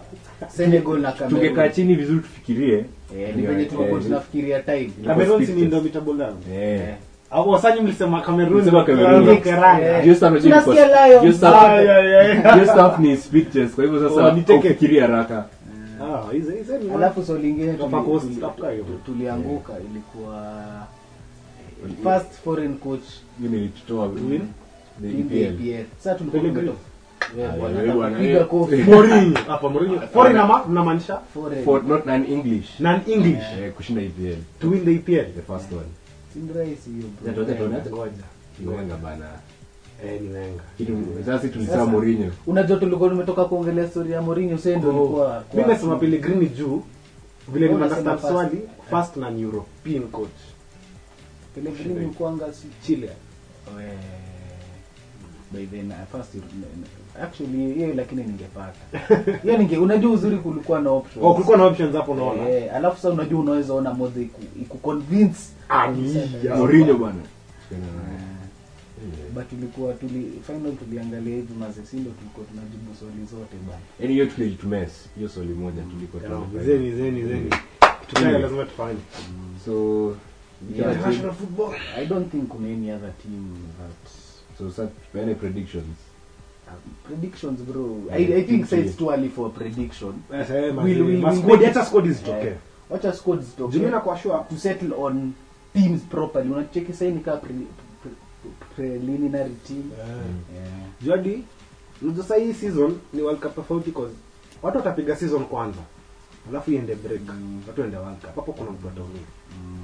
Senegal 0.49 0.99
na 0.99 1.11
tungekaa 1.11 1.69
chini 1.69 1.95
vizuri 1.95 2.19
tufikirie. 2.19 2.85
Eh, 3.17 3.35
ni 3.35 3.41
venye 3.41 3.65
tulikuwa 3.65 3.99
Eh, 3.99 4.03
tunafikiria 4.05 4.61
time. 4.61 4.91
Cameroon 5.05 5.45
si 5.45 5.51
ndio 5.51 5.79
down. 5.79 6.37
eh 6.53 6.95
Au 7.33 7.49
wasanyi 7.49 7.81
mlisema 7.81 8.21
Cameroon. 8.21 8.53
Mlisema 8.55 8.83
Cameroon. 8.83 9.25
ni 12.99 13.17
kwa 13.75 13.83
hivyo 13.83 14.09
sasa 14.09 14.33
ufikirie 14.57 15.01
haraka. 15.01 15.45
Ah, 16.01 16.31
hizo 16.33 16.51
hizo 16.51 16.73
alafu 16.95 17.23
so 17.23 17.37
lingine 17.37 17.73
tulianguka 19.05 19.73
ilikuwa 19.91 20.53
eh, 21.85 21.91
first 22.03 22.31
foreign 22.43 22.73
coach. 22.77 23.03
Hiyo 23.39 23.51
nilitutoa 23.51 24.05
Win? 24.05 24.41
the 25.01 25.07
EPL. 25.07 25.63
EPL 25.63 25.85
sasa 25.97 26.15
tulikuwa 26.15 26.43
tumetoka 26.43 26.77
wewe 27.37 27.49
bwana 27.59 27.79
wewe 27.79 27.93
bwana, 27.93 28.19
piga 28.19 28.43
kofi. 28.43 28.75
Mourinho. 28.75 29.39
Hapa 29.47 29.69
Mourinho. 29.69 29.99
Foreign 30.13 30.37
ama 30.37 30.65
mnamaanisha 30.67 31.17
foreign. 31.33 31.65
For 31.65 31.83
not 31.83 32.05
non 32.05 32.25
English 32.29 32.79
non 32.79 32.99
English 33.07 33.43
kushinda 33.75 34.01
EPL 34.01 34.37
to 34.61 34.69
win 34.69 34.85
the 34.85 34.91
EPL. 34.91 35.25
the 35.35 35.41
first 35.41 35.71
one 35.71 36.02
Eh, 40.05 40.21
unajua 42.47 42.77
tulikuwa 42.77 43.09
nimetoka 43.09 43.45
kuongelea 43.45 43.89
story 43.89 44.11
ya 44.11 44.21
morinyo 44.21 44.57
Mimi 45.53 45.67
nasema 45.67 45.95
juu 46.49 46.83
vile 47.47 47.65
Wewe 47.65 47.77
ni 47.79 47.85
unasema 47.85 48.11
understand 48.11 48.19
first. 48.19 48.33
swali 48.33 48.69
first 48.89 49.15
na 49.17 49.29
European 49.39 50.03
coach. 50.03 50.39
Pellegrini 51.55 52.09
kwanga 52.09 52.53
si 52.53 52.67
Chile. 52.85 53.09
by 55.51 55.65
then 55.65 55.91
uh, 55.91 55.97
first 56.11 56.35
actually 57.23 57.73
hiyo 57.73 57.93
lakini 57.95 58.23
ningepata. 58.23 58.99
Hiyo 59.43 59.57
ninge 59.57 59.77
unajua 59.77 60.11
uzuri 60.11 60.37
kulikuwa 60.37 60.81
na 60.81 60.89
options. 60.89 61.25
Oh, 61.25 61.33
kulikuwa 61.33 61.57
na 61.57 61.63
options 61.65 61.95
hapo 61.95 62.11
unaona. 62.11 62.49
eh 62.49 62.75
alafu 62.75 62.95
sasa 62.95 63.09
unajua 63.09 63.39
unaweza 63.39 63.73
ona 63.73 63.93
moja 63.93 64.21
iku, 64.21 64.41
iku 64.61 64.77
convince 64.77 65.39
Mourinho 66.57 66.93
bana 66.93 67.19
Eh, 67.71 69.33
but 69.33 69.51
ilikuwa 69.53 69.93
tuli 69.93 70.31
final 70.47 70.75
tuliangalia 70.75 71.35
hivi 71.35 71.53
maze 71.59 71.85
si 71.85 71.95
ndio 71.97 72.11
tulikuwa 72.11 72.45
tunajibu 72.45 72.95
swali 72.99 73.25
zote 73.25 73.55
bwana. 73.65 73.81
Yani 73.99 74.13
hiyo 74.13 74.25
tulitumess 74.25 75.09
hiyo 75.15 75.29
swali 75.29 75.53
moja 75.53 75.81
tulikuwa 75.81 76.23
tunafanya. 76.23 76.63
Zeni 76.63 76.91
zeni 76.91 77.23
zeni. 77.23 77.49
Tukae 78.07 78.31
lazima 78.39 78.65
tufanye. 78.65 78.99
so 79.65 80.15
Yeah, 80.69 80.79
yeah, 80.79 80.95
International 80.95 81.33
football. 81.33 81.75
I 81.97 82.05
don't 82.05 82.31
think 82.31 82.47
kuna 82.49 82.67
any 82.67 82.91
other 82.91 83.11
team 83.21 83.55
that 83.79 84.11
so 84.57 84.69
sasa 84.69 84.87
tupeane 84.87 85.35
predictions 85.35 85.97
predictions 87.07 87.59
bro 87.59 87.97
I, 88.11 88.23
I 88.35 88.43
think 88.43 88.65
say 88.65 88.79
it's 88.79 88.97
too 88.97 89.11
early 89.11 89.29
for 89.29 89.49
prediction 89.53 90.13
Eh, 90.33 90.39
sasa 90.47 90.53
We'll- 90.53 90.73
we'll- 90.83 91.05
we'll 91.05 91.21
Masquad 91.21 91.51
make 91.59 91.65
hata 91.65 91.79
it- 91.81 91.85
squad 91.87 92.07
zitokee. 92.11 92.47
Eh, 92.47 92.55
wacha 92.89 93.13
squads 93.13 93.45
zitoke. 93.45 93.71
Juu 93.73 93.79
mimi 93.79 93.91
nakuwa 93.91 94.17
sure 94.17 94.39
to 94.49 94.57
settle 94.57 94.93
on 94.97 95.33
teams 95.73 96.01
properly 96.01 96.49
unacheki 96.51 96.93
sasa 96.93 97.05
ni 97.05 97.19
kama 97.19 97.37
pre, 97.37 97.55
pre, 98.03 98.11
preliminary 98.75 99.55
team 99.67 99.91
yeah. 100.55 100.67
Jadi 101.01 101.43
unajua 102.01 102.23
sasa 102.23 102.35
hii 102.35 102.53
season 102.53 102.97
ni 103.13 103.21
World 103.21 103.39
Cup 103.39 103.55
tofauti 103.55 103.91
cause 103.91 104.13
watu 104.61 104.77
watapiga 104.77 105.15
season 105.15 105.45
kwanza. 105.45 105.79
Alafu 106.49 106.71
iende 106.71 106.95
break. 106.95 107.21
Mm. 107.29 107.61
Watu 107.67 107.83
ende 107.83 107.97
World 107.97 108.17
Cup. 108.21 108.35
Hapo 108.35 108.53
kuna 108.53 108.71
mtu 108.71 108.87
ataumia. 108.87 109.21
Mm. 109.57 109.79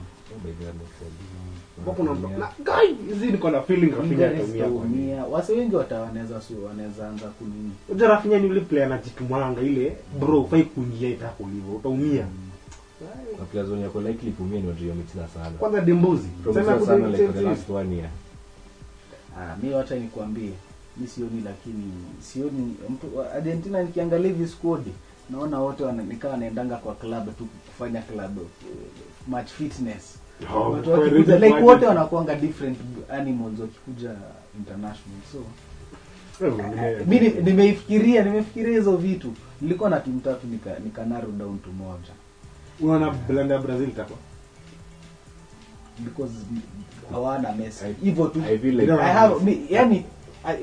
Hapo. 1.86 2.03
Na 2.03 2.49
niko 3.32 3.49
na 3.49 3.61
feeling 3.61 3.91
Rafinha 3.91 4.27
ataumia 4.27 4.65
kwa 4.65 4.86
nini. 4.86 5.07
taumia. 5.07 5.25
wase 5.25 5.53
wengi 5.53 5.75
wata 5.75 5.99
wanaweza 6.01 6.41
su 6.41 6.65
wanaweza 6.65 7.09
anza 7.09 7.25
kunini 7.27 7.71
Unajua 7.89 8.07
Rafinha 8.07 8.39
ni 8.39 8.47
yule 8.47 8.61
player 8.61 8.86
anajitumanga 8.86 9.61
ile 9.61 9.97
bro 10.19 10.41
ufai 10.41 10.63
kuingia 10.63 11.09
itako 11.09 11.43
hivyo 11.43 11.75
utaumia. 11.75 12.25
Na 13.39 13.45
players 13.45 13.69
wenye 13.71 13.84
wako 13.86 14.01
likely 14.01 14.32
kuumia 14.32 14.61
ni 14.61 14.67
watu 14.67 14.89
wamecheza 14.89 15.27
sana 15.27 15.49
Kwanza 15.49 15.82
Dembozi. 15.82 16.27
Sema 16.53 16.86
sana 16.86 17.07
like 17.07 17.27
the 17.27 17.41
last 17.41 17.69
one 17.69 17.95
year 17.95 18.09
ah 19.38 19.55
mi 19.63 19.73
wacha 19.73 19.95
nikwambie 19.95 20.51
mi 20.97 21.07
sioni 21.07 21.41
lakini 21.45 21.91
sioni 22.21 22.75
mtu 22.89 23.21
Argentina 23.36 23.84
nikiangalia 23.84 24.27
hivi 24.27 24.47
squad 24.47 24.84
naona 25.30 25.59
wote 25.59 25.84
nikawa 25.91 26.34
wanaendanga 26.34 26.75
kwa 26.77 26.95
club 26.95 27.38
tu 27.38 27.45
kufanya 27.67 28.01
club 28.01 28.38
eh, 28.38 28.45
match 29.27 29.49
fitness 29.49 30.15
Watu 30.71 30.91
wakikuja 30.91 31.39
like 31.39 31.59
wote 31.61 31.85
wanakuanga 31.85 32.35
different 32.35 32.77
animals 33.09 33.59
wakikuja 33.59 34.11
international 34.57 35.19
so. 35.31 35.43
Mi 37.07 37.19
nimeifikiria 37.43 38.23
nimefikiria 38.23 38.77
hizo 38.77 38.97
vitu. 38.97 39.33
Nilikuwa 39.61 39.89
na 39.89 39.99
timu 39.99 40.19
tatu 40.19 40.47
nika, 40.47 40.79
nika 40.83 41.05
narrow 41.05 41.31
down 41.31 41.59
to 41.59 41.69
moja. 41.71 42.11
Unaona 42.79 43.11
blanda 43.27 43.55
ya 43.55 43.61
Brazil 43.61 43.89
itakuwa. 43.89 44.19
because 46.03 46.33
hawana 47.11 47.51
Messi. 47.51 47.85
Hivyo 48.03 48.27
tu. 48.27 48.41
I 48.49 48.57
feel 48.57 48.75
like 48.79 48.91
I 48.91 49.13
have 49.13 49.43
mi, 49.45 49.65
yani 49.69 50.05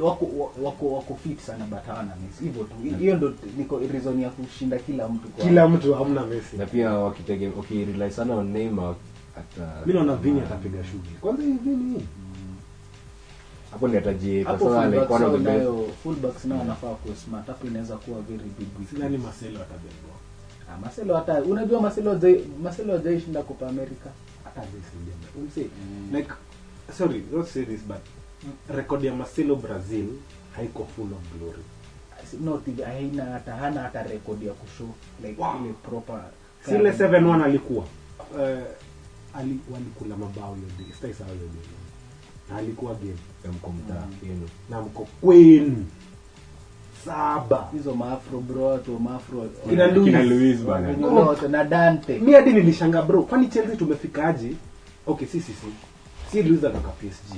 wako 0.00 0.50
wako 0.62 0.92
wako 0.92 1.14
fit 1.24 1.40
sana 1.40 1.64
but 1.66 1.84
hawana 1.86 2.12
Messi. 2.26 2.44
Hivyo 2.44 2.64
tu. 2.64 2.96
Hiyo 2.98 3.16
ndo 3.16 3.32
niko 3.58 3.80
reason 3.92 4.20
ya 4.20 4.30
kushinda 4.30 4.78
kila 4.78 5.08
mtu 5.08 5.28
kwa 5.28 5.44
Kila 5.44 5.68
mtu 5.68 5.94
hamna 5.94 6.26
Messi. 6.26 6.56
na 6.56 6.66
pia 6.66 6.90
wakitege 6.90 7.48
wakirely 7.56 8.10
sana 8.10 8.34
on 8.34 8.52
Neymar 8.52 8.94
Mimi 9.86 9.98
naona 9.98 10.16
Vini 10.16 10.40
atapiga 10.40 10.84
shughuli. 10.84 11.16
Kwanza 11.20 11.42
hii 11.42 11.52
Vini. 11.52 12.06
hapo 13.70 13.88
ndio 13.88 14.00
atajieka 14.00 14.50
hapo 14.50 14.64
sasa 14.68 14.86
like 14.86 15.06
fullbacks 15.06 15.22
one 15.22 15.24
of 15.36 15.40
nao 15.42 15.84
the 15.86 15.92
fullbacks 16.02 16.44
nao 16.44 16.58
wanafaa 16.58 16.94
kuwa 16.94 17.16
smart 17.16 17.46
hapo 17.46 17.66
inaweza 17.66 17.96
kuwa 17.96 18.20
very 18.20 18.38
big 18.58 18.68
weakness. 18.68 18.90
Sidhani 18.90 19.18
Marcelo 19.18 19.60
atabebwa. 19.60 20.14
Ah, 20.74 20.78
Marcelo 20.78 21.14
hata 21.16 21.42
unajua 21.42 21.80
Marcelo 21.80 22.20
Marcelo 22.62 22.92
hajaishinda 22.92 23.42
Copa 23.42 23.68
America 23.68 24.08
Hata 24.44 24.60
hajasaidia. 24.60 25.14
Umse. 25.38 25.60
Mm. 25.60 26.16
Like 26.16 26.30
sorry, 26.98 27.22
not 27.32 27.46
say 27.46 27.64
this 27.64 27.80
but 27.86 27.96
record 28.76 29.04
ya 29.04 29.14
Marcelo 29.14 29.56
Brazil 29.56 30.06
haiko 30.56 30.84
full 30.96 31.12
of 31.12 31.38
glory. 31.38 31.62
not 32.44 32.68
even- 32.68 32.84
haina 32.84 33.24
hata 33.24 33.56
hana 33.56 33.80
hata 33.82 34.02
record 34.02 34.42
ya 34.42 34.52
kushow 34.52 34.88
like 35.22 35.42
Wow. 35.42 35.54
ile 35.64 35.72
proper 35.72 36.20
Sile 36.64 36.92
7-1 36.92 37.42
alikuwa. 37.44 37.84
Eh, 38.40 38.58
ali 39.36 39.58
walikula 39.72 40.16
mabao 40.16 40.54
hiyo 40.54 40.68
day. 40.78 40.86
Stai 40.98 41.12
hiyo 41.12 41.36
day. 41.36 41.68
Na 42.50 42.56
alikuwa 42.56 42.94
game 42.94 43.16
ya 43.44 43.52
mko 43.52 43.70
mtaa 43.72 44.06
Mm. 44.06 44.28
yenu 44.28 44.48
na 44.70 44.80
mko 44.80 45.08
kwenu. 45.20 45.86
Saba. 47.04 47.68
hizo 47.72 47.94
maafro 47.94 48.40
bro 48.40 48.64
watu 48.66 48.98
maafro 48.98 49.48
Kina 49.68 49.86
Luis. 49.86 50.04
kina 50.04 50.22
Luis 50.22 50.58
bana 50.60 51.06
wote 51.08 51.48
na 51.48 51.64
Dante 51.64 52.18
mi 52.18 52.32
hadi 52.32 52.52
nilishanga 52.52 53.02
bro 53.02 53.22
kwani 53.22 53.48
chelsea 53.48 53.76
tumefikaje 53.76 54.52
okay 55.06 55.26
si 55.28 55.40
si 55.40 55.52
si 55.52 55.66
si 56.32 56.42
luis 56.42 56.64
atoka 56.64 56.88
psg 56.88 57.36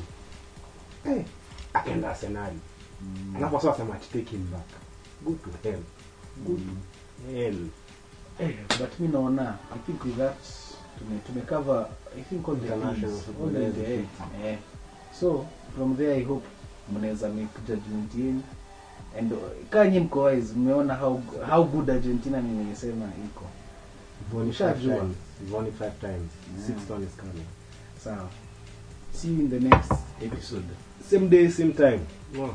eh 1.06 1.24
akaenda 1.74 2.10
Arsenal 2.10 2.52
Mm. 3.02 3.36
alafu 3.36 3.54
wasa 3.54 3.70
wasema 3.70 3.94
ati 3.94 4.08
take 4.08 4.30
him 4.30 4.50
back 4.50 4.66
go 5.24 5.30
to 5.32 5.50
hell 5.68 5.80
go 6.46 6.52
to 6.54 7.32
hell 7.32 7.56
Eh, 8.40 8.54
but 8.78 9.00
mi 9.00 9.08
naona 9.08 9.58
i 9.74 9.78
think 9.86 10.04
with 10.04 10.18
that 10.98 11.08
tume 11.08 11.18
tumecover 11.26 11.86
i 12.18 12.22
think 12.22 12.48
all 12.48 12.56
the 12.56 12.76
leagues, 12.76 13.28
all 13.42 13.50
the, 13.52 13.58
leagues. 13.58 14.08
eh, 14.44 14.56
so 15.20 15.46
from 15.76 15.96
there 15.96 16.14
i 16.14 16.24
hope 16.24 16.46
mnaweza 16.92 17.28
make 17.28 17.58
judgment 17.68 18.14
yenu 18.14 18.42
and 19.18 19.32
uh, 19.32 19.38
kaa 19.70 19.84
mko 19.84 20.22
wise 20.22 20.54
mmeona 20.54 20.94
how 20.94 21.20
how 21.50 21.64
good 21.64 21.90
argentina 21.90 22.40
nimesema 22.40 23.04
iko 23.24 23.44
Ushajua. 24.48 24.94
five 24.96 25.00
times. 25.00 25.16
Voni 25.50 25.72
five 25.72 26.00
times. 26.00 26.30
Yeah. 26.56 26.66
Sixth 26.66 26.90
one 26.90 27.04
is 27.04 27.16
coming. 27.16 27.46
sawa 28.04 28.28
see 29.12 29.28
you 29.28 29.40
in 29.40 29.50
the 29.50 29.60
next 29.60 29.92
episode 30.22 30.64
Same 31.10 31.28
day, 31.28 31.48
same 31.48 31.72
time. 31.72 32.00
Wow. 32.36 32.54